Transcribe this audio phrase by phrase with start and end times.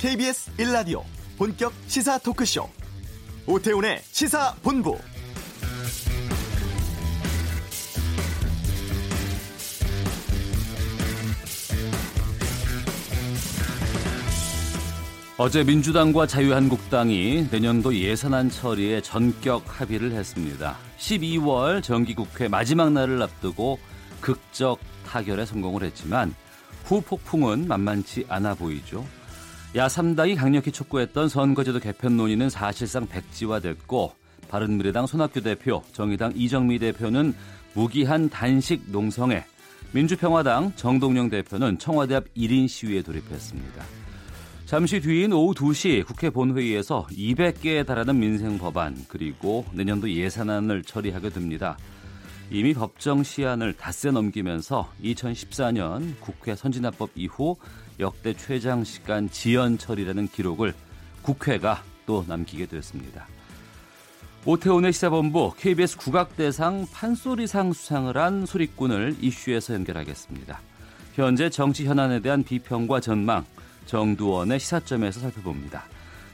[0.00, 1.02] KBS 1라디오
[1.36, 2.66] 본격 시사 토크쇼
[3.46, 4.96] 오태훈의 시사본부
[15.36, 20.78] 어제 민주당과 자유한국당이 내년도 예산안 처리에 전격 합의를 했습니다.
[20.96, 23.78] 12월 정기국회 마지막 날을 앞두고
[24.22, 26.34] 극적 타결에 성공을 했지만
[26.84, 29.04] 후폭풍은 만만치 않아 보이죠.
[29.74, 34.12] 야3당이 강력히 촉구했던 선거제도 개편 논의는 사실상 백지화됐고
[34.48, 37.34] 바른미래당 손학규 대표, 정의당 이정미 대표는
[37.74, 39.44] 무기한 단식 농성에
[39.92, 43.84] 민주평화당 정동영 대표는 청와대 앞 1인 시위에 돌입했습니다.
[44.66, 51.76] 잠시 뒤인 오후 2시 국회 본회의에서 200개에 달하는 민생 법안 그리고 내년도 예산안을 처리하게 됩니다.
[52.50, 57.56] 이미 법정 시한을 닷새 넘기면서 2014년 국회 선진화법 이후
[58.00, 60.74] 역대 최장 시간 지연 처리라는 기록을
[61.22, 63.26] 국회가 또 남기게 됐습니다.
[64.46, 70.60] 오태훈의 시사본부 KBS 국악대상 판소리상 수상을 한 소리꾼을 이슈에서 연결하겠습니다.
[71.14, 73.44] 현재 정치 현안에 대한 비평과 전망,
[73.84, 75.84] 정두원의 시사점에서 살펴봅니다.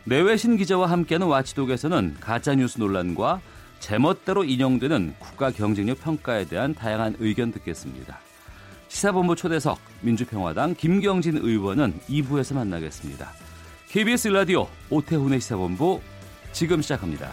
[0.04, 3.40] 내외신 기자와 함께하는 와치독에서는 가짜뉴스 논란과
[3.80, 8.20] 제멋대로 인용되는 국가 경쟁력 평가에 대한 다양한 의견 듣겠습니다.
[8.88, 13.30] 시사본부 초대석 민주평화당 김경진 의원은 2부에서 만나겠습니다.
[13.88, 16.00] KBS 라디오 오태훈의 시사본부
[16.52, 17.30] 지금 시작합니다.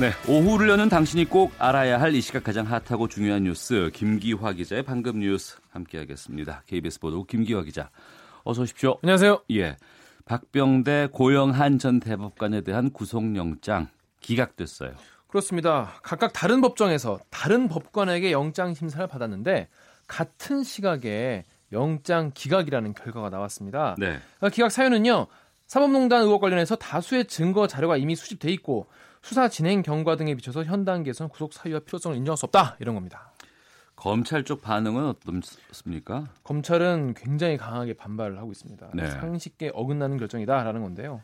[0.00, 4.82] 네, 오후를 여는 당신이 꼭 알아야 할 이 시각 가장 핫하고 중요한 뉴스 김기화 기자의
[4.82, 6.62] 방금 뉴스 함께하겠습니다.
[6.66, 7.90] KBS 보도 김기화 기자,
[8.42, 8.98] 어서 오십시오.
[9.02, 9.42] 안녕하세요.
[9.52, 9.76] 예,
[10.24, 13.88] 박병대 고영한 전 대법관에 대한 구속영장
[14.20, 14.94] 기각됐어요.
[15.34, 15.94] 그렇습니다.
[16.04, 19.66] 각각 다른 법정에서 다른 법관에게 영장 심사를 받았는데
[20.06, 23.96] 같은 시각에 영장 기각이라는 결과가 나왔습니다.
[23.98, 24.20] 네.
[24.52, 25.26] 기각 사유는요.
[25.66, 28.86] 사법농단 의혹 관련해서 다수의 증거 자료가 이미 수집돼 있고
[29.22, 33.32] 수사 진행 경과 등에 비춰서 현 단계에서는 구속 사유와 필요성을 인정할 수 없다 이런 겁니다.
[33.96, 36.28] 검찰 쪽 반응은 어떻습니까?
[36.44, 38.90] 검찰은 굉장히 강하게 반발을 하고 있습니다.
[38.94, 39.10] 네.
[39.10, 41.22] 상식에 어긋나는 결정이다라는 건데요.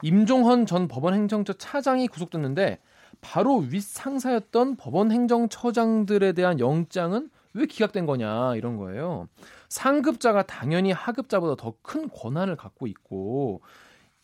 [0.00, 2.78] 임종헌 전 법원 행정처 차장이 구속됐는데
[3.22, 9.28] 바로 윗 상사였던 법원 행정처장들에 대한 영장은 왜 기각된 거냐 이런 거예요.
[9.68, 13.62] 상급자가 당연히 하급자보다 더 큰 권한을 갖고 있고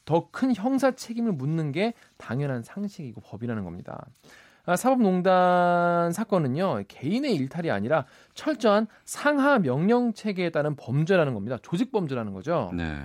[0.04, 4.06] 더 큰 형사 책임을 묻는 게 당연한 상식이고 법이라는 겁니다.
[4.66, 8.04] 아, 사법농단 사건은요 개인의 일탈이 아니라
[8.34, 11.56] 철저한 상하 명령 체계에 따른 범죄라는 겁니다.
[11.62, 12.70] 조직 범죄라는 거죠.
[12.74, 12.98] 네.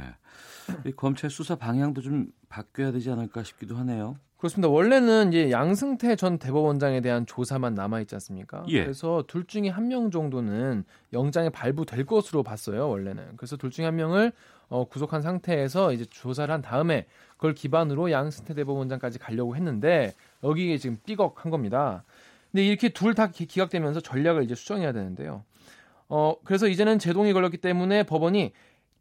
[0.86, 4.16] 이 검찰 수사 방향도 좀 바뀌어야 되지 않을까 싶기도 하네요.
[4.44, 4.68] 그렇습니다.
[4.68, 8.66] 원래는 이제 양승태 전 대법원장에 대한 조사만 남아 있지 않습니까?
[8.68, 8.84] 예.
[8.84, 10.84] 그래서 둘 중에 한 명 정도는
[11.14, 12.90] 영장에 발부될 것으로 봤어요.
[12.90, 13.38] 원래는.
[13.38, 14.34] 그래서 둘 중에 한 명을
[14.68, 17.06] 어, 구속한 상태에서 이제 조사를 한 다음에
[17.38, 22.04] 그걸 기반으로 양승태 대법원장까지 가려고 했는데 여기에 지금 삐걱한 겁니다.
[22.52, 25.46] 근데 이렇게 둘 다 기각되면서 전략을 이제 수정해야 되는데요.
[26.10, 28.52] 어, 그래서 이제는 제동이 걸렸기 때문에 법원이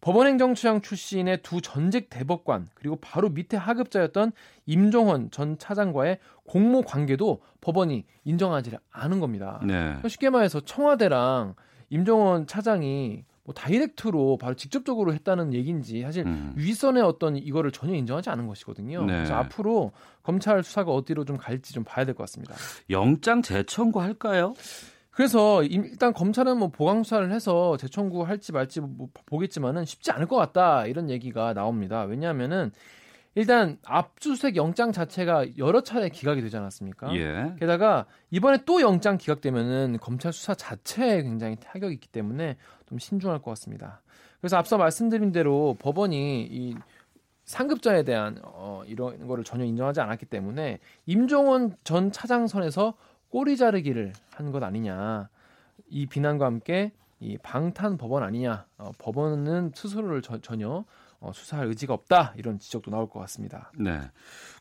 [0.03, 4.33] 법원행정처장 출신의 두 전직 대법관 그리고 바로 밑에 하급자였던
[4.67, 9.61] 임종헌 전 차장과의 공모 관계도 법원이 인정하지 않은 겁니다.
[9.65, 9.97] 네.
[10.07, 11.55] 쉽게 말해서 청와대랑
[11.91, 16.53] 임종헌 차장이 뭐 다이렉트로 바로 직접적으로 했다는 얘기인지 사실 음.
[16.57, 19.05] 위선의 어떤 이거를 전혀 인정하지 않은 것이거든요.
[19.05, 19.15] 네.
[19.15, 19.93] 그래서 앞으로
[20.25, 22.55] 검찰 수사가 어디로 좀 갈지 좀 봐야 될 것 같습니다.
[22.91, 24.55] 영장 재청구 할까요?
[25.13, 30.37] 그래서 일단 검찰은 뭐 보강 수사를 해서 재청구 할지 말지 뭐 보겠지만은 쉽지 않을 것
[30.37, 32.03] 같다 이런 얘기가 나옵니다.
[32.03, 32.73] 왜냐하면은
[33.35, 37.15] 일단 압수수색 영장 자체가 여러 차례 기각이 되지 않았습니까?
[37.15, 37.55] 예.
[37.59, 42.57] 게다가 이번에 또 영장 기각되면은 검찰 수사 자체에 굉장히 타격이 있기 때문에
[42.87, 44.03] 좀 신중할 것 같습니다.
[44.41, 46.75] 그래서 앞서 말씀드린 대로 법원이 이
[47.45, 52.95] 상급자에 대한 어, 이런 거를 전혀 인정하지 않았기 때문에 임종원 전 차장선에서
[53.33, 55.29] 꼬리 자르기를 한 것 아니냐
[55.89, 60.85] 이 비난과 함께 이 방탄 법원 아니냐 어, 법원은 스스로를 저, 전혀
[61.21, 63.71] 어, 수사할 의지가 없다 이런 지적도 나올 것 같습니다.
[63.79, 64.01] 네.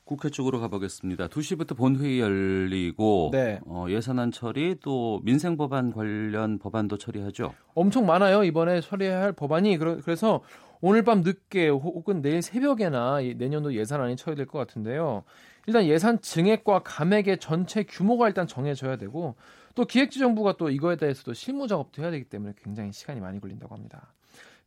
[0.06, 1.28] 국회 쪽으로 가보겠습니다.
[1.28, 3.60] 2시부터 본회의 열리고 네.
[3.66, 7.54] 어, 예산안 처리 또 민생 법안 관련 법안도 처리하죠.
[7.74, 10.42] 엄청 많아요 이번에 처리해야 할 법안이 그래서
[10.82, 15.24] 오늘 밤 늦게 혹은 내일 새벽에나 내년도 예산안이 처리될 것 같은데요.
[15.68, 19.36] 일단 예산 증액과 감액의 전체 규모가 일단 정해져야 되고
[19.76, 24.14] 또 기획재정부가 또 이거에 대해서도 실무 작업도 해야 되기 때문에 굉장히 시간이 많이 걸린다고 합니다.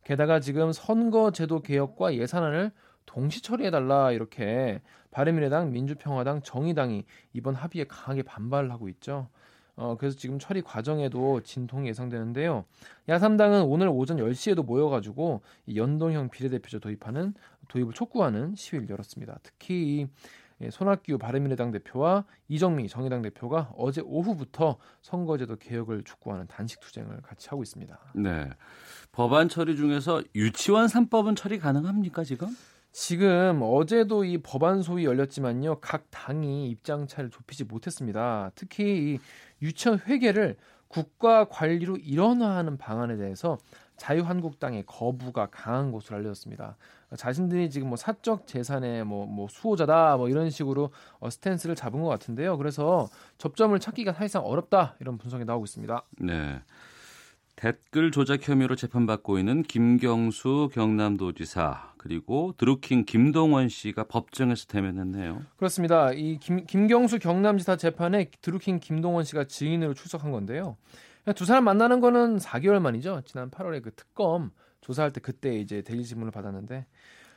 [0.03, 2.71] 게다가 지금 선거제도 개혁과 예산안을
[3.05, 4.81] 동시 처리해달라 이렇게
[5.11, 9.29] 바른미래당, 민주평화당, 정의당이 이번 합의에 강하게 반발을 하고 있죠.
[9.77, 12.65] 어, 그래서 지금 처리 과정에도 진통이 예상되는데요.
[13.09, 17.33] 야3당은 오늘 오전 10시에도 모여가지고 이 연동형 비례대표제 도입하는
[17.67, 19.39] 도입을 촉구하는 시위를 열었습니다.
[19.43, 20.07] 특히
[20.61, 27.49] 이 손학규 바른미래당 대표와 이정미 정의당 대표가 어제 오후부터 선거제도 개혁을 촉구하는 단식 투쟁을 같이
[27.49, 27.99] 하고 있습니다.
[28.15, 28.49] 네.
[29.11, 32.47] 법안 처리 중에서 유치원 3법은 처리 가능합니까 지금?
[32.91, 35.81] 지금 어제도 이 법안 소위 열렸지만요.
[35.81, 38.51] 각 당이 입장 차를 좁히지 못했습니다.
[38.55, 39.19] 특히 이
[39.61, 40.55] 유치원 회계를
[40.87, 43.57] 국가 관리로 일원화하는 방안에 대해서
[43.97, 46.77] 자유한국당의 거부가 강한 것으로 알려졌습니다.
[47.15, 52.09] 자신들이 지금 뭐 사적 재산의 뭐, 뭐 수호자다 뭐 이런 식으로 어, 스탠스를 잡은 것
[52.09, 52.57] 같은데요.
[52.57, 53.07] 그래서
[53.37, 56.03] 접점을 찾기가 사실상 어렵다 이런 분석이 나오고 있습니다.
[56.19, 56.61] 네.
[57.55, 65.41] 댓글 조작 혐의로 재판받고 있는 김경수 경남도지사 그리고 드루킹 김동원 씨가 법정에서 대면했네요.
[65.55, 66.11] 그렇습니다.
[66.11, 70.75] 이 김, 김경수 경남지사 재판에 드루킹 김동원 씨가 증인으로 출석한 건데요.
[71.33, 73.21] 두 사람 만나는 거는 4개월 만이죠.
[73.25, 74.51] 지난 8월에 그 특검
[74.81, 76.85] 조사할 때 그때 이제 대리 질문을 받았는데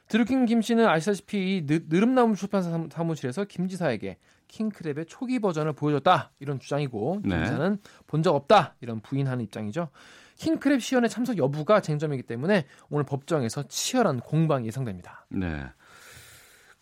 [0.09, 4.19] 드루킹 김 씨는 아시다시피 느, 느름나무 출판사 사무실에서 김 지사에게
[4.49, 7.45] 킹크랩의 초기 버전을 보여줬다 이런 주장이고 김 네.
[7.45, 9.89] 지사는 본 적 없다 이런 부인하는 입장이죠.
[10.39, 15.27] 킹크랩 시연의 참석 여부가 쟁점이기 때문에 오늘 법정에서 치열한 공방이 예상됩니다.
[15.31, 15.65] 네.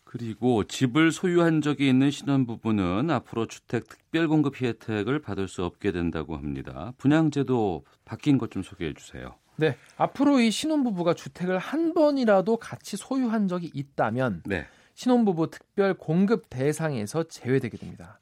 [0.07, 6.93] 그리고 집을 소유한 적이 있는 신혼부부는 앞으로 주택 특별공급 혜택을 받을 수 없게 된다고 합니다.
[6.97, 9.35] 분양제도 바뀐 것 좀 소개해 주세요.
[9.57, 14.67] 네, 앞으로 이 신혼부부가 주택을 한 번이라도 같이 소유한 적이 있다면 네.
[14.95, 18.21] 신혼부부 특별 공급 대상에서 제외되게 됩니다.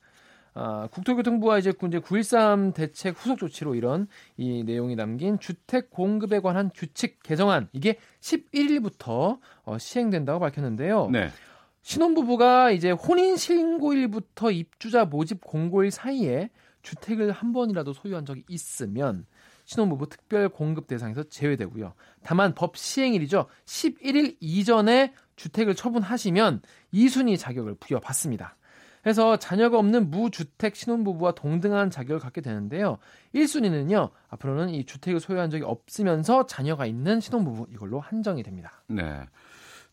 [0.54, 4.06] 아, 국토교통부와 이제 9.13 대책 후속 조치로 이런
[4.38, 11.10] 이 내용이 담긴 주택 공급에 관한 규칙 개정안 이게 11일부터 어, 시행된다고 밝혔는데요.
[11.12, 11.28] 네.
[11.84, 16.50] 신혼부부가 이제 혼인 신고일부터 입주자 모집 공고일 사이에
[16.82, 19.26] 주택을 한 번이라도 소유한 적이 있으면
[19.66, 21.92] 신혼부부 특별 공급 대상에서 제외되고요.
[22.22, 23.46] 다만 법 시행일이죠.
[23.66, 26.62] 11일 이전에 주택을 처분하시면
[26.94, 28.56] 2순위 자격을 부여받습니다.
[29.02, 32.96] 그래서 자녀가 없는 무주택 신혼부부와 동등한 자격을 갖게 되는데요.
[33.34, 38.82] 1순위는요, 앞으로는 이 주택을 소유한 적이 없으면서 자녀가 있는 신혼부부 이걸로 한정이 됩니다.
[38.86, 39.26] 네.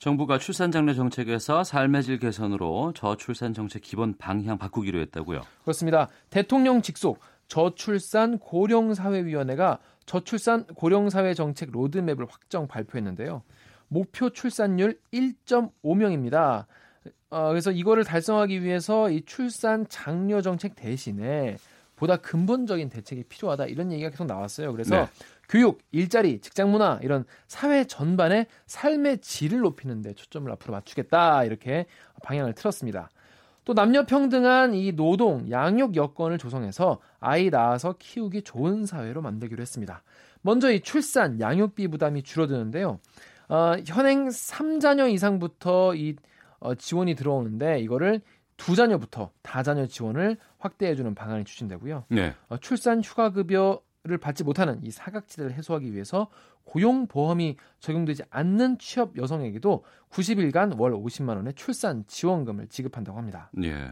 [0.01, 5.43] 정부가 출산 장려 정책에서 삶의 질 개선으로 저출산 정책 기본 방향 바꾸기로 했다고요.
[5.61, 6.09] 그렇습니다.
[6.31, 9.77] 대통령 직속 저출산 고령사회위원회가
[10.07, 13.43] 저출산 고령사회 정책 로드맵을 확정 발표했는데요.
[13.89, 16.65] 목표 출산율 1.5명입니다.
[17.29, 21.57] 어, 그래서 이거를 달성하기 위해서 이 출산 장려 정책 대신에
[21.95, 24.71] 보다 근본적인 대책이 필요하다 이런 얘기가 계속 나왔어요.
[24.71, 25.07] 그래서 네.
[25.51, 31.87] 교육, 일자리, 직장 문화 이런 사회 전반의 삶의 질을 높이는 데 초점을 앞으로 맞추겠다 이렇게
[32.23, 33.09] 방향을 틀었습니다.
[33.65, 40.03] 또 남녀 평등한 이 노동, 양육 여건을 조성해서 아이 낳아서 키우기 좋은 사회로 만들기로 했습니다.
[40.41, 42.99] 먼저 이 출산, 양육비 부담이 줄어드는데요.
[43.49, 46.15] 어, 현행 3자녀 이상부터 이
[46.61, 48.21] 어, 지원이 들어오는데 이거를
[48.55, 52.05] 두 자녀부터 다자녀 지원을 확대해주는 방안이 추진되고요.
[52.07, 52.35] 네.
[52.47, 56.27] 어, 출산 휴가 급여 를 받지 못하는 이 사각지대를 해소하기 위해서
[56.63, 63.51] 고용보험이 적용되지 않는 취업 여성에게도 90일간 월 50만 원의 출산 지원금을 지급한다고 합니다.
[63.63, 63.91] 예.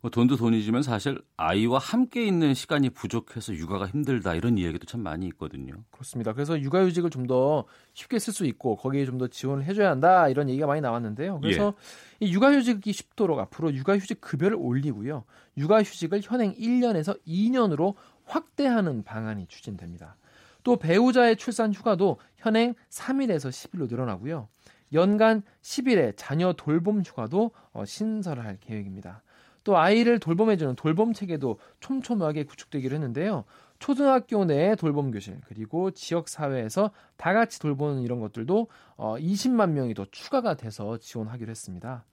[0.00, 5.26] 뭐 돈도 돈이지만 사실 아이와 함께 있는 시간이 부족해서 육아가 힘들다 이런 이야기도 참 많이
[5.28, 5.74] 있거든요.
[5.92, 6.32] 그렇습니다.
[6.32, 10.48] 그래서 육아휴직을 좀 더 쉽게 쓸 수 있고 거기에 좀 더 지원을 해줘야 한다 이런
[10.50, 11.38] 얘기가 많이 나왔는데요.
[11.40, 11.74] 그래서
[12.20, 12.26] 예.
[12.26, 15.24] 이 육아휴직이 쉽도록 앞으로 육아휴직 급여를 올리고요.
[15.56, 17.94] 육아휴직을 현행 1년에서 2년으로
[18.24, 20.16] 확대하는 방안이 추진됩니다.
[20.62, 24.48] 또 배우자의 출산 휴가도 현행 3일에서 10일로 늘어나고요.
[24.92, 29.22] 연간 10일의 자녀 돌봄 휴가도 어, 신설할 계획입니다.
[29.64, 33.44] 또 아이를 돌봄해주는 돌봄 체계도 촘촘하게 구축되기로 했는데요.
[33.78, 39.94] 초등학교 내 돌봄 교실 그리고 지역 사회에서 다 같이 돌보는 이런 것들도 어, 20만 명이
[39.94, 42.04] 더 추가가 돼서 지원하기로 했습니다.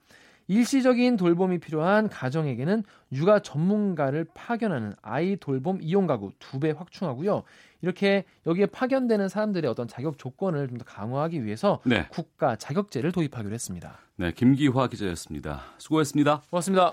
[0.48, 2.82] 일시적인 돌봄이 필요한 가정에게는
[3.12, 7.42] 육아 전문가를 파견하는 아이 돌봄 이용 가구 두 배 확충하고요.
[7.80, 12.06] 이렇게 여기에 파견되는 사람들의 어떤 자격 조건을 좀 더 강화하기 위해서 네.
[12.10, 13.98] 국가 자격제를 도입하기로 했습니다.
[14.16, 15.62] 네, 김기화 기자였습니다.
[15.78, 16.42] 수고했습니다.
[16.50, 16.92] 고맙습니다.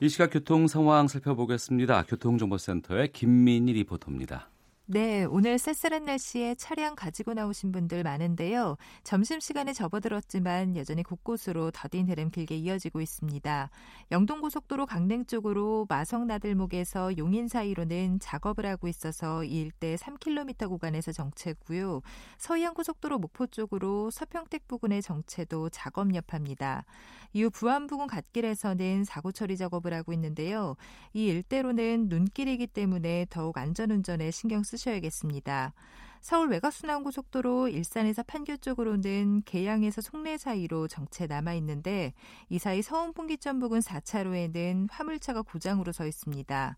[0.00, 2.04] 이 시각 교통 상황 살펴보겠습니다.
[2.04, 4.48] 교통정보센터의 김민희 리포터입니다.
[4.92, 8.76] 네, 오늘 쌀쌀한 날씨에 차량 가지고 나오신 분들 많은데요.
[9.04, 13.70] 점심시간에 접어들었지만 여전히 곳곳으로 더딘 흐름 길게 이어지고 있습니다.
[14.10, 22.02] 영동고속도로 강릉 쪽으로 마성나들목에서 용인 사이로는 작업을 하고 있어서 이 일대 3km 구간에서 정체고요.
[22.36, 26.84] 서해안고속도로 목포 쪽으로 서평택 부근의 정체도 작업 여파입니다.
[27.32, 30.76] 이후 부안 부근 갓길에서는 사고 처리 작업을 하고 있는데요.
[31.14, 35.72] 이 일대로는 눈길이기 때문에 더욱 안전운전에 신경 쓰시 쓰셔야겠습니다.
[36.20, 42.12] 서울 외곽순환고속도로 일산에서 판교 쪽으로는 계양에서 송내 사이로 정체 남아 있는데
[42.48, 46.76] 이 사이 서운분기점 부근 4차로에는 화물차가 고장으로 서 있습니다.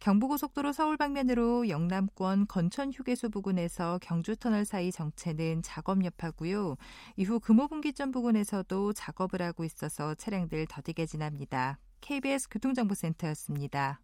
[0.00, 6.76] 경부고속도로 서울 방면으로 영남권 건천 휴게소 부근에서 경주터널 사이 정체는 작업 여파고요.
[7.16, 11.78] 이후 금호분기점 부근에서도 작업을 하고 있어서 차량들 더디게 지납니다.
[12.00, 14.00] KBS 교통정보센터였습니다.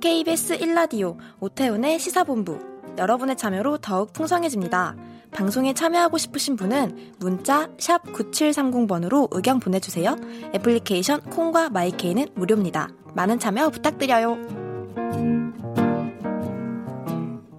[0.00, 2.58] KBS 1라디오 오태훈의 시사본부
[2.96, 4.96] 여러분의 참여로 더욱 풍성해집니다.
[5.30, 10.16] 방송에 참여하고 싶으신 분은 문자 9730번으로 의견 보내주세요.
[10.54, 12.88] 애플리케이션 콩과 마이케이는 무료입니다.
[13.14, 14.36] 많은 참여 부탁드려요.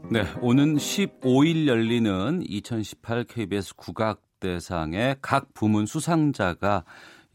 [0.09, 6.85] 네, 오는 15일 열리는 2018 KBS 국악대상의 각 부문 수상자가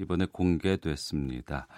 [0.00, 1.68] 이번에 공개됐습니다.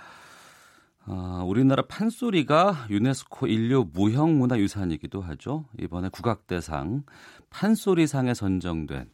[1.11, 5.65] 어, 우리나라 판소리가 유네스코 인류 무형문화유산이기도 하죠.
[5.81, 7.05] 이번에 국악대상
[7.49, 9.07] 판소리상에 선정된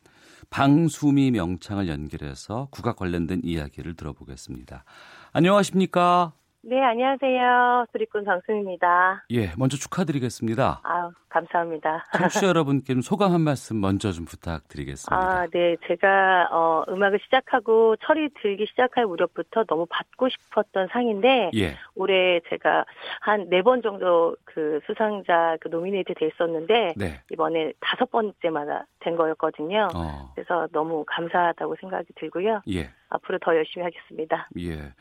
[0.50, 4.84] 방수미 명창을 연결해서 국악 관련된 이야기를 들어보겠습니다.
[5.32, 6.32] 안녕하십니까?
[6.62, 7.86] 네, 안녕하세요.
[7.92, 9.26] 수리꾼 방수입니다.
[9.30, 10.80] 예, 먼저 축하드리겠습니다.
[10.82, 12.06] 아, 감사합니다.
[12.16, 15.16] 청취자 여러분께 좀 소감 한 말씀 먼저 좀 부탁드리겠습니다.
[15.16, 15.76] 아, 네.
[15.88, 21.76] 제가 어, 음악을 시작하고 철이 들기 시작할 무렵부터 너무 받고 싶었던 상인데 예.
[21.96, 22.84] 올해 제가
[23.20, 27.20] 한 네 번 정도 그 수상자 그 노미네이트 됐었는데 네.
[27.32, 29.88] 이번에 다섯 번째마다 된 거였거든요.
[29.94, 32.60] 어, 그래서 너무 감사하다고 생각이 들고요.
[32.70, 32.90] 예.
[33.08, 34.48] 앞으로 더 열심히 하겠습니다.
[34.60, 34.92] 예.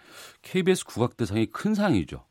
[0.42, 2.24] KBS 국악대상이 큰 상이죠.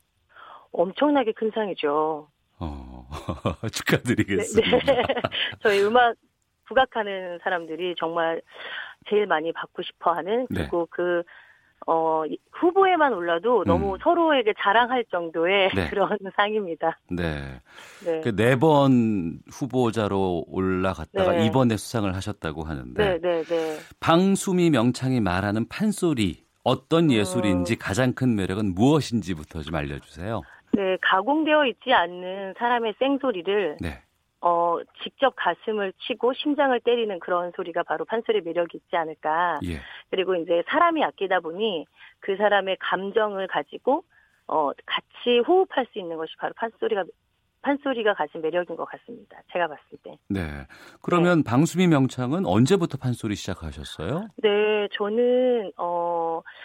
[0.73, 2.29] 엄청나게 큰 상이죠.
[2.63, 3.07] 어,
[3.73, 4.77] 축하드리겠습니다.
[4.79, 5.03] 네, 네.
[5.63, 6.15] 저희 음악
[6.69, 8.41] 국악하는 사람들이 정말
[9.11, 10.61] 제일 많이 받고 싶어 하는 네.
[10.63, 11.23] 그리고 그
[11.89, 13.99] 어, 후보에만 올라도 너무 음.
[14.01, 15.89] 서로에게 자랑할 정도의 네.
[15.91, 17.01] 그런 상입니다.
[17.11, 17.61] 네.
[18.05, 18.31] 네.
[18.31, 21.47] 네번 후보자로 올라갔다가 네.
[21.47, 23.79] 이번에 수상을 하셨다고 하는데 네, 네, 네.
[23.99, 27.13] 방수미 명창이 말하는 판소리 어떤 음.
[27.13, 30.43] 예술인지 가장 큰 매력은 무엇인지부터 좀 알려주세요.
[30.73, 34.03] 네, 가공되어 있지 않는 사람의 생소리를 네.
[34.41, 39.61] 어, 직접 가슴을 치고 심장을 때리는 그런 소리가 바로 판소리의 매력이 있지 않을까.
[39.65, 39.79] 예.
[40.11, 41.87] 그리고 이제 사람이 아끼다 보니
[42.19, 44.05] 그 사람의 감정을 가지고
[44.49, 47.05] 어 같이 호흡할 수 있는 것이 바로 판소리가
[47.63, 49.41] 판소리가 가진 매력인 것 같습니다.
[49.53, 50.19] 제가 봤을 때.
[50.29, 50.41] 네.
[51.01, 54.27] 그러면 방수미 명창은 언제부터 판소리 시작하셨어요?
[54.39, 55.71] 네, 저는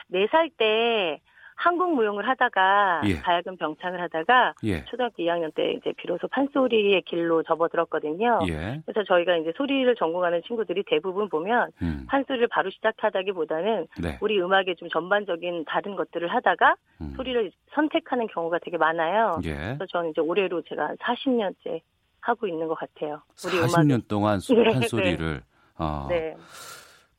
[0.10, 1.22] 어네살때
[1.60, 3.16] 한국 무용을 하다가 예.
[3.16, 4.86] 가야금 병창을 하다가 예.
[4.86, 8.42] 초등학교 2학년 때 이제 비로소 판소리의 길로 접어들었거든요.
[8.48, 8.80] 예.
[8.86, 12.06] 그래서 저희가 이제 소리를 전공하는 친구들이 대부분 보면 음.
[12.08, 14.18] 판소리를 바로 시작하다기보다는 네.
[14.22, 17.14] 우리 음악의 좀 전반적인 다른 것들을 하다가 음.
[17.18, 19.40] 소리를 선택하는 경우가 되게 많아요.
[19.46, 19.54] 예.
[19.56, 21.82] 그래서 저는 이제 올해로 제가 40년째
[22.22, 23.22] 하고 있는 것 같아요.
[23.46, 25.42] 우리 40년 동안 수- 네, 판소리를
[25.80, 26.36] 어, 네.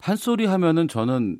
[0.01, 1.39] 판소리 하면은 저는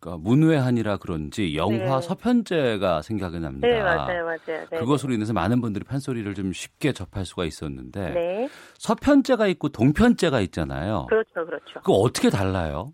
[0.00, 2.00] 그러니까 문외한이라 그런지 영화 네.
[2.00, 3.66] 서편제가 생각이 납니다.
[3.66, 4.66] 네, 맞아요, 맞아요.
[4.70, 8.48] 네, 그것으로 인해서 많은 분들이 판소리를 좀 쉽게 접할 수가 있었는데 네.
[8.74, 11.06] 서편제가 있고 동편제가 있잖아요.
[11.08, 11.80] 그렇죠, 그렇죠.
[11.80, 12.92] 그거 어떻게 달라요?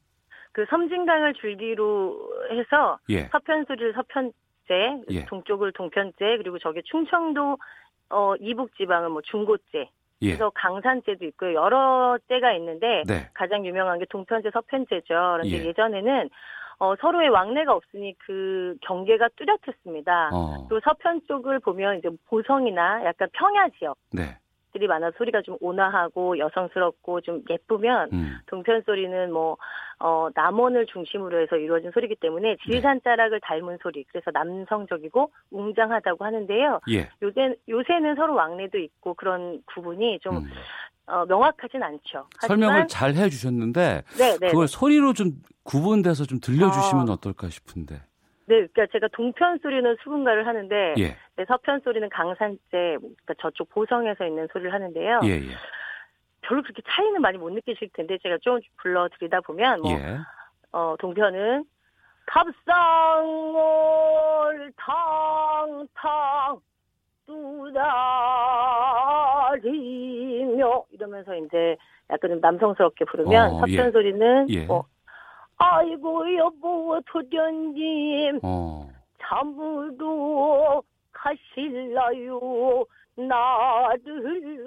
[0.52, 2.16] 그 섬진강을 줄기로
[2.52, 3.28] 해서 예.
[3.32, 5.25] 서편소리를 서편제, 예.
[5.26, 7.58] 동쪽을 동편제, 그리고 저기 충청도
[8.11, 9.90] 어 이북 지방은 뭐 중고제,
[10.23, 10.26] 예.
[10.28, 11.54] 그래서 강산제도 있고요.
[11.54, 13.28] 여러 제가 있는데 네.
[13.34, 15.04] 가장 유명한 게 동편제, 서편제죠.
[15.08, 15.66] 그런데 예.
[15.66, 15.73] 예.
[15.73, 16.30] 전에는
[16.78, 20.31] 어, 서로의 왕래가 없으니 그 경계가 뚜렷했습니다.
[20.33, 20.66] 어.
[20.69, 24.87] 또 서편 쪽을 보면 이제 보성이나 약간 평야 지역들이 네.
[24.87, 28.38] 많아 서 소리가 좀 온화하고 여성스럽고 좀 예쁘면 음.
[28.47, 29.57] 동편 소리는 뭐
[30.00, 34.04] 어, 남원을 중심으로 해서 이루어진 소리이기 때문에 질산자락을 닮은 소리.
[34.04, 36.81] 그래서 남성적이고 웅장하다고 하는데요.
[36.90, 37.09] 예.
[37.23, 40.50] 요새 요새는 서로 왕래도 있고 그런 구분이 좀 음.
[41.06, 42.26] 어, 명확하진 않죠.
[42.40, 44.49] 설명을 잘 해주셨는데 네, 네.
[44.49, 45.32] 그걸 소리로 좀
[45.62, 47.12] 구분돼서 좀 들려주시면 아.
[47.12, 47.96] 어떨까 싶은데.
[48.46, 51.16] 네, 그러니까 제가 동편 소리는 수분가를 하는데 예.
[51.37, 55.20] 네, 서편 소리는 강산제, 그러니까 저쪽 보성에서 있는 소리를 하는데요.
[55.25, 55.28] 예.
[55.28, 55.56] 예.
[56.42, 60.18] 별로 그렇게 차이는 많이 못 느끼실 텐데 제가 좀 불러드리다 보면 뭐 예.
[60.73, 61.64] 어, 동편은
[62.26, 62.73] 탑상을
[64.76, 66.61] 탕탕
[67.26, 67.73] 두
[69.50, 71.76] 다리며 이러면서 이제
[72.11, 73.90] 약간 좀 남성스럽게 부르면 어, 섭전 예.
[73.90, 74.66] 소리는 예.
[74.66, 74.85] 뭐
[75.57, 78.88] 아이고 여보 도련님 어.
[79.23, 82.85] 잠으로 가실라요
[83.16, 84.66] 나를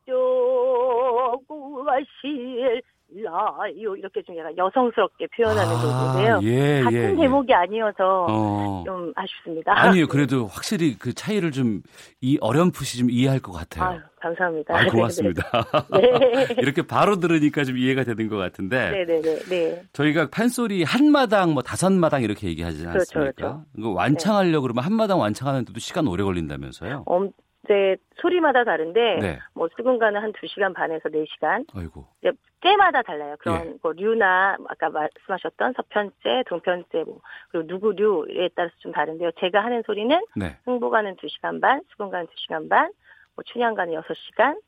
[0.00, 6.40] 어쩌고 가실 라요 이렇게 좀 약간 여성스럽게 표현하는 곡인데요.
[6.42, 7.16] 예, 같은 예, 예.
[7.16, 8.82] 제목이 아니어서 어.
[8.84, 9.72] 좀 아쉽습니다.
[9.80, 11.82] 아니요, 그래도 확실히 그 차이를 좀
[12.20, 13.84] 이 어렴풋이 좀 이해할 것 같아요.
[13.90, 14.76] 아유, 감사합니다.
[14.76, 15.42] 아, 고맙습니다.
[15.92, 16.48] 네.
[16.58, 19.82] 이렇게 바로 들으니까 좀 이해가 되는 것 같은데 네, 네, 네, 네.
[19.92, 23.32] 저희가 판소리 한 마당 뭐 다섯 마당 이렇게 얘기하지 그렇죠, 않습니까?
[23.36, 23.64] 그렇죠.
[23.78, 27.04] 이거 완창하려고 그러면 한 마당 완창하는데도 시간 오래 걸린다면서요?
[27.06, 27.28] 어,
[27.68, 29.38] 이제 소리마다 다른데 네.
[29.52, 32.06] 뭐 수군가는 한 2시간 반에서 4시간 아이고.
[32.20, 33.36] 이제 때마다 달라요.
[33.38, 33.74] 그런 예.
[33.82, 37.20] 뭐 류나 아까 말씀하셨던 서편제, 동편제 뭐
[37.50, 39.32] 그리고 누구 류에 따라서 좀 다른데요.
[39.38, 40.56] 제가 하는 소리는 네.
[40.64, 42.90] 흥보가는 2시간 반, 수군가는 2시간 반,
[43.36, 44.58] 뭐 춘향가는 6시간,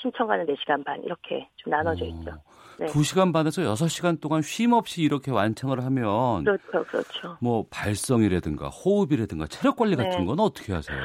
[0.00, 2.32] 심청가는 4시간 반 이렇게 좀 나눠져 있죠.
[2.78, 2.86] 네.
[2.86, 7.38] 2시간 반에서 6시간 동안 쉼 없이 이렇게 완창을 하면 그렇죠, 그렇죠.
[7.40, 10.26] 뭐 발성이라든가 호흡이라든가 체력 관리 같은 네.
[10.26, 10.98] 건 어떻게 하세요?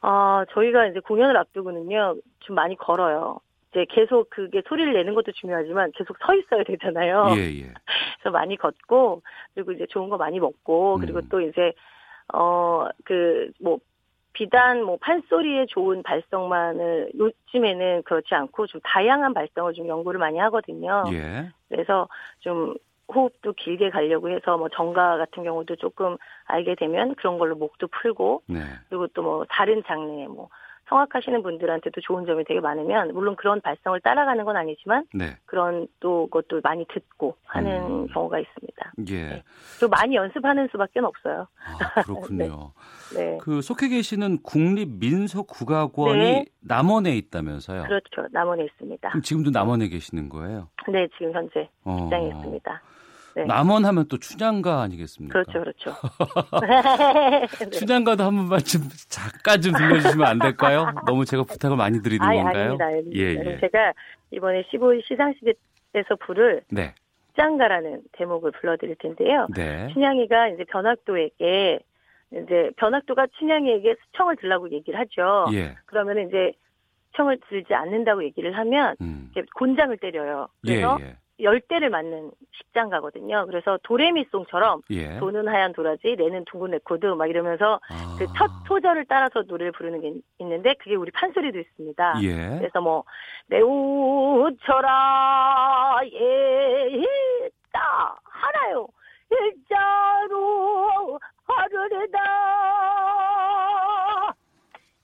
[0.00, 3.38] 아, 저희가 이제 공연을 앞두고는요, 좀 많이 걸어요.
[3.70, 7.34] 이제 계속 그게 소리를 내는 것도 중요하지만 계속 서 있어야 되잖아요.
[7.36, 7.74] 예, 예.
[8.20, 9.22] 그래서 많이 걷고,
[9.54, 11.28] 그리고 이제 좋은 거 많이 먹고, 그리고 음.
[11.30, 11.72] 또 이제,
[12.32, 13.78] 어, 그, 뭐,
[14.36, 21.04] 비단 뭐 판소리의 좋은 발성만을 요즘에는 그렇지 않고 좀 다양한 발성을 좀 연구를 많이 하거든요.
[21.10, 21.48] 예.
[21.70, 22.06] 그래서
[22.40, 22.74] 좀
[23.14, 28.42] 호흡도 길게 가려고 해서 뭐 정가 같은 경우도 조금 알게 되면 그런 걸로 목도 풀고
[28.48, 28.60] 네.
[28.88, 30.48] 그리고 또 뭐 다른 장르 뭐
[30.88, 35.36] 성악하시는 분들한테도 좋은 점이 되게 많으면 물론 그런 발성을 따라가는 건 아니지만 네.
[35.44, 37.72] 그런 또 것도 많이 듣고 하는
[38.02, 38.06] 음.
[38.06, 38.92] 경우가 있습니다.
[39.10, 39.42] 예.
[39.80, 41.48] 또 많이 연습하는 수밖에 없어요.
[41.80, 42.70] 아, 그렇군요.
[43.16, 43.36] 네.
[43.40, 46.44] 그 속해 계시는 국립 민속국악원이 네.
[46.60, 47.82] 남원에 있다면서요?
[47.82, 48.28] 그렇죠.
[48.30, 49.08] 남원에 있습니다.
[49.08, 50.68] 그럼 지금도 남원에 계시는 거예요?
[50.88, 51.96] 네, 지금 현재 어.
[52.00, 52.82] 직장에 있습니다.
[53.36, 53.44] 네.
[53.44, 55.42] 남원 하면 또 춘향가 아니겠습니까?
[55.42, 55.90] 그렇죠, 그렇죠.
[56.62, 57.46] 네.
[57.70, 60.86] 춘향가도 한 번만 좀 잠깐 좀 들려주시면 안 될까요?
[61.04, 62.64] 너무 제가 부탁을 많이 드리는 아니, 건가요?
[62.64, 62.86] 아닙니다.
[62.86, 63.18] 아닙니다.
[63.18, 63.60] 예, 예.
[63.60, 63.92] 제가
[64.30, 66.94] 이번에 15일 시상식에서 부를 네,
[67.36, 69.48] 짱가라는 대목을 불러드릴 텐데요.
[69.54, 71.80] 네, 춘향이가 이제 변학도에게
[72.32, 75.44] 이제 변학도가 춘향이에게 수청을 들라고 얘기를 하죠.
[75.52, 76.52] 예, 그러면 이제
[77.10, 80.48] 수청을 들지 않는다고 얘기를 하면 음, 이렇게 곤장을 때려요.
[80.68, 83.46] 예, 그래서 예, 열대를 맞는 십장가거든요.
[83.46, 85.18] 그래서 도레미송처럼 예.
[85.18, 90.14] 도는 하얀 도라지, 레는 둥근 레코드 막 이러면서 아, 그첫 소절을 따라서 노래를 부르는 게
[90.38, 92.14] 있는데 그게 우리 판소리도 있습니다.
[92.22, 93.04] 예, 그래서 뭐
[93.48, 94.86] 내우쳐라
[96.04, 98.86] 예다 하나요
[99.30, 102.18] 일자로 하루래다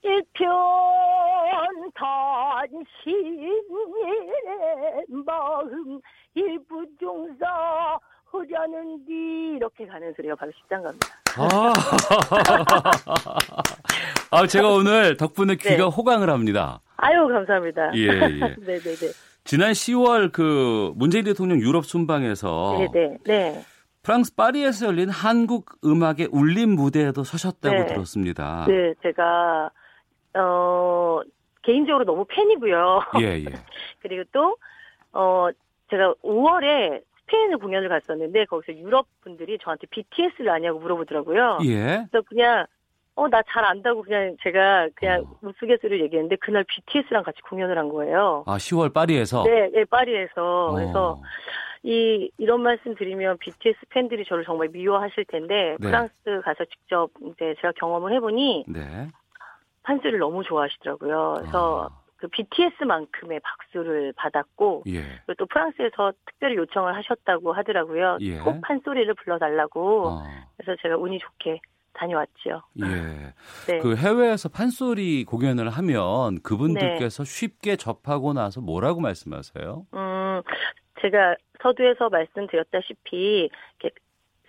[0.01, 0.51] 일편
[1.93, 3.63] 단신의
[5.25, 5.99] 마음
[6.33, 11.07] 일부종사 흐려는디 이렇게 가는 소리가 바로 십장가입니다.
[11.37, 11.73] 아,
[14.31, 15.83] 아, 제가 오늘 덕분에 귀가 네.
[15.83, 16.81] 호강을 합니다.
[16.97, 17.91] 아유 감사합니다.
[17.95, 18.39] 예, 예.
[18.57, 19.11] 네네네.
[19.43, 23.17] 지난 10월 그 문재인 대통령 유럽 순방에서 네네.
[23.25, 23.61] 네.
[24.01, 27.85] 프랑스 파리에서 열린 한국 음악의 울림 무대에도 서셨다고 네.
[27.85, 28.65] 들었습니다.
[28.67, 29.69] 네, 제가
[30.35, 31.21] 어
[31.63, 33.01] 개인적으로 너무 팬이고요.
[33.21, 33.45] 예, 예.
[34.01, 34.55] 그리고 또
[35.13, 35.49] 어
[35.89, 41.59] 제가 5월에 스페인을 공연을 갔었는데 거기서 유럽 분들이 저한테 BTS를 아냐고 물어보더라고요.
[41.65, 42.05] 예.
[42.09, 42.65] 그래서 그냥
[43.15, 45.37] 어 나 잘 안다고 그냥 제가 그냥 어.
[45.43, 48.43] 우스갯소리를 얘기했는데 그날 BTS랑 같이 공연을 한 거예요.
[48.47, 49.43] 아, 10월 파리에서.
[49.43, 50.73] 네, 네, 파리에서 어.
[50.73, 51.21] 그래서
[51.83, 55.87] 이 이런 말씀 드리면 BTS 팬들이 저를 정말 미워하실 텐데 네.
[55.87, 59.07] 프랑스 가서 직접 이제 제가 경험을 해보니 네.
[59.83, 61.35] 판소리를 너무 좋아하시더라고요.
[61.39, 65.01] 그래서 아, 그 BTS만큼의 박수를 받았고 예.
[65.25, 68.17] 그리고 또 프랑스에서 특별히 요청을 하셨다고 하더라고요.
[68.21, 68.39] 예.
[68.39, 70.07] 꼭 판소리를 불러달라고.
[70.07, 70.23] 어,
[70.57, 71.59] 그래서 제가 운이 좋게
[71.93, 72.63] 다녀왔죠.
[72.79, 72.85] 예.
[73.67, 73.79] 네.
[73.79, 77.29] 그 해외에서 판소리 공연을 하면 그분들께서 네.
[77.29, 79.85] 쉽게 접하고 나서 뭐라고 말씀하세요?
[79.93, 80.41] 음,
[81.01, 83.49] 제가 서두에서 말씀드렸다시피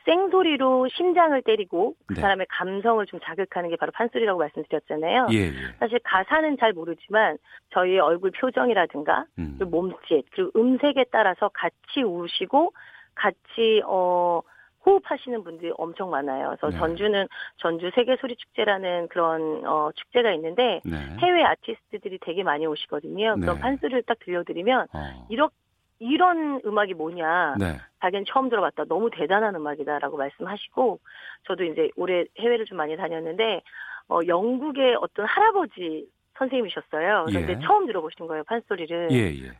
[0.04, 2.20] 생소리로 심장을 때리고 그 네.
[2.20, 5.28] 사람의 감성을 좀 자극하는 게 바로 판소리라고 말씀드렸잖아요.
[5.32, 5.52] 예, 예.
[5.78, 7.38] 사실 가사는 잘 모르지만
[7.70, 9.56] 저희의 얼굴 표정이라든가 음.
[9.58, 12.72] 그리고 몸짓 그리고 음색에 따라서 같이 우시고
[13.14, 14.40] 같이 어
[14.84, 16.48] 호흡하시는 분들이 엄청 많아요.
[16.48, 16.76] 그래서 네.
[16.78, 20.96] 전주는 전주 세계 소리 축제라는 그런 어 축제가 있는데 네.
[21.20, 23.36] 해외 아티스트들이 되게 많이 오시거든요.
[23.40, 23.60] 그럼 네.
[23.60, 25.26] 판소리를 딱 들려드리면 어.
[25.30, 25.54] 이렇게
[25.98, 27.56] 이런 음악이 뭐냐.
[27.58, 27.78] 네.
[28.00, 28.84] 자기는 처음 들어봤다.
[28.84, 31.00] 너무 대단한 음악이다라고 말씀하시고
[31.46, 33.62] 저도 이제 올해 해외를 좀 많이 다녔는데
[34.08, 36.06] 어 영국의 어떤 할아버지
[36.38, 37.26] 선생님이셨어요.
[37.28, 37.58] 그래서 예.
[37.60, 39.08] 처음 들어보신 거예요 판소리를.
[39.12, 39.52] 예, 예.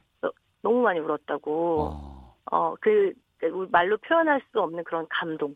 [0.62, 1.81] 너무 많이 울었다고.
[1.81, 2.35] 어.
[2.51, 3.12] 어그
[3.70, 5.55] 말로 표현할 수 없는 그런 감동.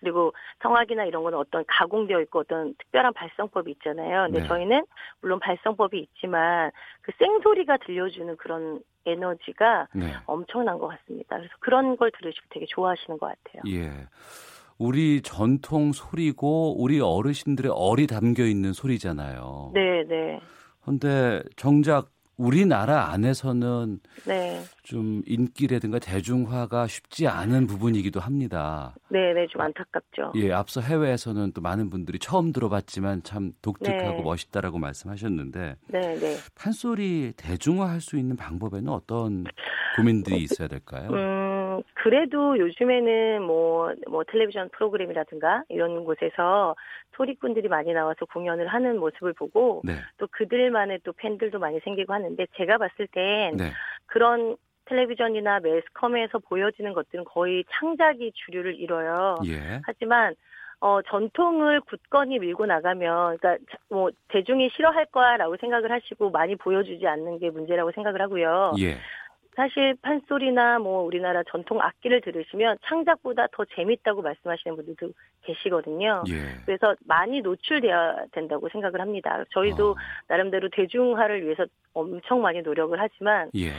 [0.00, 0.32] 그리고
[0.62, 4.24] 성악이나 이런 거는 어떤 가공되어 있고 어떤 특별한 발성법이 있잖아요.
[4.26, 4.48] 근데 네.
[4.48, 4.84] 저희는
[5.20, 6.70] 물론 발성법이 있지만
[7.02, 10.12] 그 생소리가 들려주는 그런 에너지가 네.
[10.26, 11.36] 엄청난 것 같습니다.
[11.36, 13.62] 그래서 그런 걸 들으시고 되게 좋아하시는 것 같아요.
[13.68, 13.90] 예.
[14.78, 19.70] 우리 전통 소리고 우리 어르신들의 얼이 담겨 있는 소리잖아요.
[19.72, 20.40] 네, 네,
[20.84, 28.94] 근데 정작 우리나라 안에서는 네, 좀 인기라든가 대중화가 쉽지 않은 부분이기도 합니다.
[29.08, 30.32] 네, 네, 좀 안타깝죠.
[30.36, 34.22] 예, 앞서 해외에서는 또 많은 분들이 처음 들어봤지만 참 독특하고 네.
[34.22, 36.36] 멋있다라고 말씀하셨는데 네, 네.
[36.54, 39.44] 판소리 대중화할 수 있는 방법에는 어떤
[39.96, 41.08] 고민들이 있어야 될까요?
[41.10, 41.45] 음,
[41.94, 46.74] 그래도 요즘에는 뭐, 뭐, 텔레비전 프로그램이라든가 이런 곳에서
[47.16, 52.46] 소리꾼들이 많이 나와서 공연을 하는 모습을 보고 네, 또 그들만의 또 팬들도 많이 생기고 하는데
[52.56, 53.70] 제가 봤을 땐 네,
[54.06, 59.36] 그런 텔레비전이나 매스컴에서 보여지는 것들은 거의 창작이 주류를 이뤄요.
[59.46, 60.34] 예, 하지만
[60.80, 67.06] 어 전통을 굳건히 밀고 나가면 그러니까 자- 뭐 대중이 싫어할 거야라고 생각을 하시고 많이 보여주지
[67.06, 68.74] 않는 게 문제라고 생각을 하고요.
[68.78, 68.98] 예,
[69.56, 75.12] 사실 판소리나 뭐 우리나라 전통 악기를 들으시면 창작보다 더 재밌다고 말씀하시는 분들도
[75.44, 76.24] 계시거든요.
[76.28, 76.60] 예.
[76.66, 79.42] 그래서 많이 노출돼야 된다고 생각을 합니다.
[79.52, 79.96] 저희도 어,
[80.28, 81.64] 나름대로 대중화를 위해서
[81.94, 83.70] 엄청 많이 노력을 하지만 예,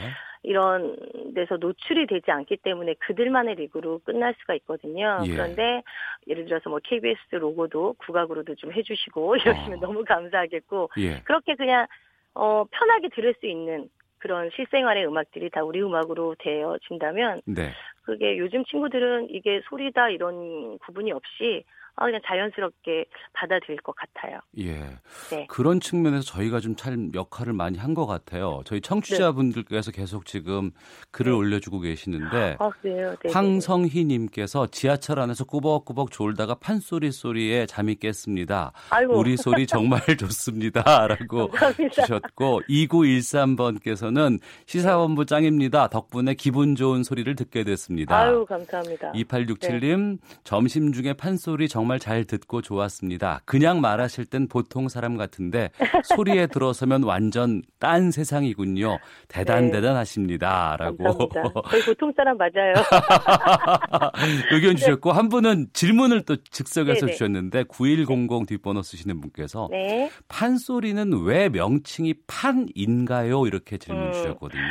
[0.42, 0.96] 이런
[1.36, 5.20] 데서 노출이 되지 않기 때문에 그들만의 리그로 끝날 수가 있거든요.
[5.26, 5.30] 예.
[5.30, 5.82] 그런데
[6.26, 9.80] 예를 들어서 뭐 KBS 로고도 국악으로도 좀 해주시고 이러시면 어.
[9.80, 11.86] 너무 감사하겠고 예, 그렇게 그냥
[12.34, 13.88] 어 편하게 들을 수 있는
[14.18, 17.70] 그런 실생활의 음악들이 다 우리 음악으로 되어진다면 네,
[18.02, 21.64] 그게 요즘 친구들은 이게 소리다 이런 구분이 없이
[22.00, 24.38] 아, 그냥 자연스럽게 받아들일 것 같아요.
[24.58, 24.74] 예.
[25.30, 25.46] 네.
[25.48, 28.60] 그런 측면에서 저희가 좀 참 역할을 많이 한 것 같아요.
[28.64, 30.70] 저희 청취자분들께서 계속 지금
[31.10, 31.36] 글을 네.
[31.38, 33.14] 올려주고 계시는데 아, 그래요?
[33.24, 33.32] 네.
[33.32, 38.72] 황성희님께서 지하철 안에서 꾸벅꾸벅 졸다가 판소리 소리에 잠이 깼습니다.
[38.90, 39.18] 아이고.
[39.18, 41.50] 우리 소리 정말 좋습니다.라고.
[41.90, 45.88] 주셨고 2913번께서는 시사본부 짱입니다.
[45.88, 48.16] 덕분에 기분 좋은 소리를 듣게 됐습니다.
[48.16, 49.12] 아유, 감사합니다.
[49.12, 53.40] 2867님 점심 중에 판소리 정말 잘 듣고 좋았습니다.
[53.46, 55.70] 그냥 말하실 땐 보통 사람 같은데
[56.04, 58.98] 소리에 들어서면 완전 딴 세상이군요.
[59.28, 59.72] 대단 네.
[59.72, 61.30] 대단하십니다라고.
[61.70, 62.74] 저희 보통 사람 맞아요.
[64.52, 67.12] 의견 주셨고 한 분은 질문을 또 즉석에서 네네.
[67.12, 70.10] 주셨는데 9100 뒷번호 쓰시는 분께서 네.
[70.28, 73.46] 판소리는 왜 명칭이 판인가요?
[73.46, 74.12] 이렇게 질문 음.
[74.12, 74.62] 주셨거든요.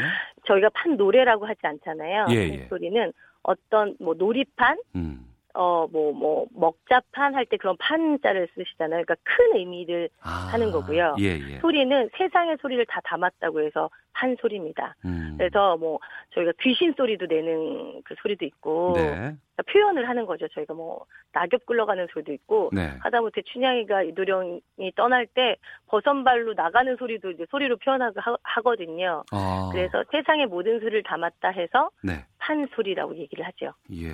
[0.46, 2.28] 저희가 판 노래라고 하지 않잖아요.
[2.32, 2.58] 예, 예.
[2.60, 3.12] 판 소리는
[3.44, 5.27] 어떤 뭐 놀이판, 음.
[5.58, 9.04] 어 뭐 뭐 먹자판 할 때 그런 판자를 쓰시잖아요.
[9.04, 11.16] 그러니까 큰 의미를 아, 하는 거고요.
[11.20, 11.60] 예, 예.
[11.60, 14.96] 소리는 세상의 소리를 다 담았다고 해서 판 소리입니다.
[15.06, 15.36] 음.
[15.38, 16.00] 그래서 뭐
[16.36, 19.36] 저희가 귀신 소리도 내는 그 소리도 있고 네.
[19.64, 20.48] 표현을 하는 거죠.
[20.50, 22.94] 저희가 뭐 낙엽 굴러가는 소리도 있고 네.
[23.02, 24.62] 하다못해 춘향이가 이도령이
[24.96, 25.56] 떠날 때
[25.88, 29.24] 버선발로 나가는 소리도 이제 소리로 표현하고 하- 하거든요.
[29.32, 32.26] 아, 그래서 세상의 모든 소리를 담았다 해서 네.
[32.40, 33.74] 판소리라고 얘기를 하죠.
[33.94, 34.12] 예.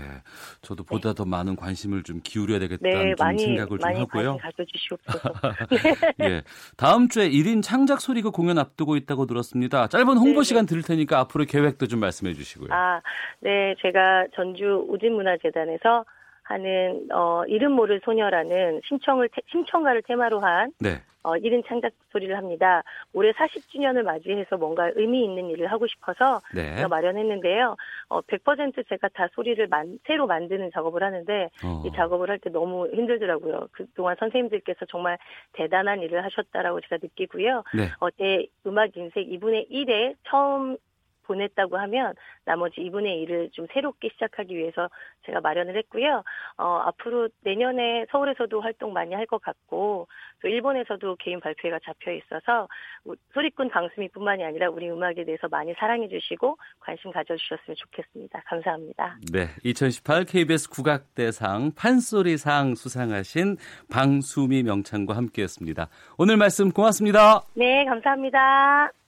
[0.62, 4.38] 저도 보다 더 많은 관심을 좀 기울여야 되겠다는 네, 좀 많이 생각을 좀 많이 하고요.
[4.38, 5.29] 관심 가져 주시옵소서.
[6.23, 6.41] 예.
[6.77, 9.88] 다음 주에 1인 창작 소리가 공연 앞두고 있다고 들었습니다.
[9.88, 12.69] 짧은 홍보 네, 시간 드릴 테니까 앞으로 계획도 좀 말씀해 주시고요.
[12.71, 13.01] 아,
[13.41, 16.06] 네, 제가 전주 우진문화 재단에서
[16.43, 21.02] 하는 어 이름 모를 소녀라는 신청을 테- 신청가를 테마로 한 네.
[21.26, 22.84] 어 1인 창작 소리를 합니다.
[23.13, 26.86] 올해 40주년을 맞이해서 뭔가 의미 있는 일을 하고 싶어서 네.
[26.86, 27.78] 마련했는데요.
[28.10, 31.82] 어, 100% 제가 다 소리를 만, 새로 만드는 작업을 하는데 어.
[31.86, 33.69] 이 작업을 할 때 너무 힘들더라고요.
[33.72, 35.17] 그동안 선생님들께서 정말
[35.54, 37.63] 대단한 일을 하셨다라고 제가 느끼고요.
[37.74, 37.84] 네.
[38.02, 40.76] 어, 제 음악 인생 2분의 1에 처음
[41.24, 42.14] 보냈다고 하면
[42.46, 44.90] 나머지 2분의 1을 좀 새롭게 시작하기 위해서
[45.26, 46.24] 제가 마련을 했고요.
[46.58, 50.08] 어, 앞으로 내년에 서울에서도 활동 많이 할 것 같고
[50.42, 52.68] 또 일본에서도 개인 발표회가 잡혀 있어서
[53.06, 58.42] 우- 소리꾼 방수미뿐만이 아니라 우리 음악에 대해서 많이 사랑해 주시고 관심 가져 주셨으면 좋겠습니다.
[58.46, 59.18] 감사합니다.
[59.32, 59.48] 네.
[59.64, 63.58] 2018 KBS 국악대상 판소리상 수상하신
[63.92, 65.88] 방수미 명창과 함께했습니다.
[66.18, 67.42] 오늘 말씀 고맙습니다.
[67.56, 69.03] 네, 감사합니다.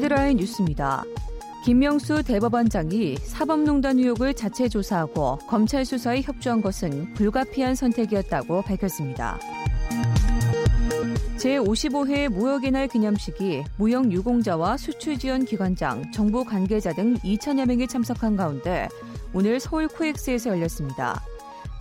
[0.00, 1.04] 헤드라인 뉴스입니다.
[1.62, 9.38] 김명수 대법원장이 사법농단 의혹을 자체 조사하고 검찰 수사에 협조한 것은 불가피한 선택이었다고 밝혔습니다.
[11.36, 18.36] 제55회 무역의 날 기념식이 무역 유공자와 수출 지원 기관장, 정부 관계자 등 2천여 명이 참석한
[18.36, 18.88] 가운데
[19.34, 21.22] 오늘 서울 코엑스에서 열렸습니다.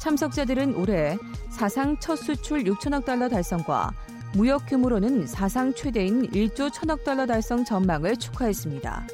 [0.01, 1.17] 참석자들은 올해
[1.51, 3.93] 사상 첫 수출 6천억 달러 달성과
[4.33, 9.07] 무역 규모로는 사상 최대인 1조 1천억 달러 달성 전망을 축하했습니다.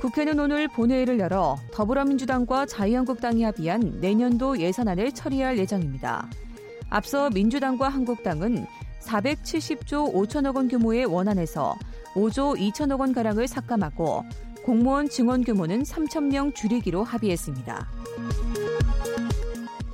[0.00, 6.28] 국회는 오늘 본회의를 열어 더불어민주당과 자유한국당이 합의한 내년도 예산안을 처리할 예정입니다.
[6.88, 8.66] 앞서 민주당과 한국당은
[9.00, 11.76] 470조 5천억 원 규모의 원안에서
[12.14, 14.24] 5조 2천억 원 가량을 삭감하고
[14.64, 17.88] 공무원 증원 규모는 3천 명 줄이기로 합의했습니다.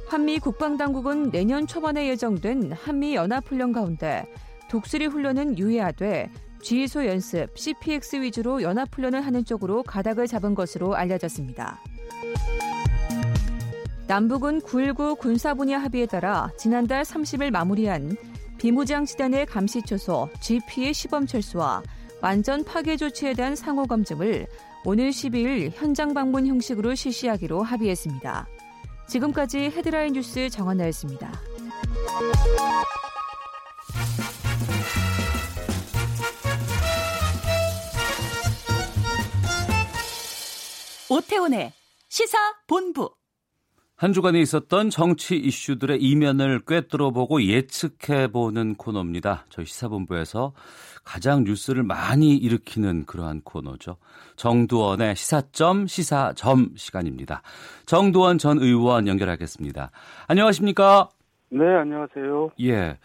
[0.06, 4.26] 한미 국방당국은 내년 초반에 예정된 한미 연합훈련 가운데
[4.68, 6.30] 독수리 훈련은 유예하되
[6.62, 11.80] G소 연습, CPX 위주로 연합훈련을 하는 쪽으로 가닥을 잡은 것으로 알려졌습니다.
[14.06, 18.16] 남북은 9.19 군사분야 합의에 따라 지난달 30일 마무리한
[18.58, 21.82] 비무장지단의 감시초소 GP의 시범 철수와
[22.20, 24.46] 완전 파괴 조치에 대한 상호 검증을
[24.84, 28.46] 오늘 12일 현장 방문 형식으로 실시하기로 합의했습니다.
[29.06, 31.32] 지금까지 헤드라인 뉴스 정한나였습니다.
[41.10, 41.72] 오태훈의
[42.08, 43.14] 시사 본부.
[44.04, 49.46] 한 주간에 있었던 정치 이슈들의 이면을 꿰뚫어보고 예측해보는 코너입니다.
[49.48, 50.52] 저희 시사본부에서
[51.04, 53.96] 가장 뉴스를 많이 일으키는 그러한 코너죠.
[54.36, 57.40] 정두원의 시사점, 시사점 시간입니다.
[57.86, 59.90] 정두원 전 의원 연결하겠습니다.
[60.28, 61.08] 안녕하십니까?
[61.48, 62.50] 네, 안녕하세요.
[62.60, 62.98] 예.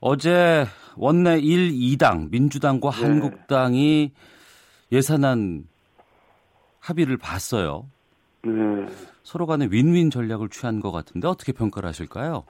[0.00, 3.00] 어제 원내 1, 2당, 민주당과 네.
[3.00, 4.12] 한국당이
[4.92, 5.64] 예산안
[6.78, 7.86] 합의를 봤어요.
[8.42, 8.52] 네.
[9.22, 12.44] 서로 간에 윈윈 전략을 취한 것 같은데 어떻게 평가를 하실까요?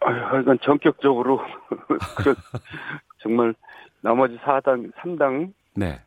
[0.00, 1.40] 아, 이건 전격적으로
[3.22, 3.54] 정말
[4.02, 6.00] 나머지 4당, 3당 네.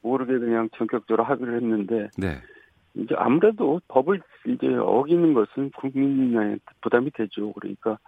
[0.00, 2.38] 모르게 그냥 전격적으로 합의를 했는데 네.
[2.94, 7.52] 이제 아무래도 법을 이제 어기는 것은 국민에 부담이 되죠.
[7.52, 7.98] 그러니까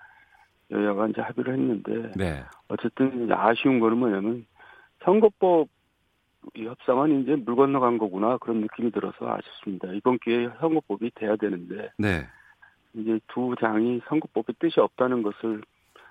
[0.71, 2.43] 여야가 이제 합의를 했는데 네.
[2.69, 4.47] 어쨌든 아쉬운 거는 뭐냐면
[5.05, 5.69] 선거법
[6.55, 9.89] 이 협상은 이제 물 건너간 거구나 그런 느낌이 들어서 아쉽습니다.
[9.93, 12.27] 이번 기회에 선거법이 돼야 되는데 네.
[12.95, 15.63] 이제 두 당이 선거법의 뜻이 없다는 것을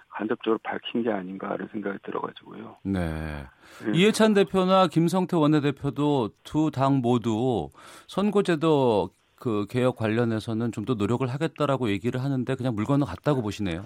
[0.10, 2.78] 간접적으로 밝힌 게 아닌가 하는 생각이 들어가지고요.
[2.84, 3.46] 네.
[3.86, 3.91] 네.
[3.93, 7.69] 이해찬 대표나 김성태 원내대표도 두 당 모두
[8.08, 13.86] 선거제도 그 개혁 관련해서는 좀 더 노력을 하겠다라고 얘기를 하는데 그냥 물 건너갔다고 보시네요.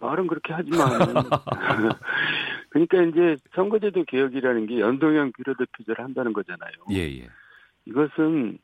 [0.00, 0.90] 말은 그렇게 하지만
[2.76, 6.72] 그러니까 이제 선거제도 개혁이라는 게 연동형 비례대표제를 한다는 거잖아요.
[6.90, 7.28] 예, 예.
[7.86, 8.58] 이것은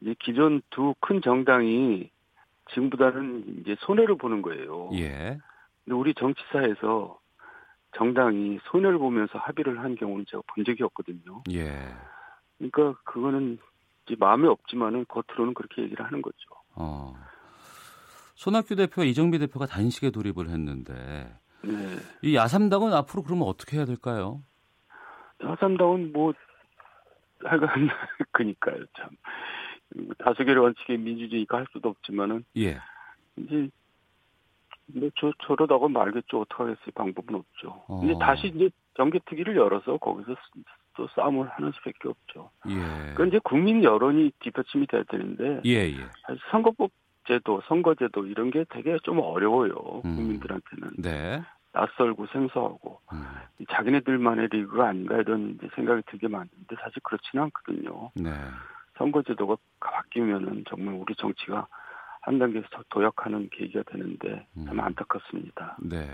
[0.00, 2.08] 이제 기존 두 큰 정당이
[2.70, 4.90] 지금보다는 이제 손해를 보는 거예요.
[4.94, 5.38] 예.
[5.84, 7.18] 근데 우리 정치사에서
[7.96, 11.42] 정당이 손해를 보면서 합의를 한 경우는 제가 본 적이 없거든요.
[11.50, 11.72] 예.
[12.58, 13.58] 그러니까 그거는
[14.06, 16.36] 이제 마음에 없지만은 겉으로는 그렇게 얘기를 하는 거죠.
[16.74, 17.14] 어.
[18.34, 21.72] 손학규 대표, 이정미 대표가 단식에 돌입을 했는데 네.
[22.22, 24.42] 이 야삼당은 앞으로 그러면 어떻게 해야 될까요?
[25.42, 26.32] 야삼당은 뭐
[27.44, 27.68] 하여간
[28.32, 29.10] 그니까요 참
[30.18, 32.78] 다수결의 원칙에 민주주의가 할 수도 없지만은 예.
[33.36, 33.68] 이제
[34.94, 37.84] 뭐 저 저러다가 말겠죠 어떻게 하겠어요 방법은 없죠.
[37.88, 38.00] 어.
[38.04, 40.34] 이제 다시 이제 정개특위를 열어서 거기서
[40.96, 42.50] 또 싸움을 하는 수밖에 없죠.
[42.68, 43.14] 예.
[43.14, 46.08] 그 이제 국민 여론이 뒷받침이 돼야 되는데 예, 예.
[46.50, 46.90] 선거법
[47.28, 50.02] 제도, 선거제도 이런 게 되게 좀 어려워요.
[50.04, 50.16] 음.
[50.16, 50.90] 국민들한테는.
[50.98, 51.42] 네.
[51.72, 53.22] 낯설고 생소하고 음.
[53.70, 58.10] 자기네들만의 리그가 아닌가 이런 생각이 들게 만드는데 사실 그렇지는 않거든요.
[58.14, 58.30] 네.
[58.96, 61.68] 선거제도가 바뀌면은 정말 우리 정치가
[62.22, 64.80] 한 단계 더 도약하는 계기가 되는데 참 음.
[64.80, 65.76] 안타깝습니다.
[65.82, 66.08] 네.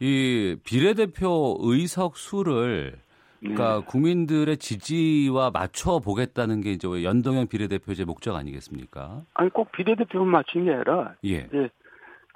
[0.00, 2.98] 이 비례대표 의석 수를
[3.44, 3.84] 그러니까 네.
[3.86, 9.22] 국민들의 지지와 맞춰 보겠다는 게 이제 연동형 비례대표제 목적 아니겠습니까?
[9.34, 11.46] 아니 꼭 비례대표만 맞춘 게 아니라 예.
[11.48, 11.68] 이제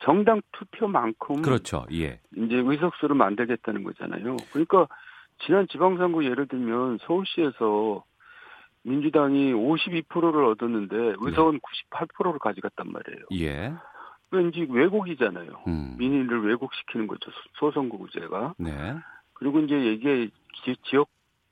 [0.03, 1.87] 정당 투표만큼 그렇죠.
[1.93, 2.21] 예.
[2.37, 4.37] 이제 의석수를 만들겠다는 거잖아요.
[4.53, 4.87] 그러니까
[5.45, 8.05] 지난 지방선거 예를 들면 서울시에서
[8.83, 13.25] 민주당이 52%를 얻었는데 의석은 98%를 가져갔단 말이에요.
[13.33, 13.73] 예.
[14.31, 15.51] 왠지 왜곡이잖아요.
[15.67, 15.95] 음.
[15.99, 17.31] 민의를 왜곡시키는 거죠.
[17.55, 18.55] 소선거구제가.
[18.59, 18.95] 네.
[19.39, 20.29] 그리고 이제 이게
[20.65, 21.09] 지, 지역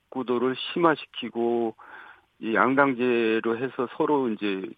[0.09, 1.75] 구도를 심화시키고
[2.39, 4.69] 이 양당제로 해서 서로 이제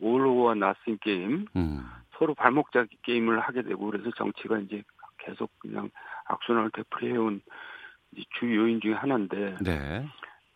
[0.00, 1.84] 올로와 나스 게임, 음.
[2.18, 4.82] 서로 발목 잡기 게임을 하게 되고 그래서 정치가 이제
[5.18, 5.90] 계속 그냥
[6.26, 7.40] 악순환을 되풀이해온
[8.38, 10.06] 주 요인 중에 하나인데 네.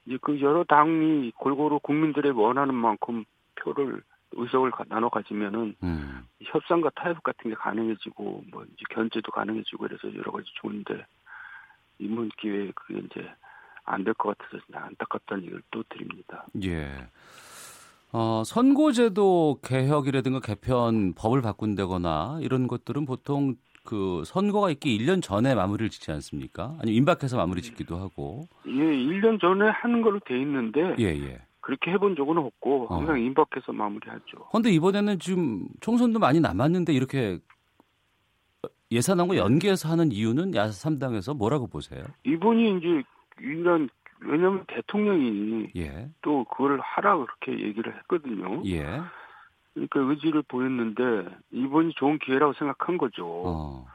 [0.06, 3.24] 이제 그 여러 당이 골고루 국민들의 원하는 만큼
[3.56, 6.26] 표를 의석을 가- 나눠 가지면은 음.
[6.42, 11.04] 협상과 타협 같은 게 가능해지고 뭐 이제 견제도 가능해지고 그래서 여러 가지 좋은데
[11.98, 13.28] 이번 기회에 그게 이제
[13.84, 16.46] 안 될 것 같아서 안타깝다는 얘기를 또 드립니다.
[16.64, 16.90] 예.
[18.12, 25.88] 어, 선거제도 개혁이라든가 개편, 법을 바꾼다거나 이런 것들은 보통 그 선거가 있기 1년 전에 마무리를
[25.90, 26.76] 짓지 않습니까?
[26.80, 28.48] 아니 임박해서 마무리 짓기도 하고.
[28.66, 31.40] 예, 1년 전에 하는 걸로 돼 있는데 예, 예.
[31.60, 33.18] 그렇게 해본 적은 없고 항상 어.
[33.18, 34.48] 임박해서 마무리하죠.
[34.52, 37.38] 근데 이번에는 지금 총선도 많이 남았는데 이렇게
[38.90, 42.04] 예산안과 연계해서 하는 이유는 야3당에서 뭐라고 보세요?
[42.24, 43.02] 이분이 이제
[43.40, 43.88] 이런
[44.20, 46.08] 왜냐하면 대통령이 예.
[46.22, 48.62] 또 그걸 하라 그렇게 얘기를 했거든요.
[48.66, 49.00] 예.
[49.74, 53.26] 그러니까 의지를 보였는데 이번이 좋은 기회라고 생각한 거죠.
[53.26, 53.86] 어.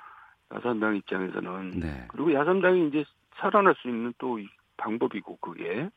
[0.53, 1.71] 야삼당 입장에서는.
[1.71, 2.05] 네.
[2.09, 3.03] 그리고 야삼당이 이제
[3.37, 5.89] 살아날 수 있는 또이 방법이고 그게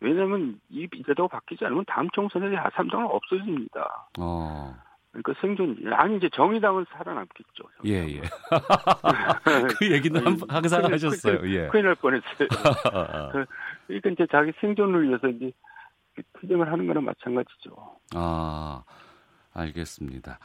[0.00, 4.08] 왜냐하면 이 제도가 바뀌지 않으면 다음 총선에 야삼당은 없어집니다.
[4.18, 4.74] 어.
[5.12, 7.64] 그러니까 생존 아니 이제 정의당은 살아남겠죠.
[7.86, 8.20] 예, 예.
[9.78, 11.40] 그 얘기는 한, 항상 큰일- 하셨어요.
[11.40, 11.68] 큰일- 예.
[11.68, 12.48] 큰일 날 뻔했어요.
[12.92, 13.30] 아,
[13.88, 15.50] 그러니까 이제 자기 생존을 위해서 이제
[16.38, 17.70] 투쟁을 하는 거나 마찬가지죠.
[18.14, 18.82] 아,
[19.52, 20.38] 알겠습니다.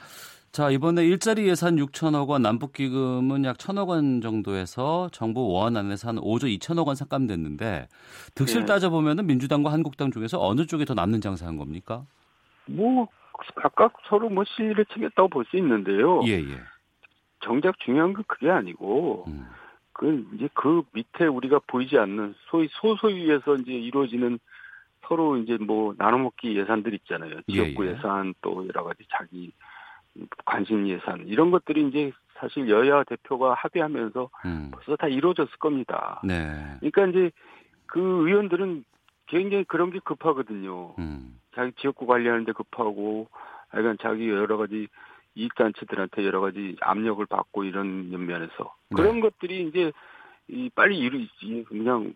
[0.52, 6.08] 자, 이번에 일자리 예산 6천억 원, 남북 기금은 약 1천억 원 정도에서 정부 원 안에서
[6.08, 7.88] 한 5조 2천억 원 삭감됐는데
[8.36, 8.66] 득실 네.
[8.66, 12.06] 따져 보면 민주당과 한국당 중에서 어느 쪽이 더 남는 장사한 겁니까?
[12.68, 13.06] 뭐
[13.56, 16.22] 각각 서로 뭐 실리를 챙겼다고 볼 수 있는데요.
[16.26, 16.60] 예, 예.
[17.42, 19.48] 정작 중요한 건 그게 아니고 음,
[19.94, 24.40] 그 이제 그 밑에 우리가 보이지 않는 소위 소소위에서 이제 이루어지는
[25.08, 27.42] 서로 이제 뭐 나눠먹기 예산들 있잖아요.
[27.48, 27.94] 지역구 예, 예.
[27.94, 29.52] 예, 산또 여러 가지 자기
[30.46, 34.72] 관심 예산 이런 것들이 이제 사실 여야 대표가 합의하면서 음.
[34.72, 36.20] 벌써 다 이루어졌을 겁니다.
[36.24, 36.78] 네.
[36.80, 37.32] 그러니까 이제
[37.86, 38.84] 그 의원들은
[39.28, 40.96] 굉장히 그런 게 급하거든요.
[41.00, 41.40] 음.
[41.56, 43.28] 자기 지역구 관리하는데 급하고,
[43.70, 44.88] 하여간 자기 여러 가지
[45.36, 48.96] 이익단체들한테 여러 가지 압력을 받고 이런 면에서 네.
[48.96, 49.92] 그런 것들이 이제
[50.48, 52.14] 이 빨리 이루 이 그냥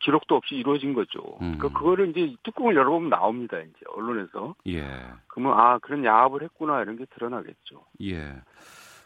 [0.00, 1.20] 기록도 없이 이루어진 거죠.
[1.42, 1.58] 음.
[1.58, 3.58] 그러니까 그거를 이제 뚜껑을 열어보면 나옵니다.
[3.60, 4.82] 이제 언론에서 예.
[5.28, 7.84] 그러면 아 그런 야합을 했구나 이런 게 드러나겠죠.
[8.02, 8.34] 예.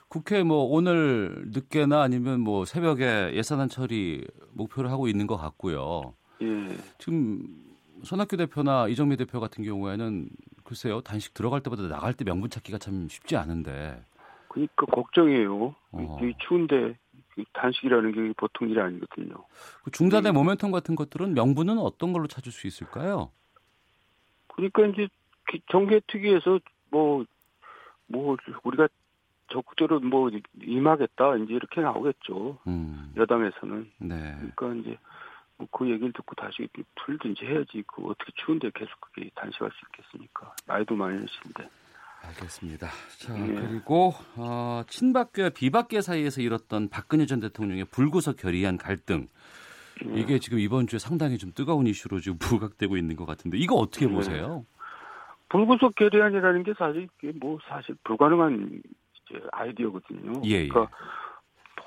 [0.09, 6.15] 국회 뭐 오늘 늦게나 아니면 뭐 새벽에 예산안 처리 목표를 하고 있는 것 같고요.
[6.43, 6.47] 예.
[6.99, 7.43] 지금
[8.05, 10.29] 손학규 대표나 이정미 대표 같은 경우에는
[10.65, 14.03] 글쎄요 단식 들어갈 때보다 나갈 때 명분 찾기가 참 쉽지 않은데.
[14.49, 15.75] 그러니까 걱정이에요.
[15.93, 16.19] 어.
[16.23, 16.97] 이 추운데
[17.53, 19.35] 단식이라는 게 보통 일이 아니거든요.
[19.83, 20.37] 그 중단의 음.
[20.37, 23.31] 모멘텀 같은 것들은 명분은 어떤 걸로 찾을 수 있을까요?
[24.49, 25.09] 그러니까 이제
[25.51, 27.25] 기- 정계 특위에서 뭐,
[28.07, 28.89] 뭐, 우리가
[29.53, 30.31] 적극적으로 뭐
[30.63, 32.59] 임하겠다, 이제 이렇게 나오겠죠.
[32.67, 33.91] 음, 여당에서는.
[33.99, 34.37] 네.
[34.55, 34.99] 그러니까 이제 뭐
[35.71, 37.83] 그 얘기를 듣고 다시 풀든지 해야지.
[37.87, 40.55] 그 어떻게 추운데 계속 그게 단식할 수 있겠습니까?
[40.67, 41.69] 나이도 많으신데.
[42.29, 42.89] 알겠습니다.
[43.19, 43.53] 자 예.
[43.53, 49.27] 그리고 어, 친박과 비박계 사이에서 일었던 박근혜 전 대통령의 불구속 결의안 갈등
[50.07, 50.21] 예.
[50.21, 54.07] 이게 지금 이번 주에 상당히 좀 뜨거운 이슈로 지금 부각되고 있는 것 같은데 이거 어떻게
[54.07, 54.13] 네.
[54.13, 54.65] 보세요?
[55.51, 57.09] 불구속 결의안이라는 게 사실
[57.41, 58.83] 뭐 사실 불가능한
[59.53, 60.43] 아이디어거든요.
[60.47, 60.69] 예, 예.
[60.69, 60.97] 그러니까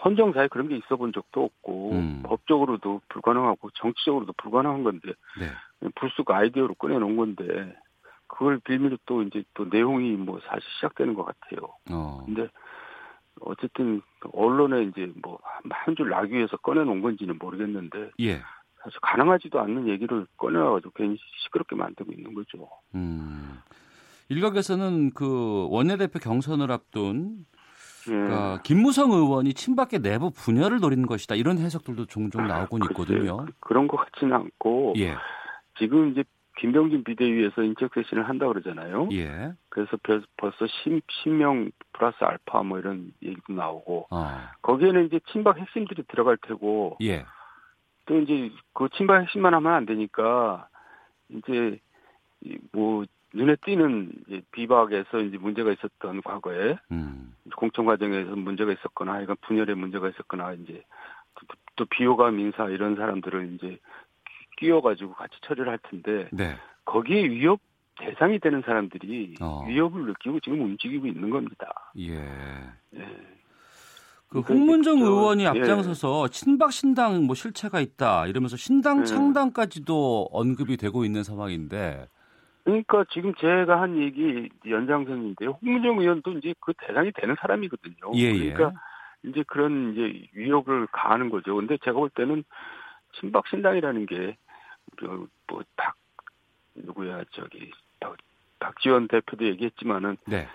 [0.07, 2.23] 헌정사에 그런 게 있어 본 적도 없고 음.
[2.23, 5.89] 법적으로도 불가능하고 정치적으로도 불가능한 건데 네.
[5.95, 7.75] 불쑥 아이디어로 꺼내놓은 건데
[8.27, 11.69] 그걸 빌미로 또 이제 또 내용이 뭐 사실 시작되는 것 같아요.
[11.91, 12.23] 어.
[12.25, 12.47] 근데
[13.41, 14.01] 어쨌든
[14.33, 15.37] 언론에 이제 뭐
[15.69, 18.41] 한 줄 나기 위해서 꺼내놓은 건지는 모르겠는데 예.
[18.83, 22.69] 사실 가능하지도 않는 얘기를 꺼내와가지고 괜히 시끄럽게 만들고 있는 거죠.
[22.95, 23.59] 음.
[24.29, 27.56] 일각에서는 그 원내대표 경선을 앞둔 예.
[28.11, 32.91] 그러니까 김무성 의원이 친박계 내부 분열을 노리는 것이다 이런 해석들도 종종 나오곤 글쎄요.
[32.91, 33.37] 있거든요.
[33.45, 35.15] 그- 그런 것 같지는 않고 예.
[35.77, 36.23] 지금 이제
[36.59, 39.09] 김병진 비대위에서 인적 쇄신을 한다 그러잖아요.
[39.11, 39.51] 예.
[39.69, 44.39] 그래서 벌- 벌써 10, 10명 플러스 알파 뭐 이런 얘기도 나오고 어.
[44.63, 47.25] 거기에는 이제 친박 핵심들이 들어갈 테고 예.
[48.05, 50.67] 또 이제 그 친박 핵심만 하면 안 되니까
[51.29, 51.79] 이제
[52.43, 54.11] 이뭐 눈에 띄는
[54.51, 57.33] 비박에서 이제 문제가 있었던 과거에 음.
[57.55, 60.83] 공천 과정에서 문제가 있었거나 하여간 분열에 문제가 있었거나 이제
[61.35, 63.77] 또- 또 비호감 인사 이런 사람들을 이제
[64.57, 66.55] 끼워가지고 같이 처리를 할 텐데 네.
[66.85, 67.59] 거기에 위협
[67.99, 69.65] 대상이 되는 사람들이 어.
[69.67, 71.91] 위협을 느끼고 지금 움직이고 있는 겁니다.
[71.97, 72.13] 예.
[72.95, 72.99] 예.
[74.29, 75.47] 그 그러니까 홍문정 저- 의원이 예.
[75.47, 79.05] 앞장서서 친박 신당 뭐 실체가 있다 이러면서 신당 예.
[79.05, 82.07] 창당까지도 언급이 되고 있는 상황인데
[82.67, 85.57] 그러니까 지금 제가 한 얘기 연장선인데요.
[85.61, 88.11] 홍문정 의원도 이제 그 대상이 되는 사람이거든요.
[88.15, 88.51] 예, 예.
[88.51, 88.77] 그러니까
[89.23, 91.55] 이제 그런 이제 위협을 가하는 거죠.
[91.55, 92.43] 근데 제가 볼 때는
[93.13, 94.35] 친박 신당이라는 게
[94.99, 95.95] 뭐박
[96.75, 98.17] 누구야 저기 박, 박
[98.59, 100.45] 박지원 대표도 얘기했지만은 네.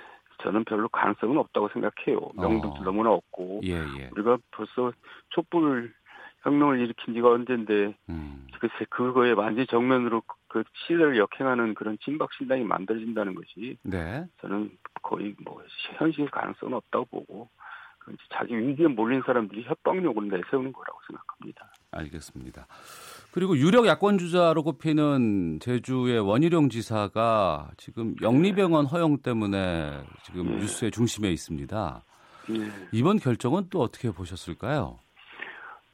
[0.43, 2.21] 저는 별로 가능성은 없다고 생각해요.
[2.35, 2.85] 명분도 어.
[2.85, 4.11] 너무나 없고 예, 예.
[4.13, 4.93] 우리가 벌써
[5.31, 5.95] 촛불
[6.43, 8.47] 혁명을 일으킨 지가 언젠데 음.
[8.61, 10.23] 글쎄 그거에 완전 히 정면으로
[10.53, 14.25] 그- 그 시대를 역행하는 그런 친박 신당이 만들어진다는 것이 네.
[14.41, 14.71] 저는
[15.03, 15.63] 거의 뭐
[15.99, 17.49] 현실 가능성은 없다고 보고
[18.33, 21.73] 자기 위기에 몰린 사람들이 협박력을 내세우는 거라고 생각합니다.
[21.93, 22.67] 알겠습니다.
[23.33, 30.57] 그리고 유력 야권 주자로 꼽히는 제주의 원희룡 지사가 지금 영리병원 허용 때문에 지금 네.
[30.59, 32.05] 뉴스의 중심에 있습니다.
[32.51, 32.73] 예.
[32.93, 34.99] 이번 결정은 또 어떻게 보셨을까요?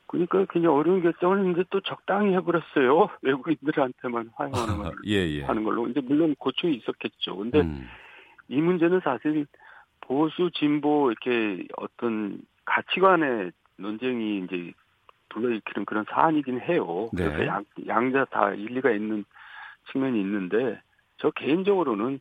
[0.08, 3.08] 그러니까 그냥 어려운 결정을 했는데 또 적당히 해버렸어요.
[3.22, 5.44] 외국인들한테만 허용하는 걸 예, 예.
[5.44, 5.86] 하는 걸로.
[5.86, 7.36] 이제 물론 고충이 있었겠죠.
[7.36, 7.86] 근데 음.
[8.48, 9.46] 이 문제는 사실
[10.00, 14.72] 보수 진보 이렇게 어떤 가치관의 논쟁이 이제
[15.28, 17.10] 불러일으키는 그런 사안이긴 해요.
[17.12, 17.24] 네.
[17.24, 19.24] 그래서 양, 양자 다 일리가 있는
[19.92, 20.80] 측면이 있는데
[21.18, 22.18] 저 개인적으로는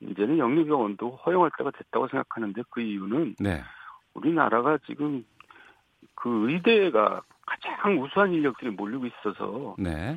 [0.00, 3.62] 이제는 영리병원도 허용할 때가 됐다고 생각하는데 그 이유는 네.
[4.12, 5.24] 우리나라가 지금
[6.22, 10.16] 그 의대가 가장 우수한 인력들이 몰리고 있어서 네.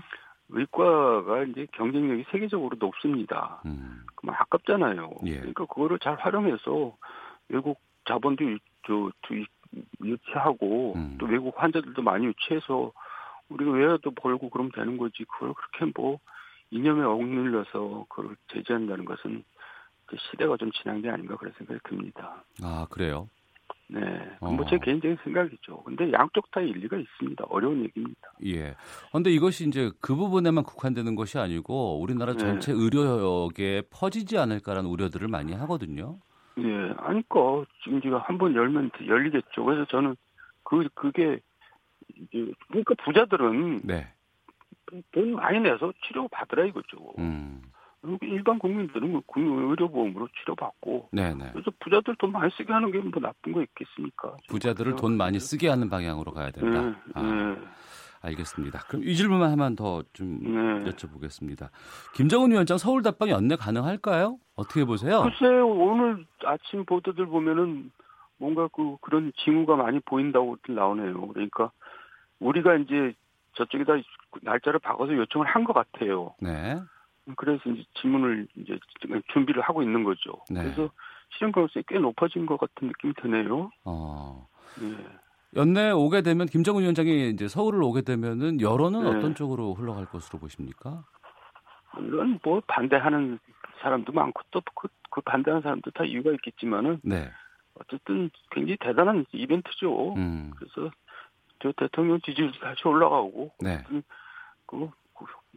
[0.49, 3.59] 의과가 이제 경쟁력이 세계적으로 높습니다.
[3.65, 4.03] 음.
[4.13, 5.09] 그럼 아깝잖아요.
[5.25, 5.37] 예.
[5.39, 6.95] 그러니까 그거를 잘 활용해서
[7.49, 9.45] 외국 자본도 유- 저, 유-
[10.03, 11.17] 유치하고 음.
[11.19, 12.91] 또 외국 환자들도 많이 유치해서
[13.49, 15.23] 우리가 외화도 벌고 그러면 되는 거지.
[15.25, 16.19] 그걸 그렇게 뭐
[16.69, 19.43] 이념에 억눌려서 그걸 제재한다는 것은
[20.29, 22.43] 시대가 좀 지난 게 아닌가 그런 생각이 듭니다.
[22.61, 23.27] 아, 그래요?
[23.87, 23.99] 네.
[24.39, 24.51] 어.
[24.51, 25.83] 뭐제 개인적인 생각이죠.
[25.83, 27.45] 근데 양쪽 다 일리가 있습니다.
[27.49, 28.31] 어려운 얘기입니다.
[28.45, 28.75] 예.
[29.09, 32.39] 그런데 이것이 이제 그 부분에만 국한되는 것이 아니고 우리나라 네.
[32.39, 36.17] 전체 의료역에 퍼지지 않을까라는 우려들을 많이 하거든요.
[36.57, 39.63] 예, 아니까 지금 제가 한 번 열면 열리겠죠.
[39.65, 40.15] 그래서 저는
[40.63, 41.39] 그 그게
[42.15, 44.07] 이제 그러니까 부자들은 네.
[45.11, 46.97] 돈 많이 내서 치료 받으라 이거죠.
[47.19, 47.61] 음.
[48.05, 51.49] 그리고 일반 국민들은 뭐 국민 의료보험으로 치료받고 네, 네.
[51.53, 54.35] 그래서 부자들 돈 많이 쓰게 하는 게 뭐 나쁜 거 있겠습니까?
[54.47, 56.99] 부자들을 돈 많이 쓰게 하는 방향으로 가야 네, 된다.
[57.13, 57.57] 아, 네,
[58.21, 58.79] 알겠습니다.
[58.87, 60.39] 그럼 이 질문만 하면 더좀
[60.83, 60.91] 네.
[60.91, 61.69] 여쭤보겠습니다.
[62.15, 64.37] 김정은 위원장 서울 답방 연내 가능할까요?
[64.55, 65.23] 어떻게 보세요?
[65.23, 67.91] 글쎄 오늘 아침 보도들 보면은
[68.37, 71.27] 뭔가 그 그런 징후가 많이 보인다고 나오네요.
[71.29, 71.71] 그러니까
[72.39, 73.13] 우리가 이제
[73.53, 73.93] 저쪽에다
[74.41, 76.33] 날짜를 바꿔서 요청을 한 것 같아요.
[76.41, 76.77] 네.
[77.35, 78.79] 그래서 이제 질문을 이제
[79.33, 80.33] 준비를 하고 있는 거죠.
[80.49, 80.63] 네.
[80.63, 80.89] 그래서
[81.31, 83.71] 실현 가능성이 꽤 높아진 것 같은 느낌이 드네요.
[83.83, 84.47] 어.
[84.81, 84.95] 예.
[85.55, 89.09] 연내 오게 되면 김정은 위원장이 이제 서울을 오게 되면은 여론은 네.
[89.09, 91.03] 어떤 쪽으로 흘러갈 것으로 보십니까?
[91.93, 93.39] 물론 뭐 반대하는
[93.81, 97.31] 사람도 많고 또그 반대하는 사람도 다 이유가 있겠지만은 네.
[97.75, 100.13] 어쨌든 굉장히 대단한 이벤트죠.
[100.15, 100.51] 음.
[100.57, 100.91] 그래서
[101.61, 103.83] 저 대통령 지지율이 다시 올라가고 네.
[103.87, 104.01] 그,
[104.65, 104.89] 그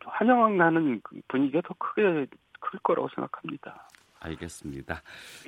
[0.06, 2.26] 환영하는 그 분위기가 더 크게
[2.60, 3.88] 클 거라고 생각합니다.
[4.20, 5.02] 알겠습니다.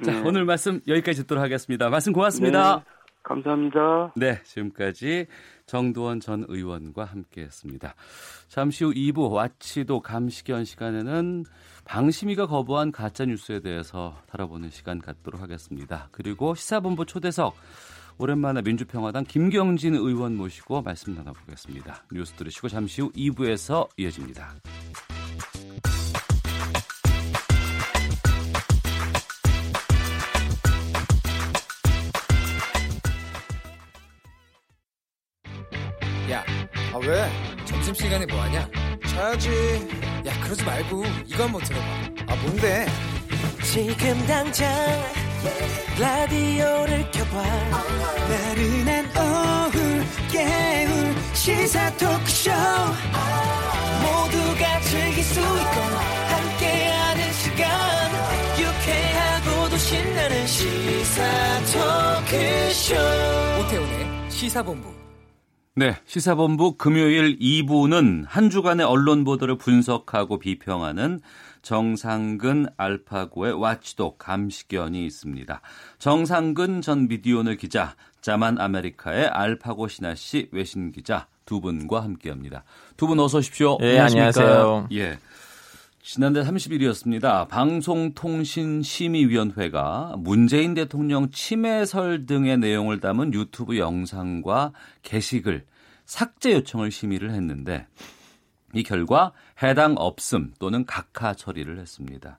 [0.05, 0.23] 자, 네.
[0.25, 1.89] 오늘 말씀 여기까지 듣도록 하겠습니다.
[1.89, 2.77] 말씀 고맙습니다.
[2.79, 2.85] 네,
[3.23, 4.13] 감사합니다.
[4.17, 5.27] 네, 지금까지
[5.67, 7.95] 정두원 전 의원과 함께했습니다.
[8.49, 11.45] 잠시 후 2부 와치도 감시견 시간에는
[11.85, 16.09] 방심위가 거부한 가짜 뉴스에 대해서 다뤄보는 시간 갖도록 하겠습니다.
[16.13, 17.55] 그리고 시사본부 초대석
[18.21, 22.05] 오랜만에 민주평화당 김경진 의원 모시고 말씀 나눠보겠습니다.
[22.13, 24.57] 뉴스 들으시고 잠시 후 2부에서 이어집니다.
[36.31, 36.45] 야,
[36.93, 37.65] 아 왜?
[37.65, 38.69] 점심시간에 뭐하냐?
[39.07, 39.49] 자야지.
[40.27, 41.87] 야, 그러지 말고 이거 한번 들어봐.
[42.29, 42.87] 아, 뭔데?
[43.63, 44.69] 지금 당장
[45.99, 47.43] 라디오를 켜봐.
[48.29, 49.79] 나른한 오후
[50.31, 52.51] 깨울 시사 토크쇼.
[54.03, 55.81] 모두가 즐길 수 있고
[56.29, 57.71] 함께하는 시간.
[58.59, 61.23] 유쾌하고도 신나는 시사
[61.73, 62.95] 토크쇼.
[63.61, 64.91] 오태훈의 시사본부.
[65.77, 71.21] 네, 시사본부 금요일 2부는 한 주간의 언론 보도를 분석하고 비평하는
[71.63, 75.61] 정상근 알파고의 와치독 감시견이 있습니다.
[75.99, 82.65] 정상근 전 미디어오늘 기자, 자만 아메리카의 알파고 신하 씨 외신 기자 두 분과 함께합니다.
[82.97, 83.79] 두 분 어서 오십시오.
[83.83, 84.89] 예, 안녕하세요.
[84.93, 85.19] 예.
[86.03, 87.49] 지난달 30일이었습니다.
[87.49, 95.65] 방송통신심의위원회가 문재인 대통령 침해설 등의 내용을 담은 유튜브 영상과 게시글
[96.07, 97.87] 삭제 요청을 심의를 했는데
[98.73, 99.33] 이 결과
[99.63, 102.39] 해당 없음 또는 각하 처리를 했습니다.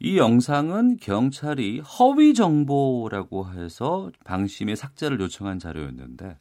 [0.00, 6.36] 이 영상은 경찰이 허위 정보라고 해서 방심의 삭제를 요청한 자료였는데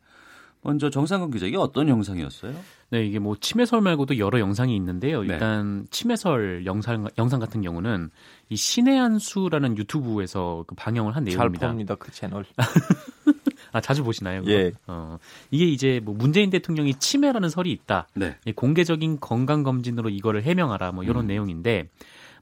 [0.64, 2.54] 먼저 정상근 기자 이게 어떤 영상이었어요?
[2.90, 5.22] 네, 이게 뭐 침해설 말고도 여러 영상이 있는데요.
[5.22, 5.34] 네.
[5.34, 8.10] 일단 침해설 영상 영상 같은 경우는
[8.50, 11.68] 이 신의 한 수라는 유튜브에서 그 방영을 한잘 내용입니다.
[11.68, 12.46] 봅니다 그 채널.
[13.74, 14.44] 아 자주 보시나요?
[14.48, 14.72] 예.
[14.88, 15.18] 어,
[15.52, 18.08] 이게 이제 뭐 문재인 대통령이 치매라는 설이 있다.
[18.16, 18.38] 네.
[18.46, 20.94] 이 공개적인 건강 검진으로 이거를 해명하라.
[20.94, 21.28] 뭐 이런 음.
[21.28, 21.90] 내용인데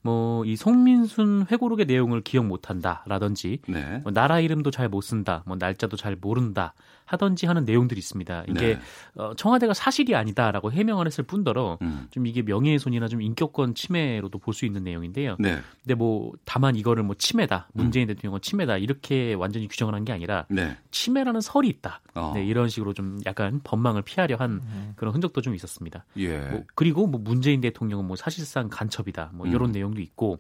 [0.04, 4.00] 뭐 이 송민순 회고록의 내용을 기억 못한다 라든지 네.
[4.04, 6.74] 뭐 나라 이름도 잘 못 쓴다, 뭐 날짜도 잘 모른다
[7.12, 8.46] 하던지 하는 내용들이 있습니다.
[8.50, 8.80] 이게 네.
[9.16, 12.08] 어, 청와대가 사실이 아니다라고 해명을 했을 뿐더러 음.
[12.12, 15.38] 좀 이게 명예훼손이나 좀 인격권 침해로도 볼 수 있는 내용인데요.
[15.40, 15.60] 네.
[15.82, 17.84] 근데 뭐 다만 이거를 뭐 침해다, 음.
[17.84, 20.76] 문재인 대통령은 침해다 이렇게 완전히 규정을 한 게 아니라 네.
[20.92, 22.02] 침해라는 설이 있다.
[22.16, 22.32] 어.
[22.36, 24.94] 네, 이런 식으로 좀 약간 법망을 피하려 한 음.
[24.96, 26.06] 그런 흔적도 좀 있었습니다.
[26.18, 26.40] 예.
[26.40, 29.32] 뭐 그리고 뭐 문재인 대통령은 뭐 사실상 간첩이다.
[29.34, 29.72] 뭐 이런 음.
[29.72, 30.40] 내용도 있고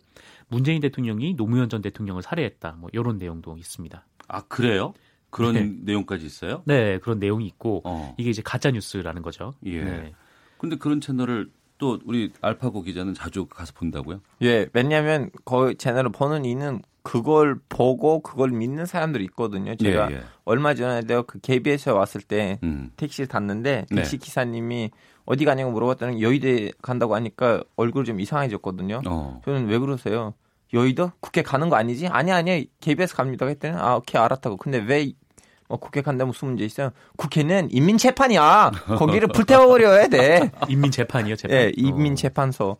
[0.49, 2.75] 문재인 대통령이 노무현 전 대통령을 살해했다.
[2.79, 4.05] 뭐 이런 내용도 있습니다.
[4.27, 4.93] 아 그래요?
[5.31, 5.71] 그런 네.
[5.81, 6.61] 내용까지 있어요?
[6.65, 8.13] 네, 그런 내용이 있고 어.
[8.17, 9.53] 이게 이제 가짜 뉴스라는 거죠.
[9.65, 9.83] 예.
[9.83, 10.13] 네.
[10.57, 14.21] 근데 그런 채널을 또 우리 알파고 기자는 자주 가서 본다고요?
[14.43, 19.75] 예, 왜냐하면 그 채널을 보는 이는 그걸 보고 그걸 믿는 사람들이 있거든요.
[19.75, 20.21] 제가 예, 예.
[20.45, 22.91] 얼마 전에도 그 KBS에 왔을 때 음.
[22.97, 23.95] 택시를 탔는데 네.
[23.95, 24.91] 택시 기사님이
[25.25, 29.01] 어디 가냐고 물어봤더니 여의도에 간다고 하니까 얼굴 좀 이상해졌거든요.
[29.07, 29.41] 어.
[29.45, 30.35] 저는 왜 그러세요?
[30.73, 32.07] 여의도 국회 가는 거 아니지?
[32.07, 34.57] 아니 아니 KBS 갑니다 했더니 아 오케이 알았다고.
[34.57, 36.91] 근데 왜뭐 국회 간다 무슨 문제 있어요?
[37.17, 38.71] 국회는 인민 재판이야.
[38.97, 40.51] 거기를 불태워버려야 돼.
[40.69, 41.57] 인민 재판이요, 재판.
[41.57, 42.77] 예, 인민 재판소.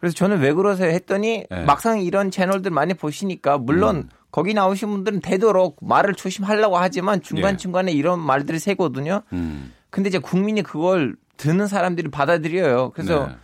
[0.00, 1.60] 그래서 저는 왜 그러세요 했더니 예.
[1.64, 4.08] 막상 이런 채널들 많이 보시니까 물론 음.
[4.30, 7.20] 거기 나오신 분들은 되도록 말을 조심하려고 하지만 예.
[7.20, 9.22] 중간중간에 이런 말들이 새거든요.
[9.32, 9.74] 음.
[9.90, 12.90] 근데 이제 국민이 그걸 듣는 사람들이 받아들여요.
[12.94, 13.36] 그래서 네.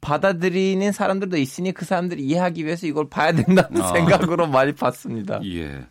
[0.00, 3.92] 받아들이는 사람들도 있으니 그 사람들이 이해하기 위해서 이걸 봐야 된다는 아.
[3.92, 5.40] 생각으로 많이 봤습니다.
[5.44, 5.86] 예.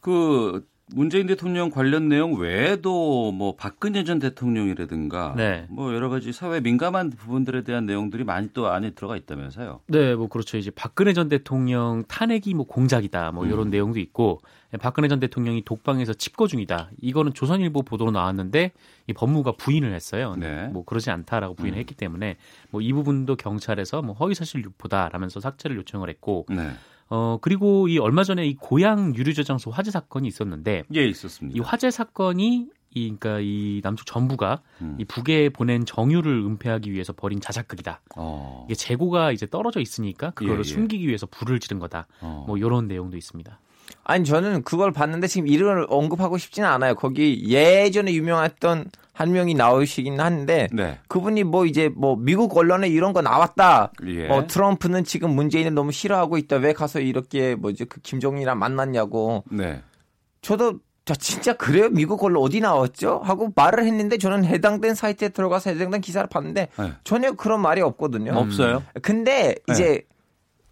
[0.00, 5.66] 그 문재인 대통령 관련 내용 외에도 뭐 박근혜 전 대통령이라든가 네.
[5.68, 9.80] 뭐 여러 가지 사회 민감한 부분들에 대한 내용들이 많이 또 안에 들어가 있다면서요.
[9.86, 10.56] 네, 뭐 그렇죠.
[10.56, 13.70] 이제 박근혜 전 대통령 탄핵이 뭐 공작이다, 뭐 이런 음.
[13.70, 14.40] 내용도 있고
[14.80, 16.90] 박근혜 전 대통령이 독방에서 칩거 중이다.
[17.00, 18.72] 이거는 조선일보 보도로 나왔는데
[19.06, 20.34] 이 법무가 부인을 했어요.
[20.38, 20.68] 네.
[20.68, 21.80] 뭐 그러지 않다라고 부인을 음.
[21.80, 22.36] 했기 때문에
[22.70, 26.70] 뭐 이 부분도 경찰에서 뭐 허위사실 유포다라면서 삭제를 요청을 했고 네.
[27.10, 31.56] 어 그리고 이 얼마 전에 이 고향 유류 저장소 화재 사건이 있었는데 예, 있었습니다.
[31.56, 34.96] 이 화재 사건이 이 그러니까 이 남쪽 정부가 음.
[34.98, 38.00] 이 북에 보낸 정유를 은폐하기 위해서 벌인 자작극이다.
[38.16, 38.64] 어.
[38.66, 40.64] 이게 재고가 이제 떨어져 있으니까 그거를 예, 예.
[40.64, 42.06] 숨기기 위해서 불을 지른 거다.
[42.20, 42.44] 어.
[42.46, 43.58] 뭐 이런 내용도 있습니다.
[44.04, 46.94] 아니 저는 그걸 봤는데 지금 이름을 언급하고 싶지는 않아요.
[46.94, 50.98] 거기 예전에 유명했던 한 명이 나오시긴 하는데 네.
[51.08, 53.90] 그분이 뭐 이제 뭐 미국 언론에 이런 거 나왔다.
[54.06, 54.28] 예.
[54.28, 56.58] 어, 트럼프는 지금 문재인을 너무 싫어하고 있다.
[56.58, 59.42] 왜 가서 이렇게 뭐지 그 김정일이랑 만났냐고.
[59.50, 59.82] 네.
[60.40, 61.88] 저도 저 진짜 그래요?
[61.88, 63.20] 미국 언론 어디 나왔죠?
[63.24, 66.92] 하고 말을 했는데 저는 해당된 사이트에 들어가서 해당된 기사를 봤는데 네.
[67.02, 68.34] 전혀 그런 말이 없거든요.
[68.38, 68.84] 없어요?
[69.02, 70.02] 근데 이제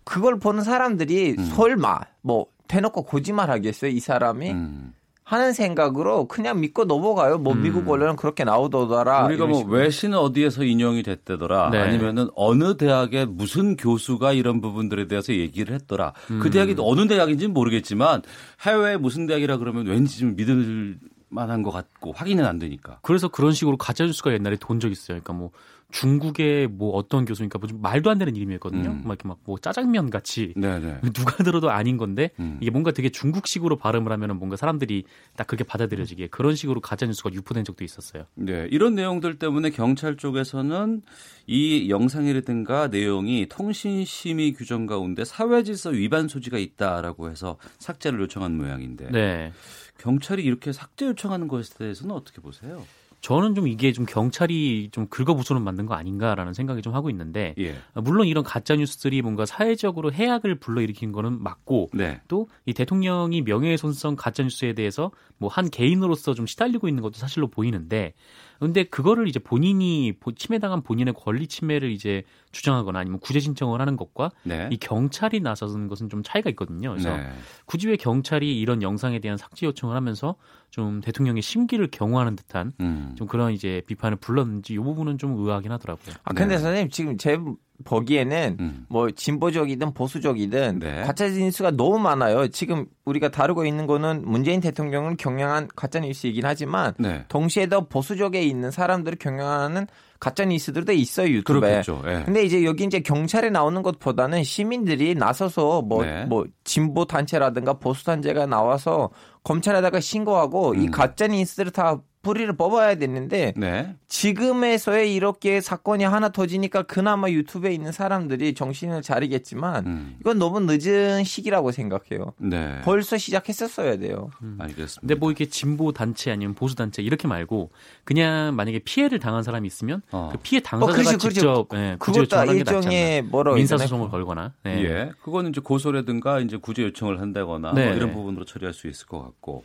[0.05, 1.45] 그걸 보는 사람들이 음.
[1.47, 3.91] 설마 뭐 대놓고 거짓말 하겠어요?
[3.91, 4.95] 이 사람이 음.
[5.29, 7.39] 하는 생각으로 그냥 믿고 넘어가요.
[7.39, 7.63] 뭐 음.
[7.63, 9.25] 미국 언론은 그렇게 나오더라.
[9.27, 9.77] 우리가 뭐 식으로.
[9.77, 11.79] 외신은 어디에서 인용이 됐다더라 네.
[11.79, 16.39] 아니면은 어느 대학의 무슨 교수가 이런 부분들에 대해서 얘기를 했더라 음.
[16.41, 18.23] 그 대학이 어느 대학인지는 모르겠지만
[18.65, 20.97] 해외 무슨 대학이라 그러면 왠지 좀 믿을
[21.29, 25.17] 만한 것 같고 확인은 안 되니까 그래서 그런 식으로 가짜 뉴스가 옛날에 돈 적 있어요.
[25.21, 25.51] 그러니까 뭐
[25.93, 28.91] 중국의 뭐 어떤 교수니까 뭐 좀 말도 안 되는 이름이었거든요.
[28.91, 29.03] 음.
[29.05, 32.59] 막 이렇게 막 뭐 짜장면 같이 네네 누가 들어도 아닌 건데 음.
[32.61, 35.05] 이게 뭔가 되게 중국식으로 발음을 하면은 뭔가 사람들이
[35.37, 38.25] 딱 그게 받아들여지게 그런 식으로 가짜 뉴스가 유포된 적도 있었어요.
[38.35, 41.03] 네, 이런 내용들 때문에 경찰 쪽에서는
[41.47, 49.53] 이 영상이라든가 내용이 통신심의 규정 가운데 사회질서 위반 소지가 있다라고 해서 삭제를 요청한 모양인데 네.
[49.99, 52.85] 경찰이 이렇게 삭제 요청하는 것에 대해서는 어떻게 보세요?
[53.27, 57.75] 저는 좀 이게 좀 경찰이 좀 긁어부스럼 만든 거 아닌가라는 생각이 좀 하고 있는데 예.
[57.95, 62.21] 물론 이런 가짜 뉴스들이 뭔가 사회적으로 해악을 불러일으키는 거는 맞고 네.
[62.29, 68.13] 또이 대통령이 명예훼손성 가짜 뉴스에 대해서 뭐 한 개인으로서 좀 시달리고 있는 것도 사실로 보이는데
[68.59, 73.97] 근데 그거를 이제 본인이 보- 침해당한 본인의 권리 침해를 이제 주장하거나 아니면 구제 신청을 하는
[73.97, 74.69] 것과 네.
[74.73, 76.91] 이 경찰이 나서는 것은 좀 차이가 있거든요.
[76.91, 77.29] 그래서 네.
[77.67, 80.37] 굳이 왜 경찰이 이런 영상에 대한 삭제 요청을 하면서
[80.71, 83.15] 좀 대통령의 심기를 경호하는 듯한 음.
[83.17, 86.15] 좀 그런 이제 비판을 불렀는지 이 부분은 좀 의아하긴 하더라고요.
[86.25, 86.63] 아 근데 네.
[86.63, 87.39] 선생님 지금 제
[87.85, 88.87] 보기에는 음.
[88.89, 91.03] 뭐 진보적이든 보수적이든 네.
[91.03, 92.49] 가짜 뉴스가 너무 많아요.
[92.49, 97.25] 지금 우리가 다루고 있는 거는 문재인 대통령을 경영한 가짜 뉴스이긴 하지만 네.
[97.29, 99.87] 동시에 더 보수적에 있는 사람들을 경영하는
[100.19, 101.61] 가짜 뉴스들도 있어요 유튜브에.
[101.61, 102.03] 그렇겠죠.
[102.07, 102.23] 예.
[102.25, 106.05] 근데 이제 여기 이제 경찰에 나오는 것보다는 시민들이 나서서 뭐뭐
[106.45, 106.51] 네.
[106.65, 109.11] 진보 단체라든가 보수 단체가 나와서
[109.45, 110.91] 검찰에다가 신고하고 이 음.
[110.91, 113.95] 가짜 뉴스를 다 뿌리를 뽑아야 되는데 네.
[114.09, 120.17] 지금에서의 이렇게 사건이 하나 터지니까 그나마 유튜브에 있는 사람들이 정신을 차리겠지만 음.
[120.21, 122.33] 이건 너무 늦은 시기라고 생각해요.
[122.39, 122.81] 네.
[122.83, 124.31] 벌써 시작했었어야 돼요.
[124.59, 125.01] 알겠습니다.
[125.01, 127.71] 근데 뭐 이게 진보 단체 아니면 보수 단체 이렇게 말고
[128.03, 130.31] 그냥 만약에 피해를 당한 사람이 있으면 어.
[130.33, 131.19] 그 피해 당사자가 어, 그렇죠.
[131.31, 133.29] 직접 예, 구제 그것도 요청하는 게 낫지 일종의 않나.
[133.31, 134.53] 뭐라고 민사 소송을 걸거나.
[134.65, 134.83] 네.
[134.83, 135.13] 예.
[135.23, 137.87] 그거는 이제 고소라든가 이제 구제 요청을 한다거나 네.
[137.87, 139.65] 뭐 이런 부분으로 처리할 수 있을 것 같고.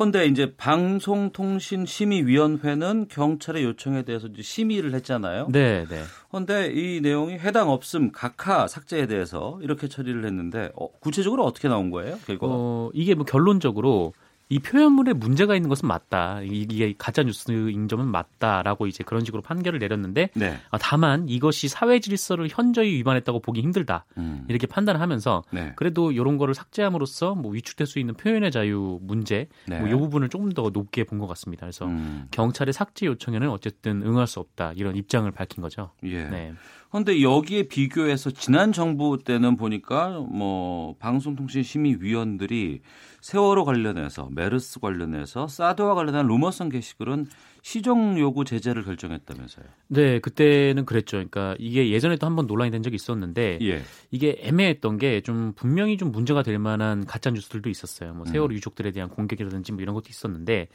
[0.00, 5.48] 헌데 이제 방송통신심의위원회는 경찰의 요청에 대해서 이제 심의를 했잖아요.
[5.52, 6.00] 네, 네.
[6.32, 11.90] 헌데 이 내용이 해당 없음 각하 삭제에 대해서 이렇게 처리를 했는데 어, 구체적으로 어떻게 나온
[11.90, 12.16] 거예요?
[12.26, 12.54] 결과가?
[12.56, 14.14] 어, 이게 뭐 결론적으로
[14.52, 16.42] 이 표현물에 문제가 있는 것은 맞다.
[16.42, 20.58] 이- 이게 가짜 뉴스인 점은 맞다라고 이제 그런 식으로 판결을 내렸는데 네.
[20.70, 24.06] 아, 다만 이것이 사회 질서를 현저히 위반했다고 보기 힘들다.
[24.18, 24.44] 음.
[24.48, 25.72] 이렇게 판단을 하면서 네.
[25.76, 29.78] 그래도 이런 거를 삭제함으로써 뭐 위축될 수 있는 표현의 자유 문제 네.
[29.80, 31.60] 뭐이 부분을 조금 더 높게 본 것 같습니다.
[31.66, 32.26] 그래서 음.
[32.32, 35.90] 경찰의 삭제 요청에는 어쨌든 응할 수 없다 이런 입장을 밝힌 거죠.
[36.02, 36.24] 예.
[36.24, 36.52] 네.
[36.90, 42.80] 그런데 여기에 비교해서 지난 정부 때는 보니까 뭐 방송통신심의위원들이
[43.20, 47.26] 세월호 관련해서 메르스 관련해서 사드와 관련한 루머성 게시글은
[47.62, 49.66] 시정 요구 제재를 결정했다면서요.
[49.88, 51.18] 네, 그때는 그랬죠.
[51.18, 53.82] 그러니까 이게 예전에도 한번 논란이 된 적이 있었는데 예.
[54.10, 58.14] 이게 애매했던 게 좀 분명히 좀 문제가 될 만한 가짜 뉴스들도 있었어요.
[58.14, 58.32] 뭐 음.
[58.32, 60.68] 세월호 유족들에 대한 공격이라든지 뭐 이런 것도 있었는데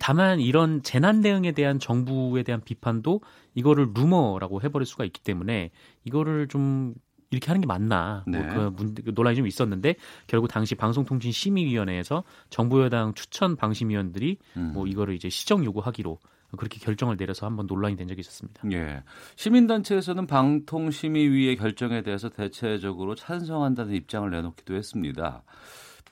[0.00, 3.20] 다만 이런 재난 대응에 대한 정부에 대한 비판도
[3.54, 5.70] 이거를 루머라고 해버릴 수가 있기 때문에
[6.04, 6.94] 이거를 좀
[7.30, 8.38] 이렇게 하는 게 맞나 네.
[8.40, 9.96] 뭐 그 문- 그 논란이 좀 있었는데
[10.26, 14.72] 결국 당시 방송통신심의위원회에서 정부 여당 추천 방심위원들이 음.
[14.74, 16.18] 뭐 이거를 이제 시정 요구하기로
[16.56, 18.62] 그렇게 결정을 내려서 한번 논란이 된 적이 있었습니다.
[18.72, 19.02] 예.
[19.34, 25.42] 시민단체에서는 방통심의위의 결정에 대해서 대체적으로 찬성한다는 입장을 내놓기도 했습니다.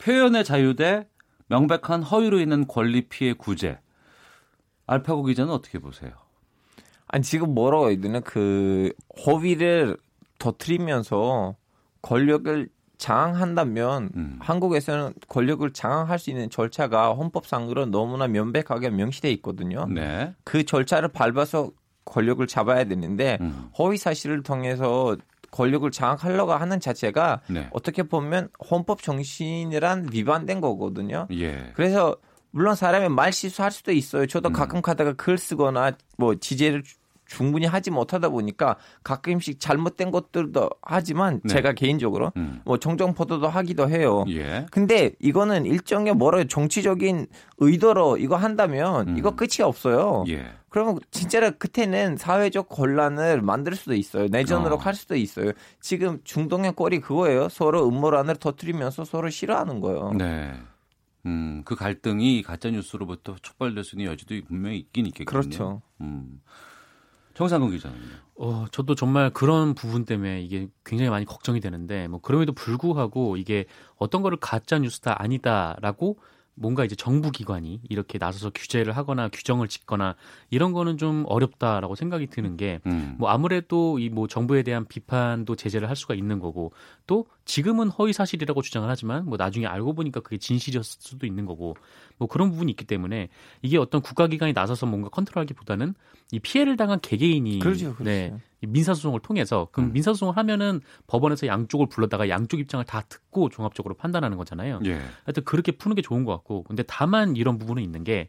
[0.00, 1.06] 표현의 자유 대
[1.46, 3.78] 명백한 허위로 인한 권리 피해 구제.
[4.86, 6.10] 알파고 기자는 어떻게 보세요?
[7.06, 8.92] 아니 지금 뭐라고 해야 되나 그
[9.24, 9.96] 허위를
[10.42, 11.56] 터트리면서
[12.02, 12.68] 권력을
[12.98, 14.36] 장악한다면 음.
[14.40, 19.86] 한국에서는 권력을 장악할 수 있는 절차가 헌법상으로 너무나 명백하게 명시돼 있거든요.
[19.86, 20.34] 네.
[20.44, 21.70] 그 절차를 밟아서
[22.04, 23.70] 권력을 잡아야 되는데 음.
[23.78, 25.16] 허위 사실을 통해서
[25.50, 27.68] 권력을 장악하려고 하는 자체가 네.
[27.72, 31.26] 어떻게 보면 헌법 정신이란 위반된 거거든요.
[31.32, 31.72] 예.
[31.74, 32.16] 그래서
[32.52, 34.26] 물론 사람이 말 실수할 수도 있어요.
[34.26, 34.52] 저도 음.
[34.52, 36.96] 가끔 가다가 글 쓰거나 뭐 지제를 주-
[37.32, 41.54] 충분히 하지 못하다 보니까 가끔씩 잘못된 것들도 하지만 네.
[41.54, 42.60] 제가 개인적으로 음.
[42.64, 44.24] 뭐 정정 보도도 하기도 해요.
[44.28, 44.66] 예.
[44.70, 47.26] 근데 이거는 일종의 뭐라 정치적인
[47.56, 49.16] 의도로 이거 한다면 음.
[49.16, 50.24] 이거 끝이 없어요.
[50.28, 50.44] 예.
[50.68, 54.26] 그러면 진짜로 끝에는 사회적 혼란을 만들 수도 있어요.
[54.28, 54.78] 내전으로 어.
[54.78, 55.52] 갈 수도 있어요.
[55.80, 57.48] 지금 중동의 꼴이 그거예요.
[57.48, 60.12] 서로 음모란을 터뜨리면서 서로 싫어하는 거예요.
[60.18, 60.52] 네.
[61.24, 65.40] 음, 그 갈등이 가짜 뉴스로부터 촉발될 수 있는 여지도 분명히 있긴 있겠군요.
[65.40, 65.82] 그렇죠.
[66.00, 66.40] 음.
[67.42, 68.00] 정상근 기자는요.
[68.36, 73.66] 어, 저도 정말 그런 부분 때문에 이게 굉장히 많이 걱정이 되는데, 뭐, 그럼에도 불구하고 이게
[73.96, 76.18] 어떤 거를 가짜 뉴스다 아니다라고
[76.54, 80.16] 뭔가 이제 정부 기관이 이렇게 나서서 규제를 하거나 규정을 짓거나
[80.50, 83.16] 이런 거는 좀 어렵다라고 생각이 드는 게, 음.
[83.18, 86.72] 뭐 아무래도 이 뭐 정부에 대한 비판도 제재를 할 수가 있는 거고
[87.06, 91.74] 또 지금은 허위 사실이라고 주장을 하지만 뭐 나중에 알고 보니까 그게 진실이었을 수도 있는 거고
[92.18, 93.28] 뭐 그런 부분이 있기 때문에
[93.62, 95.94] 이게 어떤 국가 기관이 나서서 뭔가 컨트롤하기보다는
[96.32, 98.04] 이 피해를 당한 개개인이 그렇죠, 그렇죠.
[98.04, 99.92] 네, 이 민사소송을 통해서 그럼 음.
[99.92, 104.80] 민사소송을 하면은 법원에서 양쪽을 불러다가 양쪽 입장을 다 듣고 종합적으로 판단하는 거잖아요.
[104.84, 105.00] 예.
[105.24, 108.28] 하여튼 그렇게 푸는 게 좋은 것 같고 근데 다만 이런 부분은 있는 게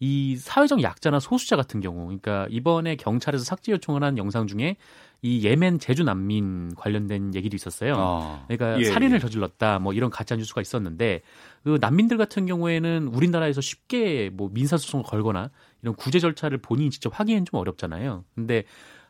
[0.00, 4.76] 이 사회적 약자나 소수자 같은 경우 그러니까 이번에 경찰에서 삭제 요청을 한 영상 중에
[5.22, 7.94] 이 예멘 제주 난민 관련된 얘기도 있었어요.
[7.96, 9.20] 아, 그러니까 예, 살인을 예.
[9.20, 11.22] 저질렀다 뭐 이런 가짜 뉴스가 있었는데
[11.62, 15.50] 그 난민들 같은 경우에는 우리나라에서 쉽게 뭐 민사 소송을 걸거나
[15.82, 18.24] 이런 구제 절차를 본인이 직접 하기엔 좀 어렵잖아요.
[18.34, 18.64] 근데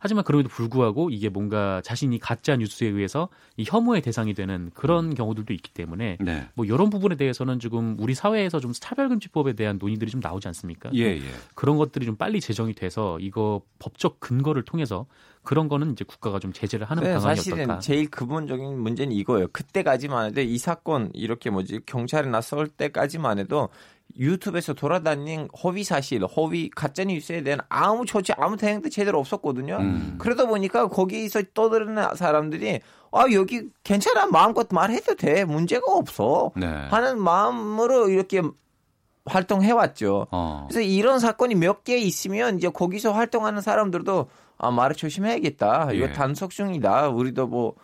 [0.05, 5.55] 하지만 그럼에도 불구하고 이게 뭔가 자신이 가짜 뉴스에 의해서 이 혐오의 대상이 되는 그런 경우들도
[5.55, 6.47] 있기 때문에 네.
[6.53, 10.91] 뭐 이런 부분에 대해서는 지금 우리 사회에서 좀 차별금지법에 대한 논의들이 좀 나오지 않습니까?
[10.93, 11.23] 예, 예.
[11.55, 15.07] 그런 것들이 좀 빨리 제정이 돼서 이거 법적 근거를 통해서
[15.43, 17.79] 그런 거는 이제 국가가 좀 제재를 하는 네, 방안이 사실은 어떨까?
[17.81, 19.49] 제일 근본적인 문제는 이거예요.
[19.53, 23.71] 그때까지만 해도 이 사건 이렇게 뭐지 경찰에 나설 때까지만 해도
[24.17, 29.77] 유튜브에서 돌아다닌 허위 사실, 허위 가짜 뉴스에 대한 아무 조치, 아무 대응도 제대로 없었거든요.
[29.81, 30.15] 음.
[30.19, 32.81] 그러다 보니까 거기서 떠드는 사람들이
[33.11, 36.67] 아 여기 괜찮아 마음껏 말해도 돼 문제가 없어 네.
[36.67, 38.43] 하는 마음으로 이렇게
[39.27, 40.27] 활동해 왔죠.
[40.31, 40.67] 어.
[40.69, 44.29] 그래서 이런 사건이 몇 개 있으면 이제 거기서 활동하는 사람들도
[44.59, 45.93] 아 말을 조심해야겠다.
[45.93, 46.13] 이거 예.
[46.13, 47.09] 단속 중이다.
[47.09, 47.75] 우리도 뭐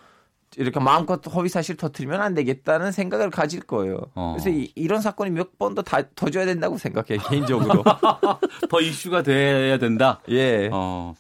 [0.57, 4.01] 이렇게 마음껏 허위 사실 터트리면 안 되겠다는 생각을 가질 거예요.
[4.15, 4.35] 어.
[4.37, 7.85] 그래서 이, 런 사건이 몇 번더더 줘야 된다고 생각해 요 개인적으로.
[8.69, 10.21] 더 이슈가 돼야 된다.
[10.29, 10.69] 예.
[10.73, 11.15] 어,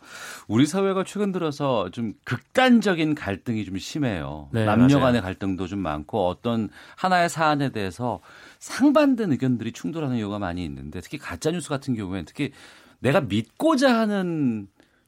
[0.49, 4.49] 우리 사회가 최근 들어서 좀 극단적인 갈등이 좀 심해요.
[4.51, 5.07] 네, 남녀 맞아요.
[5.07, 8.18] 간의 갈등도 좀 많고 어떤 하나의 사안에 대해서
[8.59, 12.51] 상반된 의견들이 충돌하는 경우가 많이 있는데 특히 가짜 뉴스 같은 경우에는 특히
[12.99, 14.66] 내가 믿고자 하는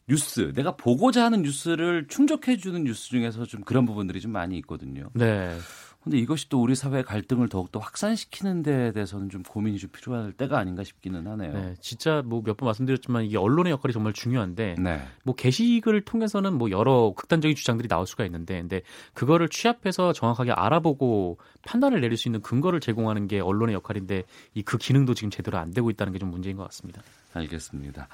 [0.09, 5.09] 뉴스, 내가 보고자 하는 뉴스를 충족해 주는 뉴스 중에서 좀 그런 부분들이 좀 많이 있거든요.
[5.15, 5.57] 네.
[6.03, 10.59] 근데 이것이 또 우리 사회의 갈등을 더욱더 확산시키는 데에 대해서는 좀 고민이 좀 필요할 때가
[10.59, 11.53] 아닌가 싶기는 하네요.
[11.53, 15.01] 네, 진짜 뭐 몇 번 말씀드렸지만 이게 언론의 역할이 정말 중요한데 네.
[15.23, 18.83] 뭐 게시글을 통해서는 뭐 여러 극단적인 주장들이 나올 수가 있는데 근데
[19.15, 24.25] 그거를 취합해서 정확하게 알아보고 판단을 내릴 수 있는 근거를 제공하는 게 언론의 역할인데
[24.55, 27.01] 이 그 기능도 지금 제대로 안 되고 있다는 게 좀 문제인 것 같습니다.
[27.35, 28.09] 알겠습니다.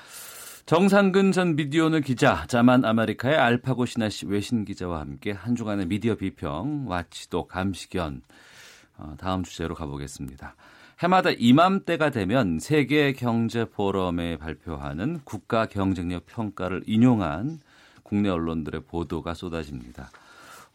[0.69, 6.15] 정상근 전 미디어오늘 기자, 자만 아메리카의 알파고 신하 씨 외신 기자와 함께 한 주간의 미디어
[6.15, 8.21] 비평, 와치도 감시견
[8.99, 10.57] 어, 다음 주제로 가보겠습니다.
[10.99, 17.61] 해마다 이맘때가 되면 세계 경제 포럼에 발표하는 국가 경쟁력 평가를 인용한
[18.03, 20.11] 국내 언론들의 보도가 쏟아집니다.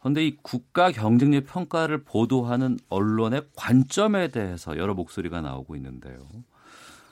[0.00, 6.26] 그런데 이 국가 경쟁력 평가를 보도하는 언론의 관점에 대해서 여러 목소리가 나오고 있는데요.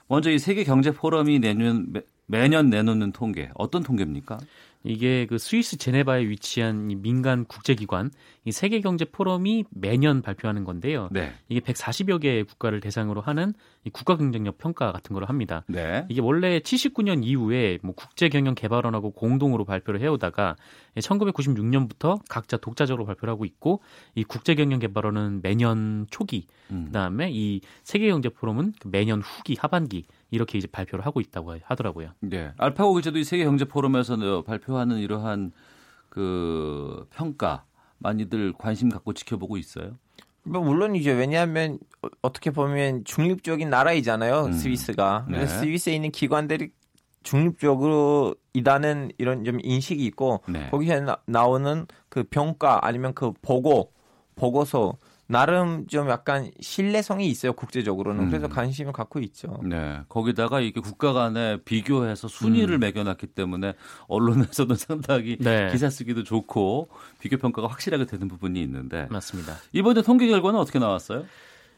[0.09, 1.87] 먼저 이 세계 경제 포럼이 내년
[2.27, 4.39] 매, 매년 내놓는 통계 어떤 통계입니까?
[4.85, 8.11] 이게 그 스위스 제네바에 위치한 이 민간 국제기관
[8.45, 11.09] 이 세계 경제 포럼이 매년 발표하는 건데요.
[11.13, 11.33] 네.
[11.49, 13.55] 이게 140여 개의 국가를 대상으로 하는
[13.85, 15.63] 이 국가 경쟁력 평가 같은 걸 합니다.
[15.69, 16.05] 네.
[16.09, 20.57] 이게 원래 79년 이후에 뭐 국제 경영 개발원하고 공동으로 발표를 해오다가
[20.97, 23.81] 1996년부터 각자 독자적으로 발표를 하고 있고
[24.17, 26.87] 이 국제 경영 개발원은 매년 초기, 음.
[26.87, 32.09] 그다음에 이 세계 경제 포럼은 그 매년 후기, 하반기 이렇게 이제 발표를 하고 있다고 하더라고요.
[32.21, 32.53] 네.
[32.57, 35.53] 알파고 기자도 이 세계 경제 포럼에서 발표하는 이러한
[36.09, 37.65] 그 평가
[37.99, 39.99] 많이들 관심 갖고 지켜보고 있어요.
[40.43, 41.11] 뭐 물론이죠.
[41.13, 44.47] 왜냐하면 어- 어떻게 보면 중립적인 나라이잖아요.
[44.47, 44.53] 음.
[44.53, 45.27] 스위스가.
[45.29, 45.37] 네.
[45.37, 46.71] 그래서 스위스에 있는 기관들이
[47.23, 50.69] 중립적으로 이다는 이런 좀 인식이 있고 네.
[50.71, 53.93] 거기서 나, 나오는 그 평가 아니면 그 보고
[54.35, 54.95] 보고서
[55.33, 58.31] 나름 좀 약간 신뢰성이 있어요 국제적으로는 음.
[58.31, 59.61] 그래서 관심을 갖고 있죠.
[59.65, 60.01] 네.
[60.09, 62.81] 거기다가 이게 국가 간에 비교해서 순위를 음.
[62.81, 63.73] 매겨놨기 때문에
[64.09, 65.71] 언론에서도 상당히 네.
[65.73, 69.57] 기사 쓰기도 좋고 비교 평가가 확실하게 되는 부분이 있는데 맞습니다.
[69.73, 71.25] 이번에 통계 결과는 어떻게 나왔어요?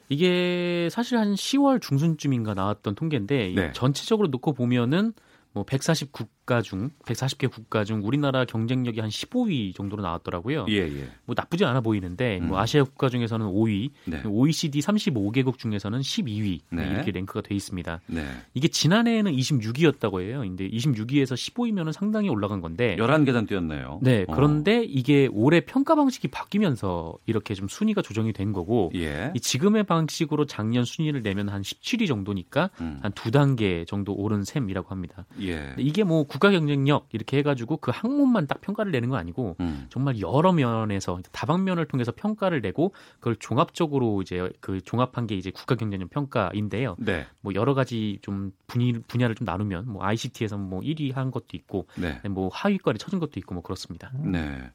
[0.09, 3.72] 이게 사실 한 10월 중순쯤인가 나왔던 통계인데 이 네.
[3.72, 5.12] 전체적으로 놓고 보면은
[5.52, 6.12] 뭐 140
[6.45, 10.66] 국가 중 140개 국가 중 우리나라 경쟁력이 한 15위 정도로 나왔더라고요.
[10.68, 11.09] 예, 예.
[11.24, 12.49] 뭐 나쁘지 않아 보이는데 음.
[12.49, 14.22] 뭐 아시아 국가 중에서는 5위, 네.
[14.26, 16.90] OECD 35개국 중에서는 12위 네.
[16.90, 18.01] 이렇게 랭크가 돼 있습니다.
[18.09, 18.26] 네.
[18.53, 20.40] 이게 지난해에는 26위였다고 해요.
[20.40, 24.01] 근데 26위에서 15위면은 상당히 올라간 건데 11계단 뛰었네요.
[24.03, 24.34] 네, 어.
[24.34, 29.32] 그런데 이게 올해 평가 방식이 바뀌면서 이렇게 좀 순위가 조정이 된 거고 예.
[29.34, 32.99] 이 지금의 방식으로 작년 순위를 내면 한 17위 정도니까 음.
[33.01, 35.24] 한두 단계 정도 오른 셈이라고 합니다.
[35.40, 35.74] 예.
[35.78, 39.87] 이게 뭐 국가 경쟁력 이렇게 해가지고 그 항목만 딱 평가를 내는 건 아니고 음.
[39.89, 45.76] 정말 여러 면에서 다방면을 통해서 평가를 내고 그걸 종합적으로 이제 그 종합한 게 이제 국가
[45.76, 46.97] 경쟁력 평가인데요.
[46.99, 47.24] 네.
[47.41, 51.87] 뭐 여러 가지 좀 분야, 분야를 좀 나누면 뭐 ICT에서 뭐 1위 한 것도 있고
[51.95, 52.20] 네.
[52.28, 54.11] 뭐 하위권에 쳐진 것도 있고 뭐 그렇습니다.
[54.18, 54.72] 네.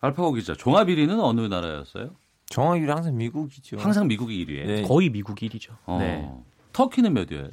[0.00, 2.16] 알파고 기자, 종합 1위는 어느 나라였어요?
[2.46, 3.76] 정확히 항상 미국이죠.
[3.76, 4.66] 항상 미국이 1위에.
[4.66, 4.82] 네.
[4.84, 5.72] 거의 미국 1위죠.
[5.84, 5.98] 어.
[5.98, 6.26] 네.
[6.72, 7.50] 터키는 몇 위예요?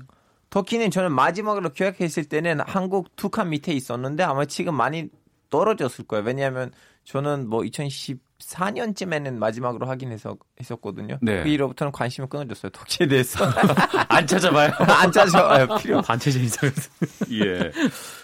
[0.50, 5.10] 터키는 저는 마지막으로 기획했을 때는 한국 두 칸 밑에 있었는데 아마 지금 많이
[5.50, 6.24] 떨어졌을 거예요.
[6.26, 6.72] 왜냐하면
[7.04, 11.18] 저는 뭐 2014년쯤에는 마지막으로 확인해서 했었거든요.
[11.22, 11.44] 네.
[11.44, 12.72] 그 이후로부터는 관심이 끊어졌어요.
[12.72, 13.46] 터키에 대해서
[14.10, 14.72] 안 찾아봐요.
[14.88, 15.68] 안 찾아요.
[15.78, 16.02] 필요.
[16.02, 16.72] 반체제 인상.
[17.32, 17.72] 예.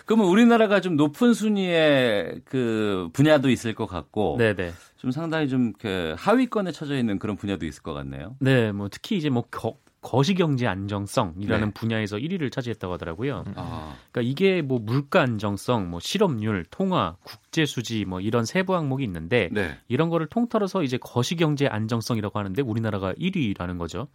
[0.06, 4.74] 그러면 우리나라가 좀 높은 순위의 그 분야도 있을 것 같고, 네네.
[4.98, 8.36] 좀 상당히 좀 이렇게 하위권에 처져 있는 그런 분야도 있을 것 같네요.
[8.40, 11.74] 네, 뭐 특히 이제 뭐 거, 거시경제 안정성이라는 네.
[11.74, 13.44] 분야에서 1위를 차지했다고 하더라고요.
[13.56, 19.04] 아, 그러니까 이게 뭐 물가 안정성, 뭐 실업률, 통화, 국제 수지 뭐 이런 세부 항목이
[19.04, 19.78] 있는데 네.
[19.88, 24.08] 이런 거를 통틀어서 이제 거시경제 안정성이라고 하는데 우리나라가 1위라는 거죠.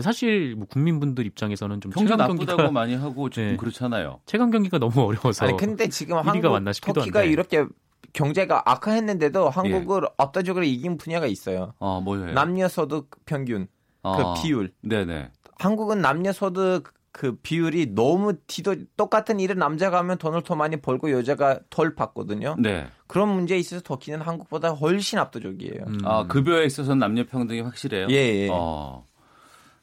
[0.00, 3.56] 사실 뭐 국민분들 입장에서는 좀 최강 나쁘다고 경기가 많이 하고 지금 네.
[3.56, 4.20] 그렇잖아요.
[4.26, 7.32] 최강 경기가 너무 어려워서 아니 근데 지금 1위가 한국 맞나 싶기도 터키가 한데.
[7.32, 7.64] 이렇게
[8.12, 11.72] 경제가 악화했는데도 한국을 압도적으로 이긴 분야가 있어요.
[11.78, 12.32] 어, 뭐예요?
[12.32, 13.68] 남녀 소득 평균
[14.02, 14.72] 어, 그 비율.
[14.82, 15.30] 네네.
[15.58, 21.12] 한국은 남녀 소득 그 비율이 너무 뒤도 똑같은 일을 남자가 하면 돈을 더 많이 벌고
[21.12, 22.56] 여자가 덜 받거든요.
[22.58, 22.86] 네.
[23.06, 25.84] 그런 문제에 있어서 터키는 한국보다 훨씬 압도적이에요.
[25.86, 25.98] 음.
[26.04, 28.06] 아, 급여에 있어서는 남녀 평등이 확실해요?
[28.10, 28.48] 예, 예.
[28.50, 29.06] 어.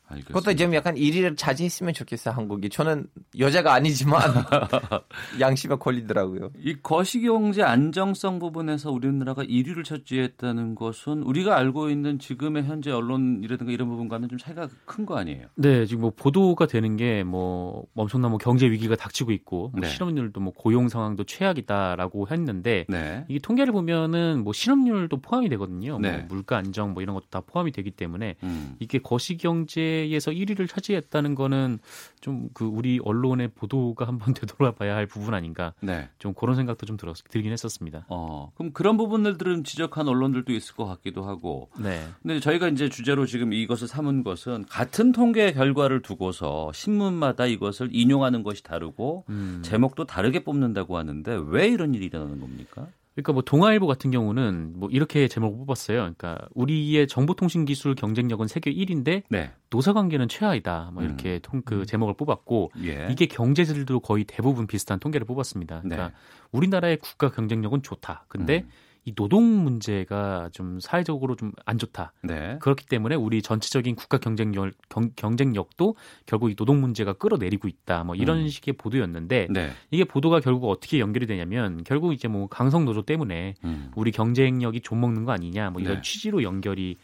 [0.10, 0.34] 알겠습니다.
[0.40, 2.70] 그것도 좀 약간 1위를 차지했으면 좋겠어요, 한국이.
[2.70, 3.06] 저는
[3.38, 4.22] 여자가 아니지만
[5.40, 6.52] 양심에 걸리더라고요.
[6.60, 13.88] 이 거시경제 안정성 부분에서 우리나라가 1위를 차지했다는 것은 우리가 알고 있는 지금의 현재 언론이라든가 이런
[13.90, 15.48] 부분과는 좀 차이가 큰 거 아니에요?
[15.56, 19.88] 네, 지금 뭐 보도가 되는 게 뭐 엄청난 뭐 경제 위기가 닥치고 있고 뭐 네.
[19.88, 23.26] 실업률도 뭐 고용 상황도 최악이다라고 했는데 네.
[23.28, 26.00] 이게 통계를 보면은 뭐 실업률도 포함이 되거든요.
[26.00, 26.12] 네.
[26.18, 28.76] 뭐 물가 안정 뭐 이런 것도 다 포함이 되기 때문에 음.
[28.80, 31.80] 이게 거시경제 에서 1위를 차지했다는 거는
[32.22, 35.74] 좀 그 우리 언론의 보도가 한번 되돌아봐야 할 부분 아닌가.
[35.82, 36.10] 네.
[36.20, 38.06] 좀 그런 생각도 좀 들었, 들긴 했었습니다.
[38.10, 41.70] 어, 그럼 그런 부분들은 지적한 언론들도 있을 것 같기도 하고.
[41.80, 42.06] 네.
[42.22, 48.44] 근데 저희가 이제 주제로 지금 이것을 삼은 것은 같은 통계 결과를 두고서 신문마다 이것을 인용하는
[48.44, 49.62] 것이 다르고 음.
[49.64, 52.88] 제목도 다르게 뽑는다고 하는데 왜 이런 일이 일어나는 겁니까?
[53.16, 55.98] 그러니까 뭐 동아일보 같은 경우는 뭐 이렇게 제목을 뽑았어요.
[55.98, 59.52] 그러니까 우리의 정보통신 기술 경쟁력은 세계 1인데 네.
[59.70, 60.92] 노사 관계는 최하이다.
[60.94, 63.08] 뭐 이렇게 통, 그 제목을 뽑았고 예.
[63.12, 65.82] 이게 경제지들도 거의 대부분 비슷한 통계를 뽑았습니다.
[65.82, 66.14] 그러니까 네.
[66.52, 68.26] 우리나라의 국가 경쟁력은 좋다.
[68.28, 68.70] 근데 음.
[69.10, 72.14] 이 노동 문제가 좀 사회적으로 좀 안 좋다.
[72.24, 72.58] 네.
[72.60, 75.96] 그렇기 때문에 우리 전체적인 국가 경쟁력 경, 경쟁력도
[76.26, 78.04] 결국 이 노동 문제가 끌어내리고 있다.
[78.04, 78.48] 뭐 이런 음.
[78.48, 79.72] 식의 보도였는데 네.
[79.92, 83.92] 이게 보도가 결국 어떻게 연결이 되냐면 결국 이제 뭐 강성 노조 때문에 음.
[83.96, 86.02] 우리 경쟁력이 좀 먹는 거 아니냐 뭐 이런 네.
[86.02, 86.98] 취지로 연결이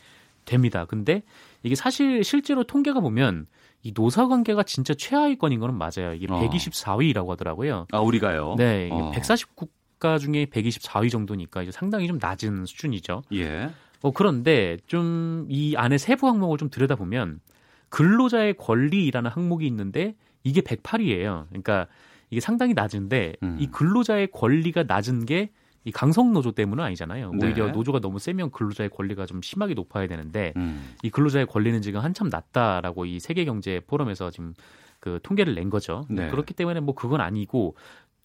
[0.45, 0.85] 됩니다.
[0.85, 1.23] 근데
[1.63, 3.47] 이게 사실 실제로 통계가 보면
[3.81, 6.13] 이 노사 관계가 진짜 최하위권인 거는 맞아요.
[6.15, 6.39] 이게 어.
[6.39, 7.87] 124위라고 하더라고요.
[7.91, 8.55] 아, 우리가요?
[8.57, 9.11] 네, 어.
[9.11, 9.55] 140
[10.05, 13.23] 국가 중에 124위 정도니까 이제 상당히 좀 낮은 수준이죠.
[13.33, 13.71] 예.
[14.01, 17.39] 어, 그런데 좀 이 안에 세부 항목을 좀 들여다보면
[17.89, 21.47] 근로자의 권리라는 항목이 있는데 이게 108위예요.
[21.49, 21.87] 그러니까
[22.29, 23.57] 이게 상당히 낮은데 음.
[23.59, 25.49] 이 근로자의 권리가 낮은 게
[25.87, 27.31] 이 강성 노조 때문은 아니잖아요.
[27.33, 27.45] 네.
[27.45, 30.95] 오히려 노조가 너무 세면 근로자의 권리가 좀 심하게 높아야 되는데 음.
[31.03, 34.55] 이 근로자의 권리는 지금 한참 낮다라고 이 세계 경제 포럼에서 지금
[34.99, 36.07] 그 통계를 낸 거죠.
[36.09, 36.27] 네.
[36.31, 37.75] 그렇기 때문에 뭐 그건 아니고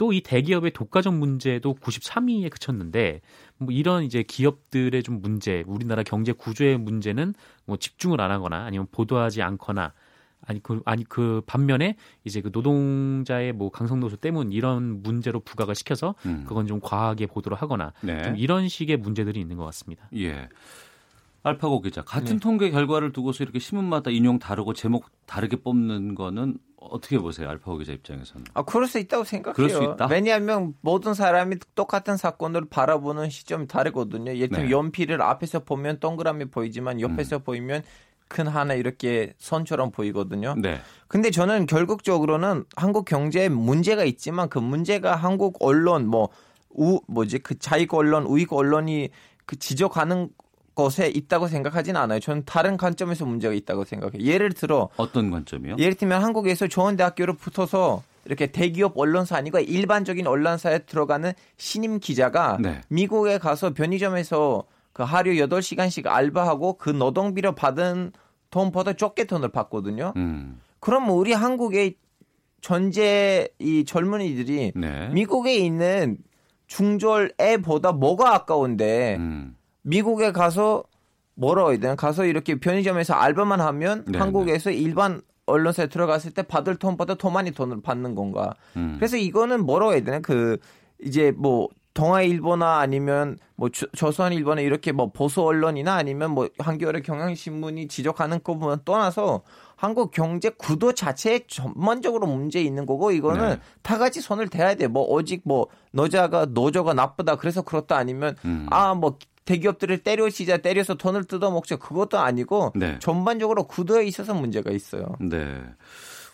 [0.00, 3.20] 또 이 대기업의 독과점 문제도 93위에 그쳤는데
[3.58, 7.34] 뭐 이런 이제 기업들의 좀 문제, 우리나라 경제 구조의 문제는
[7.66, 9.92] 뭐 집중을 안 하거나 아니면 보도하지 않거나
[10.46, 16.14] 아니 그 아니 그 반면에 이제 그 노동자의 뭐 강성노조 때문 이런 문제로 부각을 시켜서
[16.24, 16.44] 음.
[16.48, 18.22] 그건 좀 과하게 보도를 하거나 네.
[18.22, 20.08] 좀 이런 식의 문제들이 있는 것 같습니다.
[20.16, 20.48] 예.
[21.42, 22.40] 알파고 기자, 같은 네.
[22.40, 27.92] 통계 결과를 두고서 이렇게 신문마다 인용 다르고 제목 다르게 뽑는 거는 어떻게 보세요, 알파고 기자
[27.92, 28.46] 입장에서는?
[28.54, 29.54] 아, 그럴 수 있다고 생각해요.
[29.54, 30.06] 그럴 수 있다?
[30.06, 34.34] 왜냐하면 모든 사람이 똑같은 사건을 바라보는 시점이 다르거든요.
[34.34, 34.70] 예를 들면 네.
[34.70, 37.42] 연필을 앞에서 보면 동그라미 보이지만 옆에서 음.
[37.42, 37.82] 보이면
[38.28, 40.54] 큰 하나 이렇게 선처럼 보이거든요.
[40.56, 40.80] 네.
[41.08, 46.28] 근데 저는 결국적으로는 한국 경제에 문제가 있지만 그 문제가 한국 언론 뭐
[46.70, 49.10] 우 뭐지 그 자익 언론 우익 언론이
[49.46, 50.30] 그 지적하는
[50.80, 52.20] 것에 있다고 생각하진 않아요.
[52.20, 54.22] 저는 다른 관점에서 문제가 있다고 생각해요.
[54.22, 55.76] 예를 들어 어떤 관점이요?
[55.78, 62.58] 예를 들면 한국에서 좋은 대학교를 붙어서 이렇게 대기업 언론사 아니고 일반적인 언론사에 들어가는 신임 기자가
[62.60, 62.80] 네.
[62.88, 68.12] 미국에 가서 편의점에서 그 하루 8시간씩 알바하고 그 노동비를 받은
[68.50, 70.12] 돈보다 적게 돈을 받거든요.
[70.16, 70.60] 음.
[70.80, 71.96] 그럼 우리 한국의
[72.60, 75.08] 전체 이 젊은이들이 네.
[75.10, 76.18] 미국에 있는
[76.66, 79.56] 중졸 애보다 뭐가 아까운데 음.
[79.82, 80.84] 미국에 가서
[81.34, 86.76] 뭐라고 해야 되나 가서 이렇게 편의점에서 알바만 하면 네, 한국에서 일반 언론사에 들어갔을 때 받을
[86.76, 88.54] 돈보다 더 많이 돈을 받는 건가.
[88.76, 88.96] 음.
[88.98, 90.58] 그래서 이거는 뭐라고 해야 되나 그
[91.02, 97.88] 이제 뭐 동아일보나 아니면 뭐 조- 조선일보나 이렇게 뭐 보수 언론이나 아니면 뭐 한겨레 경향신문이
[97.88, 99.42] 지적하는 것보다 떠나서
[99.76, 103.60] 한국 경제 구도 자체에 전반적으로 문제 있는 거고 이거는 네.
[103.82, 104.86] 다 같이 손을 대야 돼.
[104.86, 108.66] 뭐 오직 뭐 노자가 노조가 나쁘다 그래서 그렇다 아니면 음.
[108.70, 112.98] 아뭐 대기업들을 때려치자 때려서 돈을 뜯어먹자 그것도 아니고 네.
[113.00, 115.16] 전반적으로 구도에 있어서 문제가 있어요.
[115.20, 115.62] 네.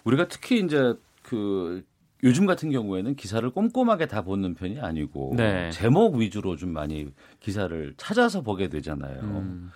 [0.05, 1.85] 우리가 특히 이제 그
[2.23, 5.71] 요즘 같은 경우에는 기사를 꼼꼼하게 다 보는 편이 아니고 네.
[5.71, 7.09] 제목 위주로 좀 많이
[7.41, 9.21] 기사를 찾아서 보게 되잖아요.
[9.23, 9.71] 음.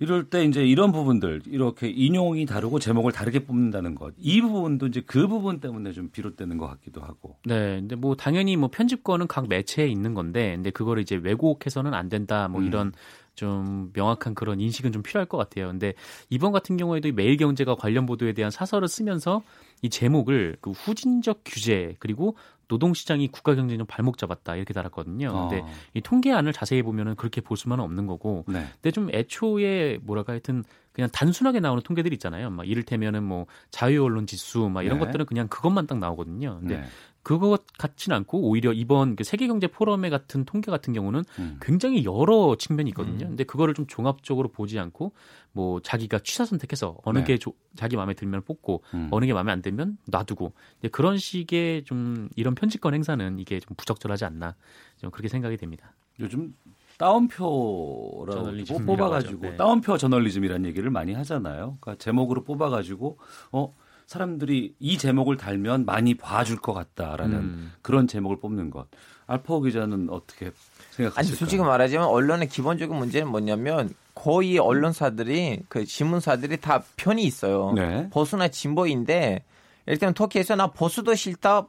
[0.00, 4.12] 이럴 때 이제 이런 부분들 이렇게 인용이 다르고 제목을 다르게 뽑는다는 것.
[4.18, 7.36] 이 부분도 이제 그 부분 때문에 좀 비롯되는 것 같기도 하고.
[7.44, 12.08] 네, 근데 뭐 당연히 뭐 편집권은 각 매체에 있는 건데, 근데 그거를 이제 왜곡해서는 안
[12.08, 12.66] 된다, 뭐 음.
[12.66, 12.92] 이런
[13.34, 15.68] 좀 명확한 그런 인식은 좀 필요할 것 같아요.
[15.68, 15.94] 근데
[16.30, 19.42] 이번 같은 경우에도 이 매일경제가 관련 보도에 대한 사설을 쓰면서
[19.82, 22.36] 이 제목을 그 후진적 규제 그리고
[22.68, 25.48] 노동시장이 국가 경쟁력 발목 잡았다 이렇게 달았거든요.
[25.48, 25.68] 근데 어.
[25.94, 28.66] 이 통계안을 자세히 보면은 그렇게 볼 수만은 없는 거고, 네.
[28.74, 32.50] 근데 좀 애초에 뭐랄까 하여튼 그냥 단순하게 나오는 통계들이 있잖아요.
[32.50, 35.06] 막 이를테면은 뭐 자유 언론 지수 막 이런 네.
[35.06, 36.58] 것들은 그냥 그것만 딱 나오거든요.
[36.60, 36.84] 근데 네.
[37.24, 41.58] 그것 같지는 않고 오히려 이번 그 세계경제 포럼의 같은 통계 같은 경우는 음.
[41.60, 43.24] 굉장히 여러 측면이 있거든요.
[43.26, 43.30] 음.
[43.30, 45.12] 근데 그거를 좀 종합적으로 보지 않고
[45.52, 47.24] 뭐 자기가 취사 선택해서 어느 네.
[47.24, 49.08] 게 조, 자기 마음에 들면 뽑고 음.
[49.10, 50.52] 어느 게 마음에 안 들면 놔두고
[50.92, 54.54] 그런 식의 좀 이런 편집권 행사는 이게 좀 부적절하지 않나
[54.98, 55.94] 좀 그렇게 생각이 됩니다.
[56.20, 56.54] 요즘
[56.98, 59.56] 따옴표라고 뽑아가지고 네.
[59.56, 61.78] 따옴표 저널리즘이라는 얘기를 많이 하잖아요.
[61.80, 63.18] 그러니까 제목으로 뽑아가지고
[63.52, 63.74] 어
[64.06, 67.72] 사람들이 이 제목을 달면 많이 봐줄 것 같다라는 음.
[67.82, 68.86] 그런 제목을 뽑는 것.
[69.26, 70.52] 알파오 기자는 어떻게
[70.90, 71.14] 생각하실까요?
[71.16, 77.72] 아니 솔직히 말하자면 언론의 기본적인 문제는 뭐냐면 거의 언론사들이 그 신문사들이 다 편이 있어요.
[77.72, 78.08] 네.
[78.10, 79.44] 보수나 진보인데
[79.86, 81.66] 일단 터키에서 나 보수도 싫다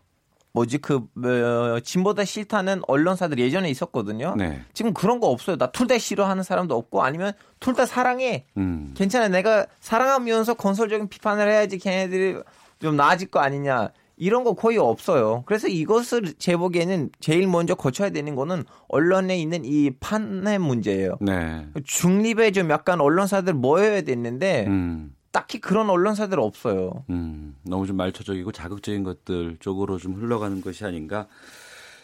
[0.55, 4.35] 뭐지 그 어, 진보다 싫다는 언론사들 예전에 있었거든요.
[4.37, 4.61] 네.
[4.73, 5.57] 지금 그런 거 없어요.
[5.57, 8.45] 나 둘 다 싫어하는 사람도 없고 아니면 둘 다 사랑해.
[8.57, 8.93] 음.
[8.95, 9.27] 괜찮아.
[9.27, 12.37] 내가 사랑하면서 건설적인 비판을 해야지 걔네들이
[12.81, 13.89] 좀 나아질 거 아니냐.
[14.17, 15.43] 이런 거 거의 없어요.
[15.45, 21.17] 그래서 이것을 제 보기에는 제일 먼저 거쳐야 되는 거는 언론에 있는 이 판의 문제예요.
[21.19, 21.67] 네.
[21.83, 25.13] 중립에 좀 약간 언론사들 모여야 되는데 음.
[25.35, 27.03] 딱히 그런 언론사들 없어요.
[27.09, 31.27] 음, 너무 좀 말초적이고 자극적인 것들 쪽으로 좀 흘러가는 것이 아닌가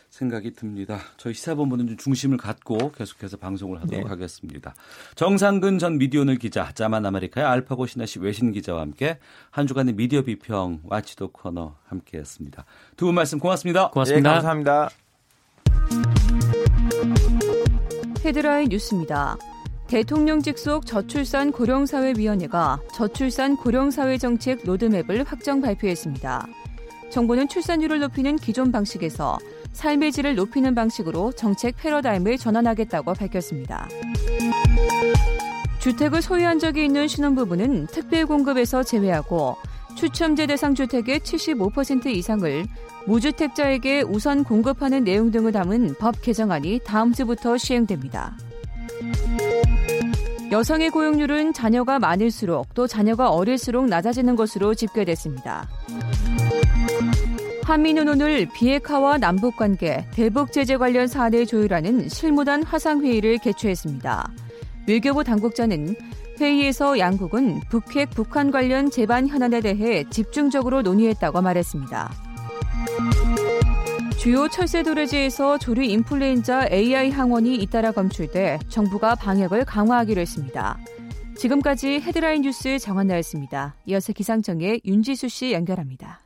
[0.10, 1.00] 생각이 듭니다.
[1.16, 4.10] 저희 시사본부는 좀 중심을 갖고 계속해서 방송을 하도록 네.
[4.10, 4.76] 하겠습니다.
[5.16, 9.18] 정상근 전 미디어오늘 기자, 자만 아메리카의 알파고 시나씨 외신 기자와 함께
[9.50, 12.66] 한 주간의 미디어 비평 watchdog 코너 함께했습니다.
[12.98, 13.92] 두 분 말씀 고맙습니다.
[13.92, 14.30] 고맙습니다.
[14.30, 14.90] 네, 감사합니다.
[18.26, 19.38] 헤드라인 뉴스입니다.
[19.92, 26.48] 대통령 직속 저출산 고령사회위원회가 저출산 고령사회 정책 로드맵을 확정 발표했습니다.
[27.10, 29.38] 정부는 출산율을 높이는 기존 방식에서
[29.74, 33.90] 삶의 질을 높이는 방식으로 정책 패러다임을 전환하겠다고 밝혔습니다.
[35.82, 39.58] 주택을 소유한 적이 있는 신혼부부는 특별 공급에서 제외하고
[39.96, 42.66] 추첨제 대상 주택의 75% 이상을
[43.08, 48.38] 무주택자에게 우선 공급하는 내용 등을 담은 법 개정안이 다음 주부터 시행됩니다.
[50.52, 55.68] 여성의 고용률은 자녀가 많을수록 또 자녀가 어릴수록 낮아지는 것으로 집계됐습니다.
[57.64, 64.30] 한미는 오늘 비핵화와 남북 관계, 대북 제재 관련 사안을 조율하는 실무단 화상 회의를 개최했습니다.
[64.88, 65.96] 외교부 당국자는
[66.40, 72.12] 회의에서 양국은 북핵 북한 관련 재반 현안에 대해 집중적으로 논의했다고 말했습니다.
[74.22, 80.78] 주요 철새 도래지에서 조류 인플루엔자 AI 항원이 잇따라 검출돼 정부가 방역을 강화하기로 했습니다.
[81.38, 83.74] 지금까지 헤드라인 뉴스 정한나였습니다.
[83.88, 86.21] 이어서 기상청의 윤지수 씨 연결합니다.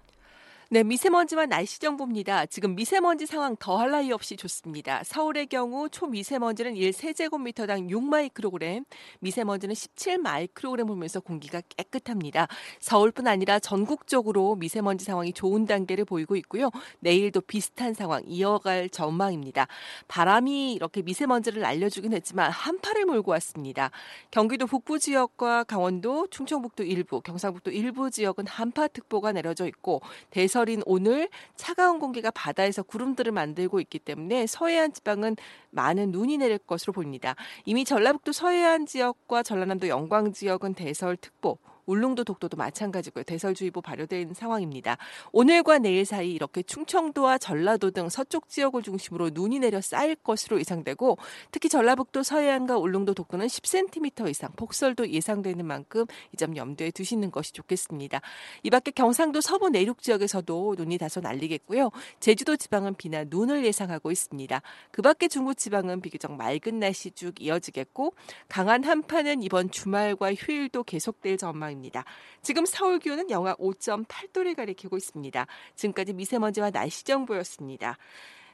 [0.71, 2.47] 네, 미세먼지와 날씨 정보입니다.
[2.47, 5.03] 지금 미세먼지 상황 더할 나위 없이 좋습니다.
[5.03, 8.83] 서울의 경우 초미세먼지는 1세제곱미터당 6마이크로그램,
[9.19, 12.47] 미세먼지는 17마이크로그램 보면서 공기가 깨끗합니다.
[12.79, 16.71] 서울뿐 아니라 전국적으로 미세먼지 상황이 좋은 단계를 보이고 있고요.
[16.99, 19.67] 내일도 비슷한 상황 이어갈 전망입니다.
[20.07, 23.91] 바람이 이렇게 미세먼지를 날려주긴 했지만 한파를 몰고 왔습니다.
[24.31, 30.01] 경기도 북부 지역과 강원도, 충청북도 일부, 경상북도 일부 지역은 한파특보가 내려져 있고
[30.31, 35.37] 대 대설인 오늘 차가운 공기가 바다에서 구름들을 만들고 있기 때문에 서해안 지방은
[35.69, 37.35] 많은 눈이 내릴 것으로 보입니다.
[37.65, 43.23] 이미 전라북도 서해안 지역과 전라남도 영광 지역은 대설 특보 울릉도 독도도 마찬가지고요.
[43.23, 43.81] 대설주의보
[44.13, 44.97] 있는 상황입니다.
[45.31, 51.17] 오늘과 내일 사이 이렇게 충청도와 전라도 등 서쪽 지역을 중심으로 눈이 내려 쌓일 것으로 예상되고
[51.51, 57.53] 특히 전라북도 서해안과 울릉도 독도는 10cm 이상 폭설도 예상되는 만큼 이 점 염두에 두시는 것이
[57.53, 58.21] 좋겠습니다.
[58.63, 61.91] 이 밖에 경상도 서부 내륙 지역에서도 눈이 다소 날리겠고요.
[62.19, 64.61] 제주도 지방은 비나 눈을 예상하고 있습니다.
[64.91, 68.13] 그 밖에 중부 지방은 비교적 맑은 날씨 쭉 이어지겠고
[68.47, 71.74] 강한 한파는 이번 주말과 휴일도 계속될 전망입니다.
[71.75, 72.05] 상황입니다.
[72.41, 75.47] 지금 서울 기온은 영하 5.8도를 가리키고 있습니다.
[75.75, 77.97] 지금까지 미세먼지와 날씨 정보였습니다.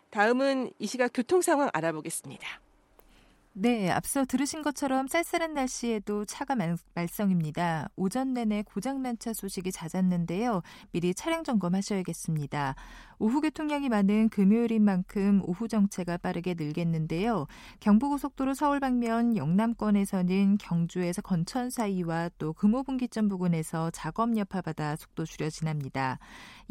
[0.10, 2.62] 다음은 이 시각 교통 상황 알아보겠습니다.
[3.54, 7.90] 네, 앞서 들으신 것처럼 쌀쌀한 날씨에도 차가 말, 말썽입니다.
[7.98, 10.62] 오전 내내 고장난 차 소식이 잦았는데요.
[10.94, 12.76] 미리 차량 점검하셔야겠습니다.
[13.20, 17.46] 오후 교통량이 많은 금요일인 만큼 오후 정체가 빠르게 늘겠는데요.
[17.82, 26.20] 경부고속도로 서울 방면 영남권에서는 경주에서 건천 사이와 또 금호분기점 부근에서 작업 여파받아 속도 줄여 지납니다.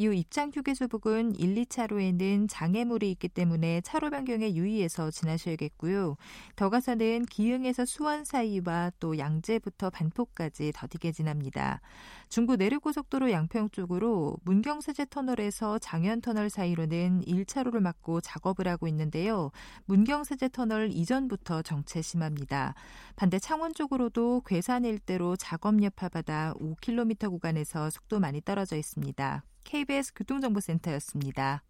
[0.00, 6.16] 이후 입장 휴게소 부근 1, 2차로에는 장애물이 있기 때문에 차로 변경에 유의해서 지나셔야겠고요.
[6.56, 11.82] 더 가서는 기흥에서 수원 사이와 또 양재부터 반포까지 더디게 지납니다.
[12.30, 19.50] 중부 내륙고속도로 양평 쪽으로 문경세제 터널에서 장현 터널 사이로는 1차로를 막고 작업을 하고 있는데요.
[19.86, 22.74] 문경세제 터널 이전부터 정체 심합니다.
[23.16, 29.42] 반대 창원 쪽으로도 괴산 일대로 작업 여파받아 5km 구간에서 속도 많이 떨어져 있습니다.
[29.64, 31.64] KBS 교통정보센터였습니다.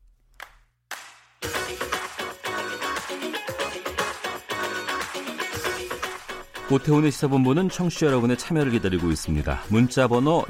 [6.72, 9.60] 오태훈의 시사본부는 청취자 여러분의 참여를 기다리고 있습니다.
[9.70, 10.44] 문자 번호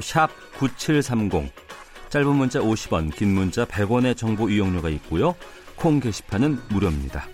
[0.59, 1.51] 9730.
[2.09, 5.33] 짧은 문자 50원, 긴 문자 100원의 정보 이용료가 있고요.
[5.75, 7.25] 콩 게시판은 무료입니다.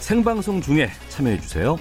[0.00, 1.78] 생방송 중에 참여해 주세요.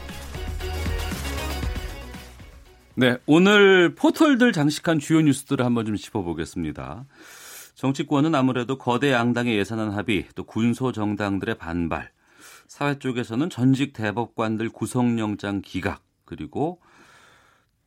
[2.96, 7.06] 네, 오늘 포털들 장식한 주요 뉴스들을 한번 좀 짚어보겠습니다.
[7.76, 12.12] 정치권은 아무래도 거대 양당의 예산안 합의, 또 군소 정당들의 반발,
[12.68, 16.80] 사회 쪽에서는 전직 대법관들 구속영장 기각, 그리고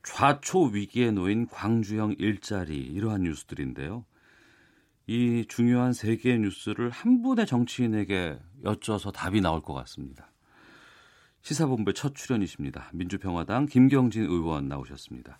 [0.02, 4.04] 좌초 위기에 놓인 광주형 일자리 이러한 뉴스들인데요.
[5.06, 10.32] 이 중요한 세 개의 뉴스를 한 분의 정치인에게 여쭤서 답이 나올 것 같습니다.
[11.42, 12.90] 시사본부의 첫 출연이십니다.
[12.92, 15.38] 민주평화당 김경진 의원 나오셨습니다.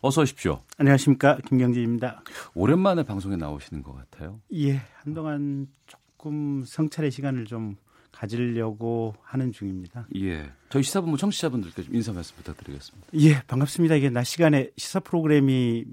[0.00, 0.62] 어서 오십시오.
[0.78, 1.38] 안녕하십니까.
[1.46, 2.22] 김경진입니다.
[2.54, 4.40] 오랜만에 방송에 나오시는 것 같아요.
[4.54, 7.76] 예, 한동안 조금 성찰의 시간을 좀
[8.12, 10.06] 가지려고 하는 중입니다.
[10.16, 10.50] 예.
[10.70, 13.08] 저희 시사본부 청취자분들께 좀 인사 말씀 부탁드리겠습니다.
[13.14, 13.94] 예, 반갑습니다.
[13.94, 15.84] 이게 낮 시간에 시사 프로그램이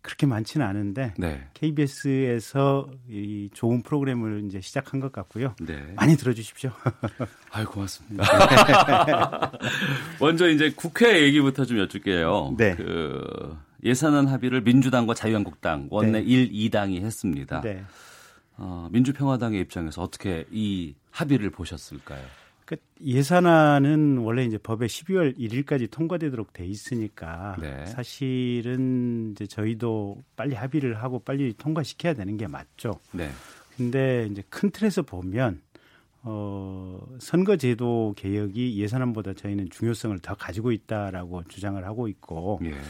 [0.00, 1.48] 그렇게 많지는 않은데 네.
[1.54, 5.54] KBS에서 이 좋은 프로그램을 이제 시작한 것 같고요.
[5.60, 5.92] 네.
[5.96, 6.70] 많이 들어주십시오.
[7.50, 8.24] 아유 고맙습니다.
[10.20, 12.54] 먼저 이제 국회 얘기부터 좀 여쭐게요.
[12.58, 12.76] 네.
[12.76, 16.24] 그 예산안 합의를 민주당과 자유한국당 원내 네.
[16.24, 17.60] 1, 2당이 했습니다.
[17.62, 17.82] 네.
[18.56, 22.24] 어, 민주평화당의 입장에서 어떻게 이 합의를 보셨을까요?
[22.64, 27.86] 그 예산안은 원래 이제 법에 12월 1일까지 통과되도록 돼 있으니까 네.
[27.86, 32.98] 사실은 이제 저희도 빨리 합의를 하고 빨리 통과시켜야 되는 게 맞죠.
[33.12, 33.30] 네.
[33.76, 35.60] 근데 이제 큰 틀에서 보면
[36.24, 42.80] 어, 선거제도 개혁이 예산안보다 저희는 중요성을 더 가지고 있다라고 주장을 하고 있고, 예.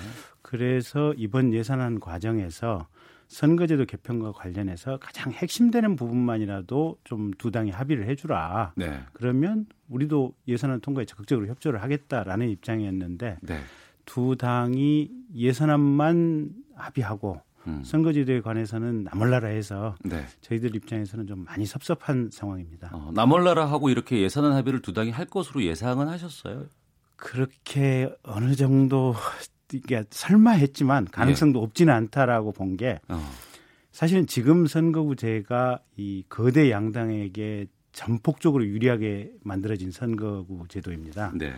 [0.43, 2.87] 그래서 이번 예산안 과정에서
[3.33, 8.75] 선거제도 개편과 관련해서 가장 핵심되는 부분만이라도 좀 두 당이 합의를 해주라.
[8.77, 9.01] 네.
[9.13, 13.61] 그러면 우리도 예산안 통과에 적극적으로 협조를 하겠다라는 입장이었는데 네.
[14.05, 17.83] 두 당이 예산안만 합의하고 음.
[17.85, 20.25] 선거제도에 관해서는 나몰라라 해서 네.
[20.43, 22.91] 저희들 입장에서는 좀 많이 섭섭한 상황입니다.
[22.93, 26.67] 어, 나몰라라 하고 이렇게 예산안 합의를 두 당이 할 것으로 예상은 하셨어요?
[27.17, 29.15] 그렇게 어느 정도
[29.73, 31.65] 이게 설마 했지만 가능성도 예.
[31.65, 33.33] 없지는 않다라고 본게 어.
[33.91, 41.33] 사실은 지금 선거구제가 이 거대 양당에게 전폭적으로 유리하게 만들어진 선거구 제도입니다.
[41.35, 41.53] 네.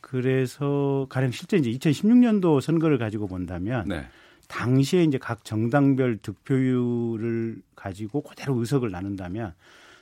[0.00, 4.06] 그래서 가령 실제 이제 2016년도 선거를 가지고 본다면 네.
[4.48, 9.54] 당시에 이제 각 정당별 득표율을 가지고 그대로 의석을 나눈다면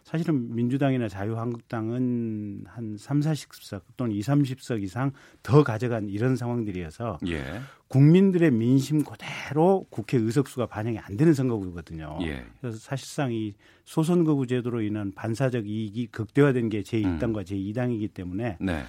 [0.05, 7.61] 사실은 민주당이나 자유한국당은 한 3, 40석 또는 2, 30석 이상 더 가져간 이런 상황들이어서 예.
[7.89, 12.19] 국민들의 민심 그대로 국회 의석수가 반영이 안 되는 선거구거든요.
[12.23, 12.45] 예.
[12.61, 17.45] 그래서 사실상 이 소선거구 제도로 인한 반사적 이익이 극대화된 게 제1당과 음.
[17.45, 18.85] 제2당이기 때문에 네.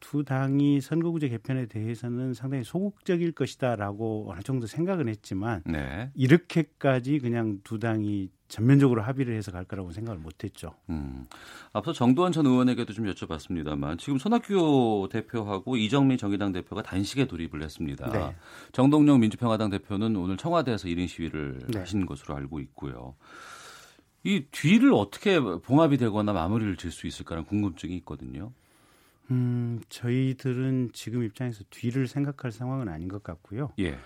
[0.00, 6.10] 두 당이 선거구제 개편에 대해서는 상당히 소극적일 것이다라고 어느 정도 생각은 했지만 네.
[6.14, 10.74] 이렇게까지 그냥 두 당이 전면적으로 합의를 해서 갈 거라고 생각을 못했죠.
[10.88, 11.26] 음.
[11.72, 18.10] 앞서 정도원 전 의원에게도 좀 여쭤봤습니다만 지금 손학규 대표하고 이정미 정의당 대표가 단식에 돌입을 했습니다.
[18.10, 18.34] 네.
[18.72, 21.80] 정동영 민주평화당 대표는 오늘 청와대에서 1인 시위를 네.
[21.80, 23.14] 하신 것으로 알고 있고요.
[24.24, 28.52] 이 뒤를 어떻게 봉합이 되거나 마무리를 질 수 있을까라는 궁금증이 있거든요.
[29.30, 33.70] 음, 저희들은 지금 입장에서 뒤를 생각할 상황은 아닌 것 같고요.
[33.78, 33.98] 예.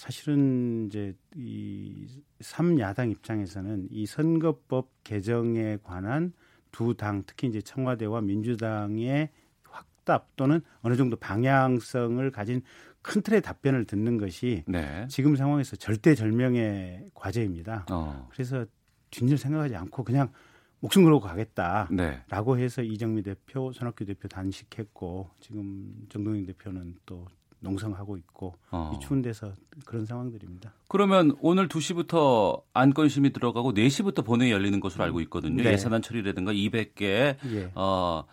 [0.00, 2.06] 사실은 이제 이
[2.40, 6.32] 삼야당 입장에서는 이 선거법 개정에 관한
[6.72, 9.28] 두 당, 특히 이제 청와대와 민주당의
[9.62, 12.62] 확답 또는 어느 정도 방향성을 가진
[13.02, 15.06] 큰 틀의 답변을 듣는 것이 네.
[15.10, 17.84] 지금 상황에서 절대절명의 과제입니다.
[17.90, 18.26] 어.
[18.32, 18.64] 그래서
[19.10, 20.32] 뒷일 생각하지 않고 그냥
[20.78, 22.62] 목숨 걸고 가겠다라고 네.
[22.62, 27.26] 해서 이정미 대표, 손학규 대표 단식했고 지금 정동영 대표는 또
[27.60, 28.90] 농성하고 있고 어.
[28.94, 29.52] 이 추운 데서
[29.84, 30.72] 그런 상황들입니다.
[30.88, 35.62] 그러면 오늘 2시부터 안건심이 들어가고 4시부터 본회의 열리는 것으로 알고 있거든요.
[35.62, 35.72] 네.
[35.72, 37.70] 예산안 처리라든가 200개 예.
[37.74, 38.24] 어,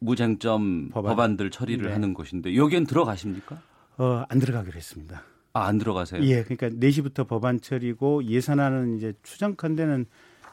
[0.00, 1.36] 무쟁점 법안.
[1.36, 1.92] 들 처리를 네.
[1.92, 3.60] 하는 것인데 여기엔 들어가십니까?
[3.98, 5.22] 어, 안 들어가기로 했습니다.
[5.52, 6.22] 아, 안 들어가세요?
[6.24, 10.06] 예, 그러니까 4시부터 법안 처리고 예산안은 이제 추정컨대는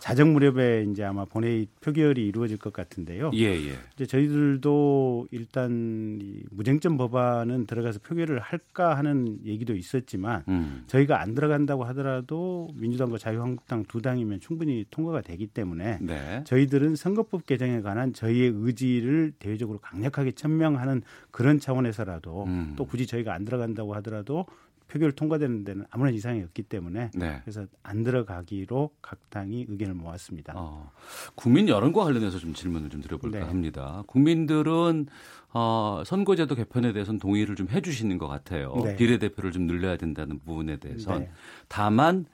[0.05, 3.31] 자정 무렵에 이제 아마 본회의 표결이 이루어질 것 같은데요.
[3.33, 3.73] 예, 예.
[3.95, 10.83] 이제 저희들도 일단 이 무쟁점 법안은 들어가서 표결을 할까 하는 얘기도 있었지만 음.
[10.85, 16.43] 저희가 안 들어간다고 하더라도 민주당과 자유한국당 두 당이면 충분히 통과가 되기 때문에 네.
[16.45, 21.01] 저희들은 선거법 개정에 관한 저희의 의지를 대외적으로 강력하게 천명하는
[21.31, 22.73] 그런 차원에서라도 음.
[22.77, 24.45] 또 굳이 저희가 안 들어간다고 하더라도
[24.87, 27.41] 표결 통과되는 데는 아무런 이상이 없기 때문에 네.
[27.43, 30.53] 그래서 안 들어가기로 각 당이 의견을 모았습니다.
[30.55, 30.91] 어,
[31.35, 33.45] 국민 여론과 관련해서 좀 질문을 좀 드려볼까 네.
[33.45, 34.03] 합니다.
[34.07, 35.07] 국민들은
[35.53, 38.73] 어, 선거제도 개편에 대해서는 동의를 좀 해주시는 것 같아요.
[38.83, 38.95] 네.
[38.95, 41.31] 비례대표를 좀 늘려야 된다는 부분에 대해서 네.
[41.67, 42.25] 다만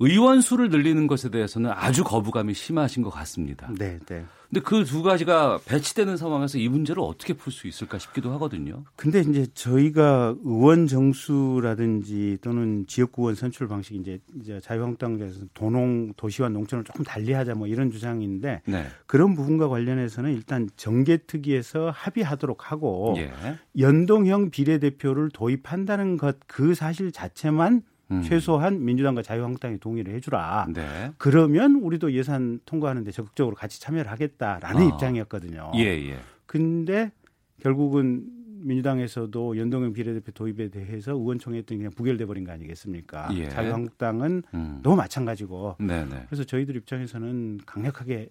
[0.00, 3.70] 의원 수를 늘리는 것에 대해서는 아주 거부감이 심하신 것 같습니다.
[3.78, 4.24] 네, 네.
[4.50, 8.84] 근데 그 두 가지가 배치되는 상황에서 이 문제를 어떻게 풀 수 있을까 싶기도 하거든요.
[8.94, 16.84] 근데 이제 저희가 의원 정수라든지 또는 지역구원 선출 방식 이제 이제 자유한국당에서 도농 도시와 농촌을
[16.84, 18.86] 조금 달리하자 뭐 이런 주장인데 네.
[19.06, 23.32] 그런 부분과 관련해서는 일단 정개특위에서 합의하도록 하고 예.
[23.78, 28.22] 연동형 비례대표를 도입한다는 것 그 사실 자체만 음.
[28.22, 30.66] 최소한 민주당과 자유한국당이 동의를 해주라.
[30.72, 31.12] 네.
[31.18, 34.84] 그러면 우리도 예산 통과하는데 적극적으로 같이 참여를 하겠다라는 아.
[34.84, 35.72] 입장이었거든요.
[35.76, 36.18] 예, 예.
[36.46, 37.12] 근데
[37.60, 38.24] 결국은
[38.64, 43.28] 민주당에서도 연동형 비례대표 도입에 대해서 의원총회 했더니 그냥 부결돼 버린 거 아니겠습니까?
[43.34, 43.48] 예.
[43.48, 44.80] 자유한국당은 음.
[44.82, 45.76] 너무 마찬가지고.
[45.78, 46.24] 네네.
[46.26, 48.30] 그래서 저희들 입장에서는 강력하게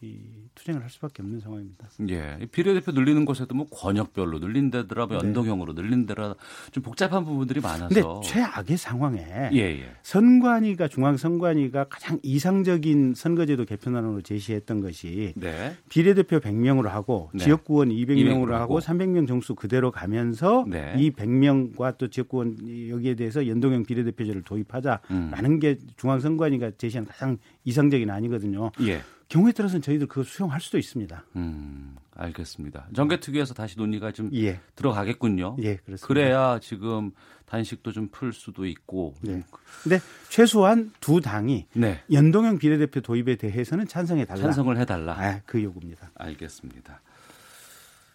[0.00, 1.88] 이 투쟁을 할 수밖에 없는 상황입니다.
[2.08, 2.38] 예.
[2.40, 5.26] 이 비례대표 늘리는 것에도 뭐 권역별로 늘린다더라, 뭐 네.
[5.26, 6.36] 연동형으로 늘린다더라
[6.70, 7.88] 좀 복잡한 부분들이 많아서.
[7.88, 9.90] 근데 최악의 상황에 예, 예.
[10.04, 15.74] 선관위가 중앙 선관위가 가장 이상적인 선거제도 개편안으로 제시했던 것이 네.
[15.88, 17.42] 비례대표 100명으로 하고 네.
[17.42, 18.78] 지역구원 200명으로 200명으로 하고 하고.
[18.78, 20.94] 300명 정수 그대로 가면서 네.
[20.96, 25.58] 이 100명과 또 지역구원 여기에 대해서 연동형 비례대표제를 도입하자라는 음.
[25.58, 28.70] 게 중앙 선관위가 제시한 가장 이상적인 안이거든요.
[28.82, 29.00] 예.
[29.28, 31.24] 경우에 따라서는 저희들 그거 수용할 수도 있습니다.
[31.36, 32.88] 음, 알겠습니다.
[32.94, 34.60] 정개특위에서 다시 논의가 좀 예.
[34.74, 35.56] 들어가겠군요.
[35.60, 36.06] 예, 그렇습니다.
[36.06, 37.12] 그래야 지금
[37.46, 39.14] 단식도 좀 풀 수도 있고.
[39.20, 39.42] 네.
[39.82, 40.00] 근데
[40.30, 42.02] 최소한 두 당이 네.
[42.10, 44.40] 연동형 비례대표 도입에 대해서는 찬성해 달라.
[44.40, 45.12] 찬성을 해 달라.
[45.18, 46.10] 아, 그 요구입니다.
[46.14, 47.00] 알겠습니다.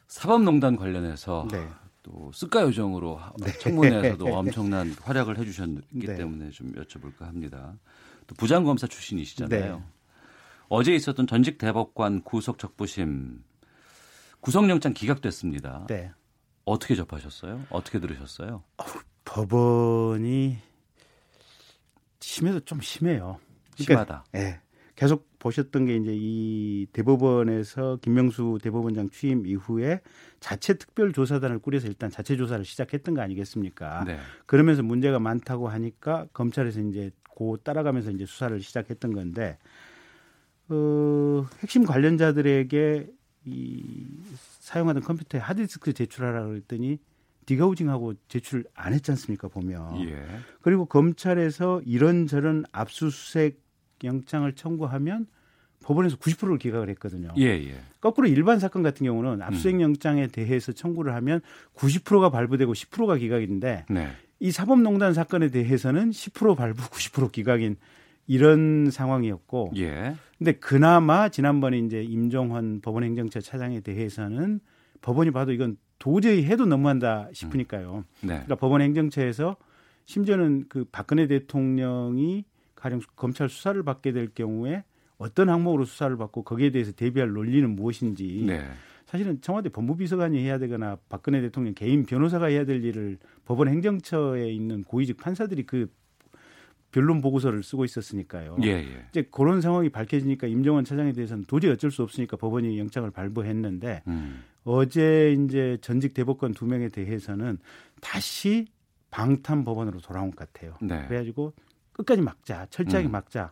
[0.08, 1.68] 사법농단 관련해서 네.
[2.04, 3.20] 또 습가 요정으로
[3.62, 6.16] 청문회에서도 엄청난 활약을 해주셨기 네.
[6.16, 7.74] 때문에 좀 여쭤볼까 합니다.
[8.28, 9.84] 또 부장검사 출신이시잖아요.
[10.74, 10.78] 네.
[10.78, 13.44] 어제 있었던 전직 대법관 구속 적부심
[14.40, 15.86] 구속영장 기각됐습니다.
[15.88, 16.12] 네.
[16.66, 17.62] 어떻게 접하셨어요?
[17.70, 18.64] 어떻게 들으셨어요?
[19.24, 20.58] 법원이
[22.20, 23.40] 심해도 좀 심해요.
[23.76, 24.26] 심하다.
[24.36, 24.62] 예.
[24.96, 30.02] 계속 보셨던 게 이제 이 대법원에서 김명수 대법원장 취임 이후에
[30.40, 34.06] 자체 특별조사단을 꾸려서 일단 자체 조사를 시작했던 거 아니겠습니까?
[34.06, 34.18] 네.
[34.48, 39.58] 그러면서 문제가 많다고 하니까 검찰에서 이제 고 따라가면서 이제 수사를 시작했던 건데
[40.70, 43.08] 어, 핵심 관련자들에게
[43.46, 44.06] 이
[44.60, 47.00] 사용하던 컴퓨터에 하드디스크 제출하라 그랬더니
[47.46, 50.26] 디가우징하고 제출 안 했지 않습니까 보면 예.
[50.62, 53.62] 그리고 검찰에서 이런저런 압수수색
[54.04, 55.28] 영장을 청구하면
[55.84, 57.34] 법원에서 90%를 기각을 했거든요.
[57.38, 57.76] 예, 예.
[58.00, 61.42] 거꾸로 일반 사건 같은 경우는 압수수색 영장에 대해서 청구를 하면
[61.76, 64.12] 90%가 발부되고 10%가 기각인데 네.
[64.40, 67.76] 이 사법농단 사건에 대해서는 10% 발부, 90% 기각인
[68.28, 69.72] 이런 상황이었고.
[69.78, 70.16] 예.
[70.38, 74.60] 근데 그나마 지난번에 이제 임종헌 법원 행정처 차장에 대해서는
[75.02, 78.04] 법원이 봐도 이건 도저히 해도 너무한다 싶으니까요.
[78.22, 78.28] 네.
[78.28, 79.56] 그러니까 법원 행정처에서
[80.06, 82.46] 심지어는 그 박근혜 대통령이
[82.76, 84.84] 가령 검찰 수사를 받게 될 경우에
[85.18, 88.66] 어떤 항목으로 수사를 받고 거기에 대해서 대비할 논리는 무엇인지 네.
[89.06, 94.84] 사실은 청와대 법무비서관이 해야 되거나 박근혜 대통령 개인 변호사가 해야 될 일을 법원 행정처에 있는
[94.84, 95.88] 고위직 판사들이 그
[96.94, 98.56] 변론 보고서를 쓰고 있었으니까요.
[98.64, 99.06] 예, 예.
[99.10, 104.44] 이제 그런 상황이 밝혀지니까 임정원 차장에 대해서는 도저히 어쩔 수 없으니까 법원이 영장을 발부했는데 음.
[104.64, 107.58] 어제 이제 전직 대법관 두 명에 대해서는
[108.00, 108.68] 다시
[109.10, 110.76] 방탄 법원으로 돌아온 것 같아요.
[110.82, 111.06] 네.
[111.08, 111.54] 그래가지고
[111.92, 113.12] 끝까지 막자, 철저하게 음.
[113.12, 113.52] 막자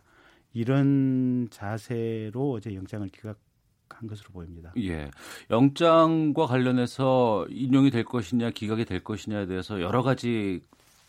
[0.52, 3.38] 이런 자세로 어제 영장을 기각
[3.88, 4.72] 한 것으로 보입니다.
[4.78, 5.10] 예.
[5.50, 10.60] 영장과 관련해서 인용이 될 것이냐, 기각이 될 것이냐에 대해서 여러 가지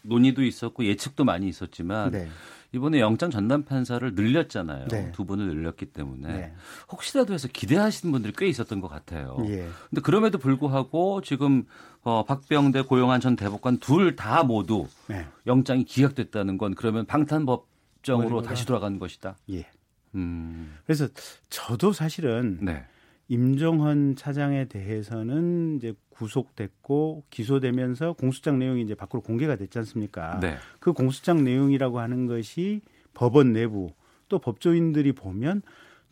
[0.04, 2.28] 논의도 있었고 예측도 많이 있었지만 네.
[2.74, 4.88] 이번에 영장 전담 판사를 늘렸잖아요.
[4.88, 5.12] 네.
[5.12, 6.54] 두 분을 늘렸기 때문에 네.
[6.92, 9.38] 혹시라도 해서 기대하시는 분들이 꽤 있었던 것 같아요.
[9.46, 9.68] 예.
[9.90, 11.66] 근데 그럼에도 불구하고 지금
[12.02, 15.26] 어, 박병대 고용한 전 대법관 둘 다 모두 네.
[15.48, 19.38] 영장이 기각됐다는 건 그러면 방탄법정으로 다시 돌아가는 것이다.
[19.52, 19.68] 예.
[20.16, 20.78] 음.
[20.86, 21.08] 그래서
[21.50, 22.86] 저도 사실은 네.
[23.30, 30.40] 임정헌 차장에 대해서는 이제 구속됐고 기소되면서 공소장 내용이 이제 밖으로 공개가 됐지 않습니까?
[30.40, 30.58] 네.
[30.80, 32.82] 그 공소장 내용이라고 하는 것이
[33.14, 33.94] 법원 내부
[34.30, 35.62] 또 법조인들이 보면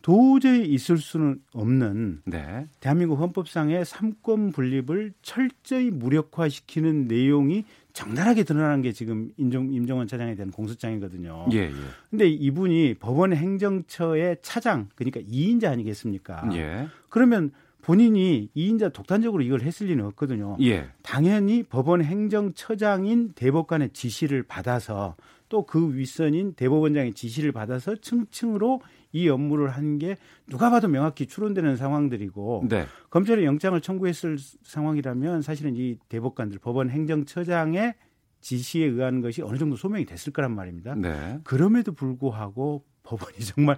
[0.02, 2.66] 도저히 있을 수는 없는 네.
[2.80, 10.50] 대한민국 헌법상의 삼권 분립을 철저히 무력화시키는 내용이 적나라하게 드러나는 게 지금 임정, 임정원 차장에 대한
[10.50, 11.46] 공소장이거든요.
[11.52, 11.72] 예, 예.
[12.10, 16.48] 근데 이분이 법원 행정처의 차장, 그러니까 2인자 아니겠습니까?
[16.54, 16.88] 예.
[17.08, 17.50] 그러면
[17.82, 20.56] 본인이 2인자 독단적으로 이걸 했을 리는 없거든요.
[20.62, 20.88] 예.
[21.02, 25.16] 당연히 법원 행정처장인 대법관의 지시를 받아서
[25.52, 28.80] 또 그 윗선인 대법원장의 지시를 받아서 층층으로
[29.12, 30.16] 이 업무를 한 게
[30.46, 32.86] 누가 봐도 명확히 추론되는 상황들이고 네.
[33.10, 37.94] 검찰에 영장을 청구했을 상황이라면 사실은 이 대법관들 법원 행정처장의
[38.40, 40.94] 지시에 의한 것이 어느 정도 소명이 됐을 거란 말입니다.
[40.94, 41.38] 네.
[41.44, 43.76] 그럼에도 불구하고 법원이 정말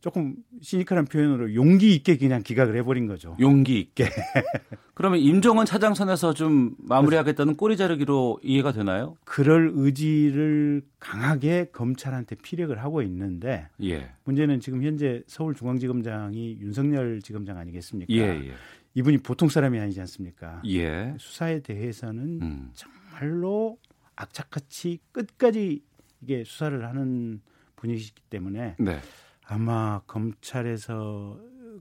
[0.00, 3.36] 조금 시니컬한 표현으로 용기 있게 그냥 기각을 해버린 거죠.
[3.40, 4.04] 용기 있게.
[4.94, 9.16] 그러면 임종원 차장선에서 좀 마무리하겠다는 꼬리 자르기로 이해가 되나요?
[9.24, 14.10] 그럴 의지를 강하게 검찰한테 피력을 하고 있는데 예.
[14.24, 18.12] 문제는 지금 현재 서울중앙지검장이 윤석열 지검장 아니겠습니까?
[18.12, 18.52] 예, 예.
[18.94, 20.62] 이분이 보통 사람이 아니지 않습니까?
[20.66, 21.14] 예.
[21.18, 22.70] 수사에 대해서는 음.
[22.74, 23.78] 정말로
[24.14, 25.82] 악착같이 끝까지
[26.22, 27.40] 이게 수사를 하는
[27.76, 28.98] 분이시기 때문에 네.
[29.48, 31.40] 아마 검찰에서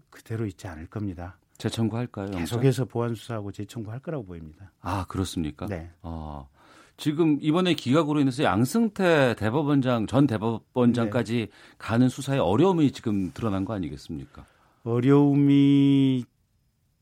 [0.10, 1.38] 그대로 있지 않을 겁니다.
[1.57, 2.31] 재청구할까요?
[2.31, 4.72] 계속해서 보안 수사하고 재청구할 거라고 보입니다.
[4.81, 5.65] 아 그렇습니까?
[5.65, 5.91] 네.
[6.02, 6.49] 어,
[6.95, 14.45] 지금 이번에 기각으로 인해서 양승태 대법원장 전 대법원장까지 가는 수사에 어려움이 지금 드러난 거 아니겠습니까?
[14.84, 16.23] 어려움이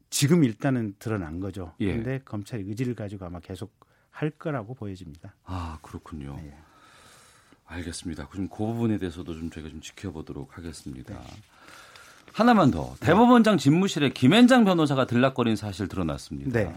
[0.09, 1.73] 지금 일단은 드러난 거죠.
[1.81, 1.91] 예.
[1.91, 3.71] 그런데 검찰이 의지를 가지고 아마 계속
[4.09, 5.35] 할 거라고 보여집니다.
[5.43, 6.37] 아 그렇군요.
[6.37, 6.57] 네.
[7.75, 8.27] 알겠습니다.
[8.27, 11.19] 그럼 그 부분에 대해서도 좀 저희가 좀 지켜보도록 하겠습니다.
[12.33, 16.51] 하나만 더 대법원장 집무실에 김앤장 변호사가 들락거린 사실 드러났습니다.
[16.51, 16.75] 네.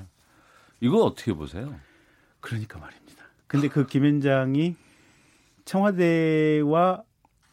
[0.80, 1.74] 이거 어떻게 보세요?
[2.40, 3.24] 그러니까 말입니다.
[3.46, 4.76] 근데 그 김현장이
[5.64, 7.02] 청와대와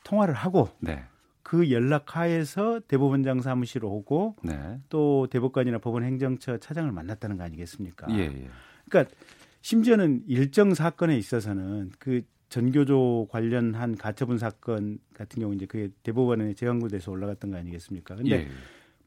[0.04, 1.04] 통화를 하고 네.
[1.42, 4.80] 그 연락 하에서 대법원장 사무실 오고 네.
[4.90, 8.08] 또 대법관이나 법원 행정처 차장을 만났다는 거 아니겠습니까?
[8.12, 8.50] 예, 예.
[8.90, 9.16] 그러니까
[9.62, 17.12] 심지어는 일정 사건에 있어서는 그 전교조 관련한 가처분 사건 같은 경우 이제 그게 대법원에 재강구돼서
[17.12, 18.16] 올라갔던 거 아니겠습니까?
[18.16, 18.48] 근데 예.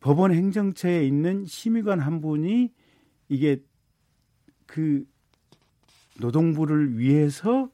[0.01, 2.73] 법원 행정처에 있는 심의관 한 분이
[3.29, 3.63] 이게
[4.67, 5.05] 그
[6.21, 7.71] 노동부를 위해서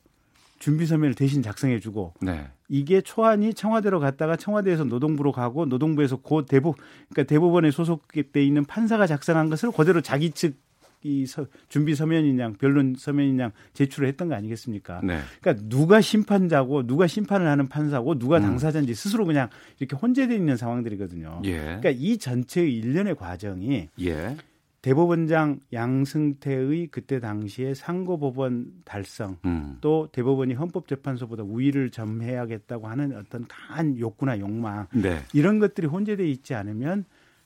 [0.59, 2.49] 준비 서면을 대신 작성해 주고 네.
[2.69, 6.77] 이게 초안이 청와대로 갔다가 청와대에서 노동부로 가고 노동부에서 고 대법
[7.11, 10.57] 그러니까 대법원에 소속돼 있는 판사가 작성한 것을 그대로 자기 측
[11.05, 11.27] 이
[11.69, 15.03] 준비 서면이냐 변론 서면이냐 제출을 했던 거 아니겠습니까?
[15.05, 15.21] 네.
[15.41, 18.43] 그러니까 누가 심판자고 누가 심판을 하는 판사고 누가 음.
[18.43, 21.43] 당사자인지 스스로 그냥 이렇게 혼재되어 있는 상황들이거든요.
[21.45, 21.59] 예.
[21.59, 24.37] 그러니까 이 전체의 일련의 과정이 예.
[24.81, 29.79] 대법원장 양승태의 그때 당시에 상고법원 달성 음.
[29.81, 35.21] 또 대법원이 헌법재판소보다 우위를 점해야겠다고 하는 어떤 강한 욕구나 욕망 네.
[35.33, 37.05] 이런 것들이 혼재되어 있지 않으면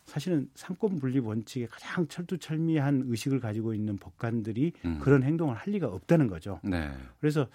[0.09, 4.99] 사실은 삼권 분립 원칙에 가장 철두철미한 의식을 가지고 있는 법관들이 음.
[5.03, 6.61] 그런 행동을 할 리가 없다는 거죠.
[6.65, 6.91] 네.
[7.21, 7.47] 그래서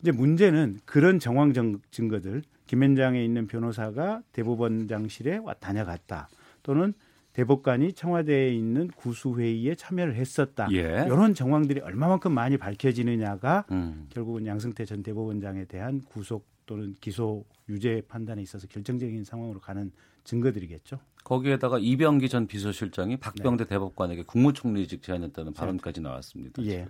[0.00, 6.28] 이제 문제는 그런 정황 정- 증거들 김앤장에 있는 변호사가 대법원장실에 와 다녀갔다
[6.62, 6.94] 또는
[7.34, 10.66] 대법관이 청와대에 있는 구수회의에 참여를 했었다.
[10.72, 11.04] 예.
[11.06, 14.06] 이런 정황들이 얼마만큼 많이 밝혀지느냐가 음.
[14.08, 19.90] 결국은 양승태 전 대법원장에 대한 구속 또는 기소 유죄 판단에 있어서 결정적인 상황으로 가는
[20.24, 21.00] 증거들이겠죠.
[21.24, 26.62] 거기에다가 이병기 전 비서실장이 박병대 대법관에게 국무총리직 제안했다는 발언까지 나왔습니다.
[26.64, 26.70] 예.
[26.70, 26.86] 지금.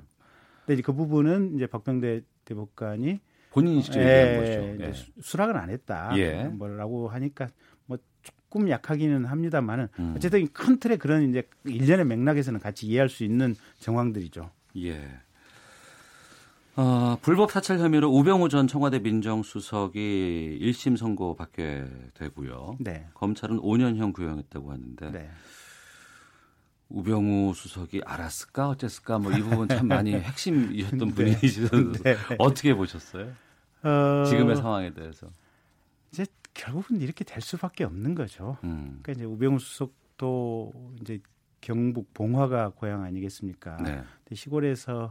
[0.66, 3.20] 근데 이제 그 부분은 이제 박병대 대법관이
[3.52, 4.84] 본인이 직접 예, 얘기한 거죠.
[4.84, 4.92] 예.
[4.92, 6.10] 수- 수락은 안 했다.
[6.18, 6.44] 예.
[6.44, 7.48] 뭐라고 하니까
[7.86, 10.14] 뭐 조금 약하기는 합니다만은 음.
[10.16, 14.50] 어쨌든 이큰 틀의 그런 이제 일련의 맥락에서는 같이 이해할 수 있는 정황들이죠.
[14.78, 15.08] 예.
[16.80, 21.84] 어, 불법 사찰 혐의로 우병우 전 청와대 민정수석이 1심 선고 받게
[22.14, 22.76] 되고요.
[22.78, 23.08] 네.
[23.14, 25.30] 검찰은 5년형 구형했다고 하는데 네.
[26.88, 31.14] 우병우 수석이 알았을까 어쨌을까 뭐 이 부분 참 많이 핵심이셨던 네.
[31.14, 31.92] 분이시죠.
[32.04, 32.16] 네.
[32.38, 33.32] 어떻게 보셨어요?
[33.82, 35.26] 어, 지금의 상황에 대해서.
[36.12, 38.56] 이제 결국은 이렇게 될 수밖에 없는 거죠.
[38.62, 39.00] 음.
[39.02, 41.18] 그러니까 이제 우병우 수석도 이제
[41.60, 43.78] 경북 봉화가 고향 아니겠습니까?
[43.82, 44.00] 네.
[44.24, 45.10] 근데 시골에서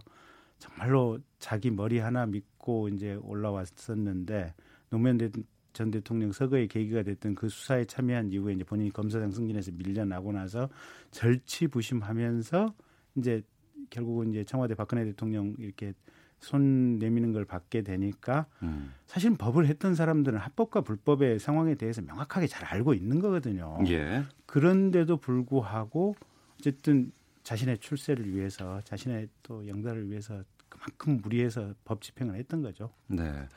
[0.59, 4.53] 정말로 자기 머리 하나 믿고 이제 올라왔었는데
[4.89, 5.29] 노무현 대-
[5.73, 10.69] 전 대통령 서거의 계기가 됐던 그 수사에 참여한 이후에 이제 본인이 검사장 승진해서 밀려나고 나서
[11.11, 12.73] 절치부심하면서
[13.15, 13.41] 이제
[13.89, 15.93] 결국은 이제 청와대 박근혜 대통령 이렇게
[16.39, 18.93] 손 내미는 걸 받게 되니까 음.
[19.05, 23.77] 사실 법을 했던 사람들은 합법과 불법의 상황에 대해서 명확하게 잘 알고 있는 거거든요.
[23.87, 24.23] 예.
[24.45, 26.15] 그런데도 불구하고
[26.59, 27.11] 어쨌든
[27.47, 32.91] 자신의 출세를 위해서 자신의 또 영달을 위해서 그만큼 무리해서 법 집행을 했던 거죠.
[33.07, 33.47] 네.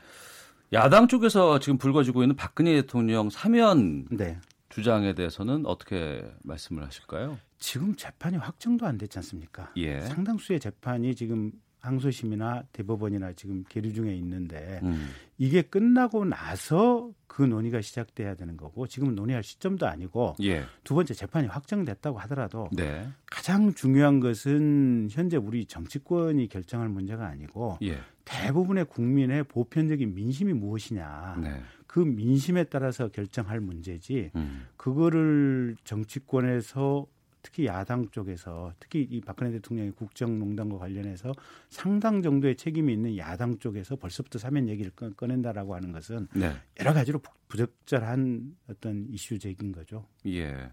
[0.72, 4.38] 야당 쪽에서 지금 불거지고 있는 박근혜 대통령 사면 네.
[4.68, 7.36] 주장에 대해서는 어떻게 말씀을 하실까요?
[7.58, 9.72] 지금 재판이 확정도 안 됐지 않습니까?
[9.74, 10.02] 예.
[10.02, 11.50] 상당수의 재판이 지금
[11.81, 15.11] 항소심이나 대법원이나 지금 계류 중에 있는데 음.
[15.39, 20.65] 이게 끝나고 나서 그 논의가 시작돼야 되는 거고 지금 논의할 시점도 아니고 예.
[20.85, 23.09] 두 번째 재판이 확정됐다고 하더라도 네.
[23.27, 27.98] 가장 중요한 것은 현재 우리 정치권이 결정할 문제가 아니고 예.
[28.24, 31.62] 대부분의 국민의 보편적인 민심이 무엇이냐 네.
[31.86, 34.66] 그 민심에 따라서 결정할 문제지 음.
[34.77, 37.07] 그거를 정치권에서
[37.42, 41.32] 특히 야당 쪽에서 특히 이 박근혜 대통령의 국정농단과 관련해서
[41.68, 46.52] 상당 정도의 책임이 있는 야당 쪽에서 벌써부터 사면 얘기를 꺼- 꺼낸다라고 하는 것은 네.
[46.80, 50.04] 여러 가지로 부- 부적절한 어떤 이슈 제기인 거죠.
[50.26, 50.70] 예.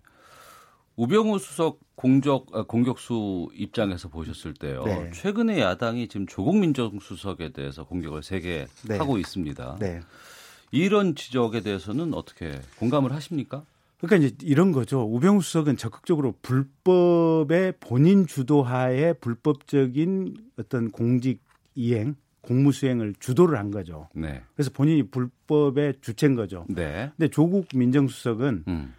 [0.95, 4.83] 우병우 수석 공적 아, 공격수 입장에서 보셨을 때요.
[4.83, 5.11] 네.
[5.11, 8.97] 최근에 야당이 지금 조국 민정수석에 대해서 공격을 세게 네.
[8.97, 9.77] 하고 있습니다.
[9.79, 9.99] 네.
[10.71, 13.63] 이런 지적에 대해서는 어떻게 공감을 하십니까?
[13.99, 15.01] 그러니까 이제 이런 거죠.
[15.01, 21.41] 우병우 수석은 적극적으로 불법의 본인 주도하에 불법적인 어떤 공직
[21.75, 24.07] 이행, 공무 수행을 주도를 한 거죠.
[24.13, 24.41] 네.
[24.55, 26.65] 그래서 본인이 불법의 주체인 거죠.
[26.69, 27.11] 네.
[27.17, 28.93] 근데 조국 민정수석은 음.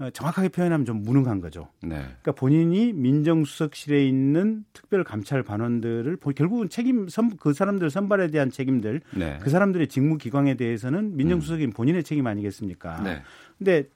[0.00, 1.68] 어, 정확하게 표현하면 좀 무능한 거죠.
[1.82, 1.96] 네.
[1.98, 9.38] 그러니까 본인이 민정수석실에 있는 특별감찰반원들을 보- 결국은 책임 선, 그 사람들 선발에 대한 책임들, 네.
[9.40, 13.02] 그 사람들의 직무 기관에 대해서는 민정수석인 본인의 책임 아니겠습니까?
[13.02, 13.22] 네.
[13.58, 13.88] 근데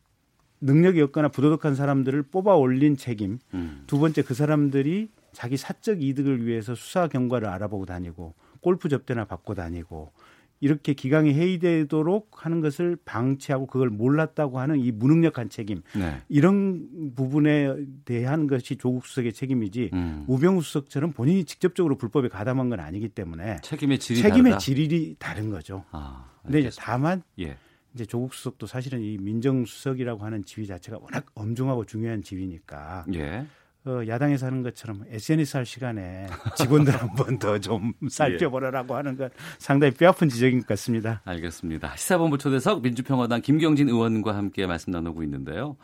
[0.60, 3.38] 능력이 없거나 부도덕한 사람들을 뽑아 올린 책임.
[3.54, 3.84] 음.
[3.86, 9.54] 두 번째 그 사람들이 자기 사적 이득을 위해서 수사 경과를 알아보고 다니고 골프 접대나 받고
[9.54, 10.12] 다니고
[10.60, 16.20] 이렇게 기강이 회의되도록 하는 것을 방치하고 그걸 몰랐다고 하는 이 무능력한 책임 네.
[16.28, 20.24] 이런 부분에 대한 것이 조국 수석의 책임이지 음.
[20.26, 24.58] 우병우 수석처럼 본인이 직접적으로 불법에 가담한 건 아니기 때문에 책임의 질이 책임의 다르다?
[24.58, 25.84] 질이 다른 거죠.
[25.92, 27.56] 아, 근데 이제 다만 예.
[27.98, 33.44] 이제 조국 수석도 사실은 이 민정수석이라고 하는 지위 자체가 워낙 엄중하고 중요한 지위니까 예.
[33.84, 39.30] 어, 야당에서 하는 것처럼 SNS 할 시간에 직원들 한 번 더 좀 살펴보라라고 하는 건
[39.58, 41.22] 상당히 뼈아픈 지적인 것 같습니다.
[41.24, 41.96] 알겠습니다.
[41.96, 45.76] 시사본부 초대석 민주평화당 김경진 의원과 함께 말씀 나누고 있는데요.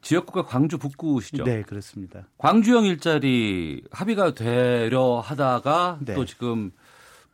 [0.00, 1.44] 지역구가 광주 북구시죠?
[1.44, 2.26] 네, 그렇습니다.
[2.38, 6.14] 광주형 일자리 합의가 되려 하다가 네.
[6.14, 6.70] 또 지금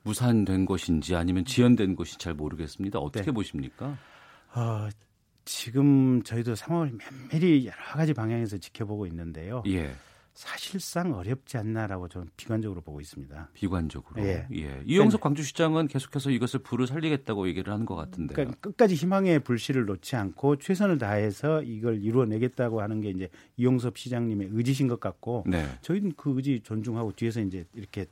[0.02, 2.98] 무산된 것인지 아니면 지연된 것인지 잘 모르겠습니다.
[2.98, 3.32] 어떻게 네.
[3.32, 3.98] 보십니까?
[4.54, 4.88] 어,
[5.44, 9.62] 지금 저희도 상황을 면밀히 여러 가지 방향에서 지켜보고 있는데요.
[9.66, 9.94] 예.
[10.38, 13.50] 사실상 어렵지 않나라고 저는 비관적으로 보고 있습니다.
[13.54, 14.22] 비관적으로.
[14.22, 14.46] 예.
[14.52, 14.82] 예.
[14.86, 18.36] 이영석 광주시장은 계속해서 이것을 불을 살리겠다고 얘기를 하는 것 같은데요.
[18.36, 24.50] 그러니까 끝까지 희망의 불씨를 놓지 않고 최선을 다해서 이걸 이루어내겠다고 하는 게 이제 이용섭 시장님의
[24.52, 25.66] 의지신 것 같고 네.
[25.80, 28.06] 저희는 그 의지 존중하고 뒤에서 이제 이렇게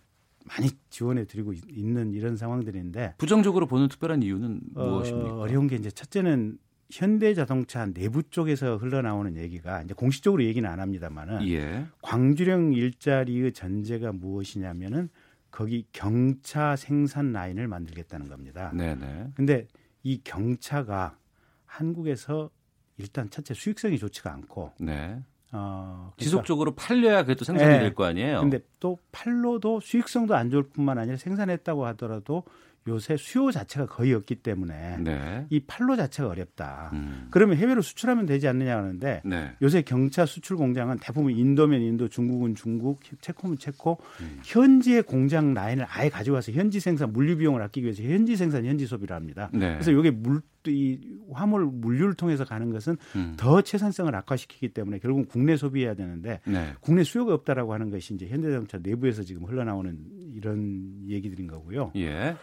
[0.48, 5.38] 많이 지원해 드리고 있는 이런 상황들인데 부정적으로 보는 특별한 이유는 어, 무엇입니까?
[5.38, 6.58] 어려운 게 이제 첫째는
[6.90, 11.86] 현대자동차 내부 쪽에서 흘러나오는 얘기가 이제 공식적으로 얘기는 안 합니다만은 예.
[12.00, 15.08] 광주령 일자리의 전제가 무엇이냐면은
[15.50, 18.70] 거기 경차 생산 라인을 만들겠다는 겁니다.
[18.74, 19.32] 네네.
[19.34, 19.66] 근데
[20.02, 21.18] 이 경차가
[21.64, 22.50] 한국에서
[22.98, 25.22] 일단 첫째 수익성이 좋지가 않고 네.
[25.56, 27.78] 어, 그러니까 지속적으로 팔려야 그래도 생산이 네.
[27.80, 28.40] 될거 아니에요.
[28.40, 32.44] 근데 또 팔로도 수익성도 안 좋을 뿐만 아니라 생산했다고 하더라도
[32.88, 35.46] 요새 수요 자체가 거의 없기 때문에 네.
[35.50, 36.90] 이 팔로 자체가 어렵다.
[36.92, 37.28] 음.
[37.30, 39.52] 그러면 해외로 수출하면 되지 않느냐 하는데 네.
[39.62, 44.40] 요새 경차 수출 공장은 대부분 인도면 인도, 중국은 중국, 체코면 체코 음.
[44.44, 49.16] 현지의 공장 라인을 아예 가져와서 현지 생산 물류 비용을 아끼기 위해서 현지 생산 현지 소비를
[49.16, 49.50] 합니다.
[49.52, 49.72] 네.
[49.72, 50.98] 그래서 이게 물, 이
[51.32, 53.34] 화물 물류를 통해서 가는 것은 음.
[53.36, 56.72] 더 채산성을 악화시키기 때문에 결국은 국내 소비해야 되는데 네.
[56.80, 59.98] 국내 수요가 없다라고 하는 것이 이제 현대자동차 내부에서 지금 흘러나오는
[60.34, 61.92] 이런 얘기들인 거고요.
[61.96, 62.36] 예.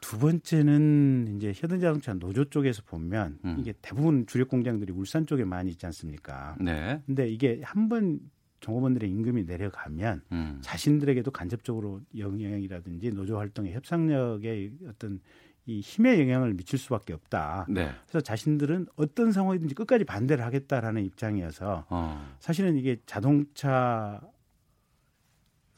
[0.00, 3.56] 두 번째는 이제 현대자동차 노조 쪽에서 보면 음.
[3.60, 6.56] 이게 대부분 주력 공장들이 울산 쪽에 많이 있지 않습니까?
[6.60, 7.02] 네.
[7.06, 8.18] 근데 이게 한번
[8.60, 10.58] 종업원들의 임금이 내려가면 음.
[10.62, 15.20] 자신들에게도 간접적으로 영향이라든지 노조 활동의 협상력에 어떤
[15.66, 17.66] 이 힘의 영향을 미칠 수밖에 없다.
[17.68, 17.90] 네.
[18.06, 22.36] 그래서 자신들은 어떤 상황이든지 끝까지 반대를 하겠다라는 입장이어서 어.
[22.40, 24.20] 사실은 이게 자동차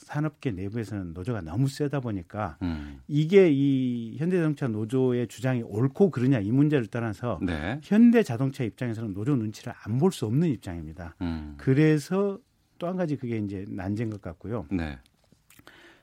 [0.05, 3.01] 산업계 내부에서는 노조가 너무 세다 보니까 음.
[3.09, 7.81] 이게 이 현대자동차 노조의 주장이 옳고 그르냐 이 문제를 떠나서 네.
[7.83, 11.15] 현대자동차 입장에서는 노조 눈치를 안 볼 수 없는 입장입니다.
[11.23, 11.55] 음.
[11.59, 12.39] 그래서
[12.79, 14.67] 또 한 가지 그게 이제 난제인 것 같고요.
[14.71, 14.99] 네.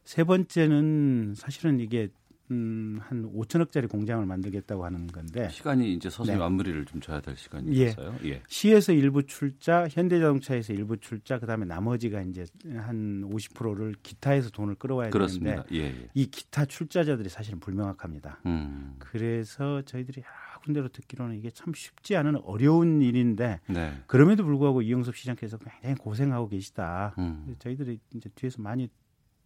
[0.06, 2.08] 세 번째는 사실은 이게
[2.52, 6.40] 음, 한 5천억짜리 공장을 만들겠다고 하는 건데 시간이 이제 서서히 네.
[6.40, 7.90] 마무리를 좀 줘야 될 시간이 예.
[7.90, 8.16] 있어요.
[8.26, 8.42] 예.
[8.48, 12.46] 시에서 일부 출자, 현대자동차에서 일부 출자, 그다음에 나머지가 이제
[12.76, 15.64] 한 50%를 기타에서 돈을 끌어와야 그렇습니다.
[15.64, 16.10] 되는데 예, 예.
[16.14, 18.40] 이 기타 출자자들이 사실은 불명확합니다.
[18.46, 18.96] 음.
[19.00, 23.94] 그래서 저희들이 여러 군데로 듣기로는 이게 참 쉽지 않은 어려운 일인데 네.
[24.08, 27.14] 그럼에도 불구하고 이영섭 시장께서 굉장히 고생하고 계시다.
[27.20, 27.56] 음.
[27.60, 28.90] 저희들이 이제 뒤에서 많이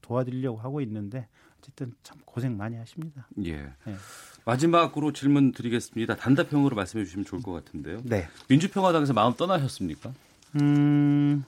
[0.02, 1.28] 도와드리려고 하고 있는데
[1.64, 3.28] 어쨌든 참 고생 많이 하십니다.
[3.46, 3.62] 예.
[3.86, 3.96] 네.
[4.44, 6.18] 마지막으로 질문 드리겠습니다.
[6.18, 8.02] 단답형으로 말씀해 주시면 좋을 것 같은데요.
[8.04, 8.28] 네.
[8.50, 10.14] 민주평화당에서 마음 떠나셨습니까?
[10.62, 11.44] 음,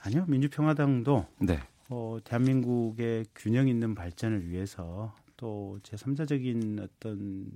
[0.00, 0.24] 아니요.
[0.26, 1.60] 민주평화당도 네.
[1.88, 7.46] 어, 대한민국의 균형 있는 발전을 위해서 또 제3자적인 어떤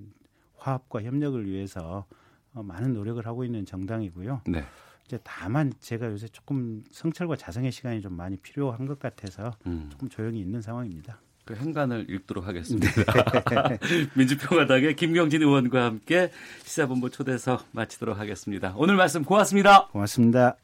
[0.56, 2.06] 화합과 협력을 위해서
[2.52, 4.42] 어, 많은 노력을 하고 있는 정당이고요.
[4.46, 4.64] 네.
[5.04, 9.88] 이제 다만 제가 요새 조금 성찰과 자성의 시간이 좀 많이 필요한 것 같아서 음.
[9.90, 11.20] 조금 조용히 있는 상황입니다.
[11.44, 12.88] 그 행간을 읽도록 하겠습니다.
[14.16, 16.30] 민주평화당의 김경진 의원과 함께
[16.64, 18.72] 시사본부 초대석 마치도록 하겠습니다.
[18.76, 19.88] 오늘 말씀 고맙습니다.
[19.88, 20.56] 고맙습니다.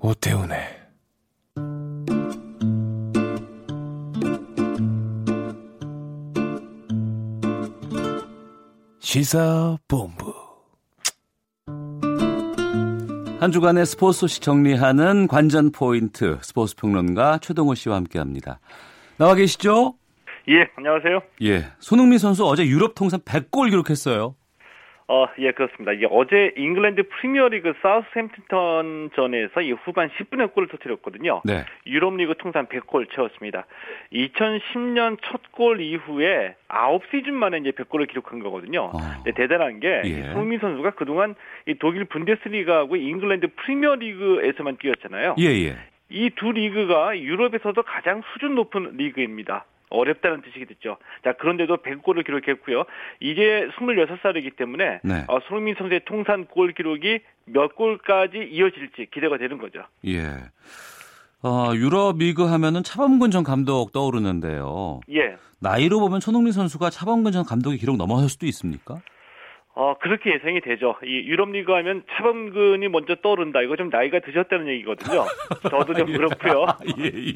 [0.00, 0.82] 오태훈의
[8.98, 10.31] 시사본부
[13.42, 18.60] 한 주간의 스포츠 소식 정리하는 관전 포인트 스포츠 평론가 최동호 씨와 함께합니다.
[19.16, 19.96] 나와 계시죠?
[20.48, 21.20] 예, 안녕하세요.
[21.42, 24.36] 예, 손흥민 선수 어제 유럽 통산 100골 기록했어요.
[25.08, 25.92] 어, 예, 그렇습니다.
[25.92, 31.42] 이게 어제 잉글랜드 프리미어리그 사우스햄프턴 전에서 이 후반 10분에 골을 터뜨렸거든요.
[31.44, 31.64] 네.
[31.86, 33.66] 유럽리그 통산 100골 채웠습니다.
[34.12, 38.84] 2010년 첫 골 이후에 9시즌 만에 이제 100골을 기록한 거거든요.
[38.86, 38.98] 어.
[39.24, 40.22] 네, 대단한 게 예.
[40.32, 41.34] 손흥민 선수가 그동안
[41.66, 45.36] 이 독일 분데스리가하고 잉글랜드 프리미어리그에서만 뛰었잖아요.
[45.38, 45.76] 예, 예.
[46.08, 49.64] 이두 리그가 유럽에서도 가장 수준 높은 리그입니다.
[49.92, 50.96] 어렵다는 뜻이겠죠.
[51.24, 52.84] 자, 그런데도 100골을 기록했고요.
[53.20, 55.24] 이제 26살이기 때문에 네.
[55.28, 59.84] 어, 손흥민 선수의 통산 골 기록이 몇 골까지 이어질지 기대가 되는 거죠.
[60.06, 60.22] 예.
[61.42, 65.00] 어, 유럽 리그 하면은 차범근 전 감독 떠오르는데요.
[65.12, 65.36] 예.
[65.58, 69.00] 나이로 보면 손흥민 선수가 차범근 전 감독의 기록 넘어설 수도 있습니까?
[69.74, 70.96] 어, 그렇게 예상이 되죠.
[71.02, 73.62] 이 유럽 리그 하면 차범근이 먼저 떠오른다.
[73.62, 75.24] 이거 좀 나이가 드셨다는 얘기거든요.
[75.70, 76.66] 저도 좀 그렇고요.
[76.98, 77.32] 예, 예.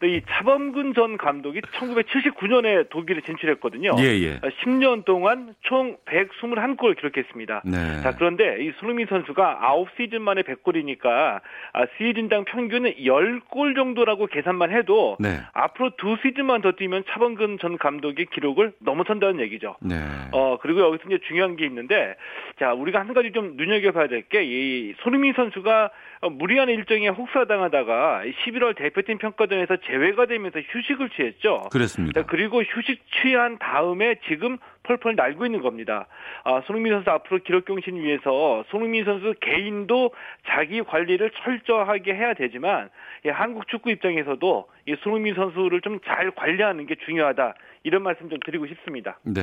[0.00, 3.96] 또 이 차범근 전 감독이 1979년에 독일에 진출했거든요.
[3.98, 4.40] 예, 예.
[4.62, 7.62] 10년 동안 총 121골 기록했습니다.
[7.64, 8.02] 네.
[8.02, 11.40] 자, 그런데 이 손흥민 선수가 9시즌 만에 100골이니까
[11.72, 15.40] 아, 시즌당 평균 10골 정도라고 계산만 해도 네.
[15.52, 19.76] 앞으로 두 시즌만 더 뛰면 차범근 전 감독의 기록을 넘어선다는 얘기죠.
[19.80, 19.96] 네.
[20.32, 22.14] 어, 그리고 여기서 이제 중요한 게 있는데,
[22.58, 25.90] 자, 우리가 한 가지 좀 눈여겨봐야 될 게, 이 손흥민 선수가
[26.22, 31.64] 어, 무리한 일정에 혹사당하다가 11월 대표팀 평가전에서 제외가 되면서 휴식을 취했죠.
[31.70, 32.22] 그렇습니다.
[32.22, 36.06] 자, 그리고 휴식 취한 다음에 지금 펄펄 날고 있는 겁니다.
[36.44, 40.12] 아, 손흥민 선수 앞으로 기록 경신 위해서 손흥민 선수 개인도
[40.46, 42.90] 자기 관리를 철저하게 해야 되지만
[43.24, 47.54] 예, 한국 축구 입장에서도 이 손흥민 선수를 좀 잘 관리하는 게 중요하다.
[47.82, 49.18] 이런 말씀 좀 드리고 싶습니다.
[49.22, 49.42] 네.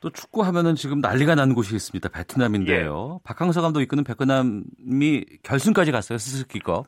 [0.00, 2.08] 또 축구 하면은 지금 난리가 난 곳이 있습니다.
[2.08, 3.20] 베트남인데요.
[3.24, 6.18] 박항서 감독 이끄는 베트남이 결승까지 갔어요.
[6.18, 6.86] 스스키컵.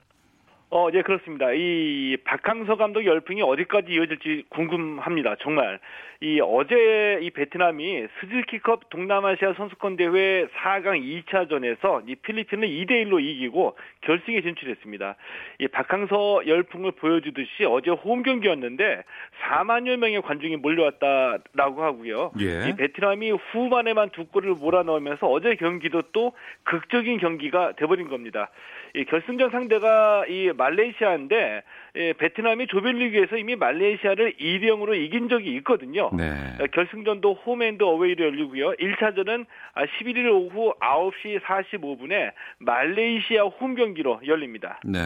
[0.73, 1.51] 어, 예, 그렇습니다.
[1.53, 5.35] 이 박항서 감독 열풍이 어디까지 이어질지 궁금합니다.
[5.41, 5.81] 정말.
[6.23, 13.77] 이 어제 이 베트남이 스즈키컵 동남아시아 선수권 대회 4강 2차전에서 이 필리핀을 2대 1로 이기고
[14.03, 15.17] 결승에 진출했습니다.
[15.61, 19.03] 이 박항서 열풍을 보여주듯이 어제 홈 경기였는데
[19.43, 22.33] 4만여 명의 관중이 몰려왔다라고 하고요.
[22.41, 22.69] 예.
[22.69, 26.33] 이 베트남이 후반에만 두 골을 몰아넣으면서 어제 경기도 또
[26.65, 28.51] 극적인 경기가 돼버린 겁니다.
[28.95, 31.62] 이 결승전 상대가 이 말레이시아인데
[31.97, 36.11] 예, 베트남이 조별리그에서 이미 말레이시아를 2대 0으로 이긴 적이 있거든요.
[36.12, 36.31] 네.
[36.61, 38.73] 어, 결승전도 홈앤드 어웨이로 열리고요.
[38.74, 44.78] 1차전은 11일 오후 9시 45분에 말레이시아 홈 경기로 열립니다.
[44.85, 44.99] 네.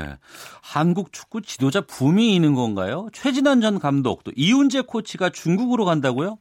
[0.62, 3.08] 한국 축구 지도자 붐이 있는 건가요?
[3.12, 6.38] 최진환 전 감독 또 이훈재 코치가 중국으로 간다고요?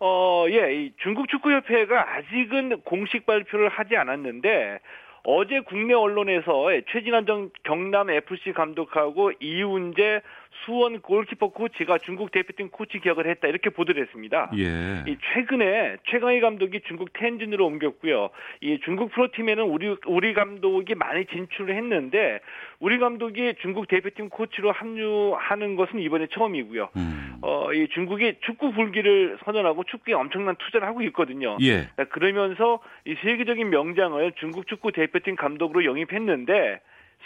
[0.00, 4.78] 어, 예, 이 중국 축구협회가 아직은 공식 발표를 하지 않았는데
[5.24, 10.22] 어제 국내 언론에서 최진환 전 경남 FC 감독하고 이훈재
[10.64, 14.50] 수원 골키퍼 코치가 중국 대표팀 코치 기억을 했다 이렇게 보도를 했습니다.
[14.56, 15.04] 예.
[15.10, 18.30] 이 최근에 최강희 감독이 중국 텐진으로 옮겼고요.
[18.60, 22.40] 이 중국 프로팀에는 우리 우리 감독이 많이 진출을 했는데
[22.78, 26.90] 우리 감독이 중국 대표팀 코치로 합류하는 것은 이번에 처음이고요.
[26.96, 27.38] 음.
[27.42, 31.56] 어, 이 중국이 축구 불기를 선언하고 축구에 엄청난 투자를 하고 있거든요.
[31.62, 31.88] 예.
[32.10, 36.80] 그러면서 이 세계적인 명장을 중국 축구 대표팀 감독으로 영입했는데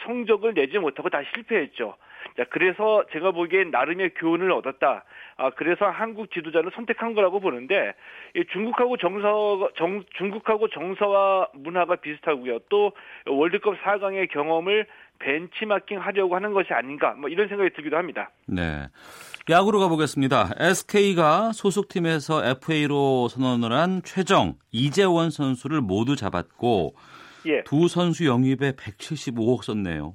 [0.05, 1.97] 성적을 내지 못하고 다 실패했죠.
[2.37, 5.05] 자, 그래서 제가 보기엔 나름의 교훈을 얻었다.
[5.37, 7.95] 아, 그래서 한국 지도자를 선택한 거라고 보는데,
[8.35, 12.59] 이 중국하고 정서, 정, 중국하고 정서와 문화가 비슷하고요.
[12.69, 12.93] 또
[13.27, 14.87] 월드컵 4강의 경험을
[15.21, 18.31] 벤치마킹 하려고 하는 것이 아닌가, 뭐 이런 생각이 들기도 합니다.
[18.47, 18.89] 네.
[19.49, 20.55] 야구로 가보겠습니다.
[20.59, 26.97] SK가 소속팀에서 FA로 선언을 한 최정, 이재원 선수를 모두 잡았고,
[27.47, 27.63] 예.
[27.63, 30.15] 두 선수 영입에 175억 썼네요.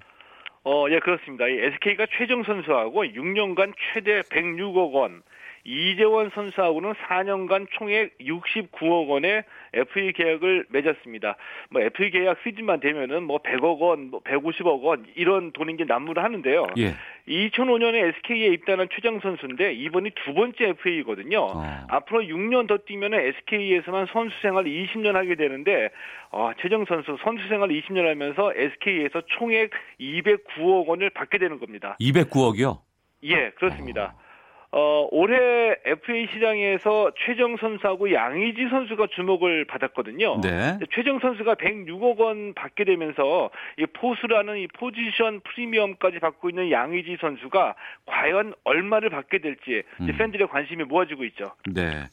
[0.65, 1.47] 어, 예, 그렇습니다.
[1.47, 5.23] 이 SK가 최정 선수하고 6년간 최대 106억 원,
[5.63, 9.43] 이재원 선수하고는 4년간 총액 69억 원의
[9.73, 11.35] FA 계약을 맺었습니다.
[11.69, 16.23] 뭐 FA 계약 시즌만 되면은 뭐 100억 원, 뭐 150억 원 이런 돈인 게 난무를
[16.23, 16.67] 하는데요.
[16.77, 16.95] 예.
[17.27, 21.41] 2005년에 SK에 입단한 최정 선수인데 이번이 두 번째 FA거든요.
[21.41, 21.63] 어.
[21.87, 25.89] 앞으로 6년 더 뛰면 SK에서만 선수 생활 20년 하게 되는데
[26.31, 31.97] 어, 최정 선수 선수 생활 20년 하면서 SK에서 총액 209억 원을 받게 되는 겁니다.
[32.01, 32.79] 209억이요?
[33.23, 34.15] 예, 그렇습니다.
[34.15, 34.28] 어,
[34.71, 40.41] 올해 FA 시장에서 최정 선수하고 양의지 선수가 주목을 받았거든요.
[40.41, 40.77] 네.
[40.93, 47.75] 최정 선수가 106억 원 받게 되면서 이 포수라는 이 포지션 프리미엄까지 받고 있는 양의지 선수가
[48.05, 50.15] 과연 얼마를 받게 될지 음.
[50.17, 51.51] 팬들의 관심이 모아지고 있죠.
[51.73, 52.07] 네.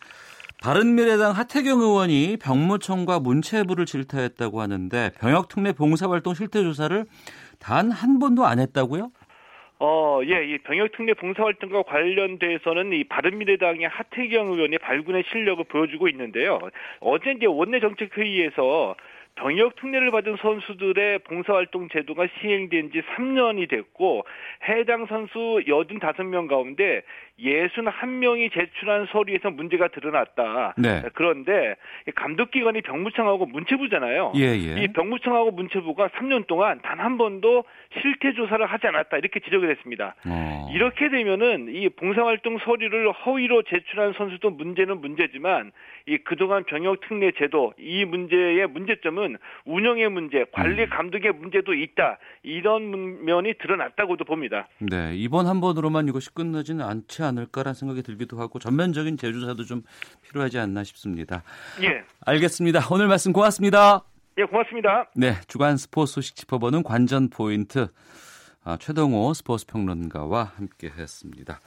[0.62, 7.04] 바른미래당 하태경 의원이 병무청과 문체부를 질타했다고 하는데 병역특례 봉사활동 실태 조사를
[7.58, 9.10] 단 한 번도 안 했다고요?
[9.78, 16.58] 어, 예, 이 병역특례 봉사활동과 관련돼서는 이 바른미래당의 하태경 의원이 발군의 실력을 보여주고 있는데요.
[17.00, 18.94] 어제 이제 원내정책회의에서
[19.36, 24.24] 병역 특례를 받은 선수들의 봉사활동 제도가 시행된 지 3년이 됐고
[24.68, 27.02] 해당 선수 85명 가운데
[27.38, 30.74] 61명이 제출한 서류에서 문제가 드러났다.
[30.78, 31.02] 네.
[31.14, 31.76] 그런데
[32.14, 34.32] 감독기관이 병무청하고 문체부잖아요.
[34.36, 34.82] 예, 예.
[34.82, 37.62] 이 병무청하고 문체부가 3년 동안 단 한 번도
[38.00, 39.18] 실태 조사를 하지 않았다.
[39.18, 40.16] 이렇게 지적을 했습니다.
[40.26, 40.68] 어.
[40.74, 45.70] 이렇게 되면은 이 봉사활동 서류를 허위로 제출한 선수도 문제는 문제지만
[46.08, 50.88] 이 그동안 병역 특례 제도 이 문제의 문제점은 운영의 문제, 관리 음.
[50.88, 52.18] 감독의 문제도 있다.
[52.44, 54.68] 이런 문- 면이 드러났다고도 봅니다.
[54.78, 59.82] 네, 이번 한 번으로만 이것이 끝나지는 않지 않을까라는 생각이 들기도 하고 전면적인 재조사도 좀
[60.22, 61.42] 필요하지 않나 싶습니다.
[61.82, 62.04] 예.
[62.24, 62.80] 알겠습니다.
[62.92, 64.04] 오늘 말씀 고맙습니다.
[64.38, 65.10] 예, 고맙습니다.
[65.16, 67.88] 네, 주간 스포츠 소식 짚어보는 관전 포인트
[68.62, 71.58] 아, 최동호 스포츠 평론가와 함께했습니다.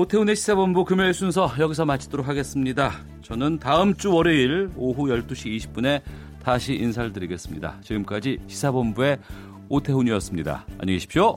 [0.00, 2.90] 오태훈의 시사본부 금요일 순서 여기서 마치도록 하겠습니다.
[3.20, 6.00] 저는 다음 주 월요일 오후 12시 20분에
[6.42, 7.76] 다시 인사를 드리겠습니다.
[7.82, 9.18] 지금까지 시사본부의
[9.68, 10.64] 오태훈이었습니다.
[10.78, 11.36] 안녕히 계십시오.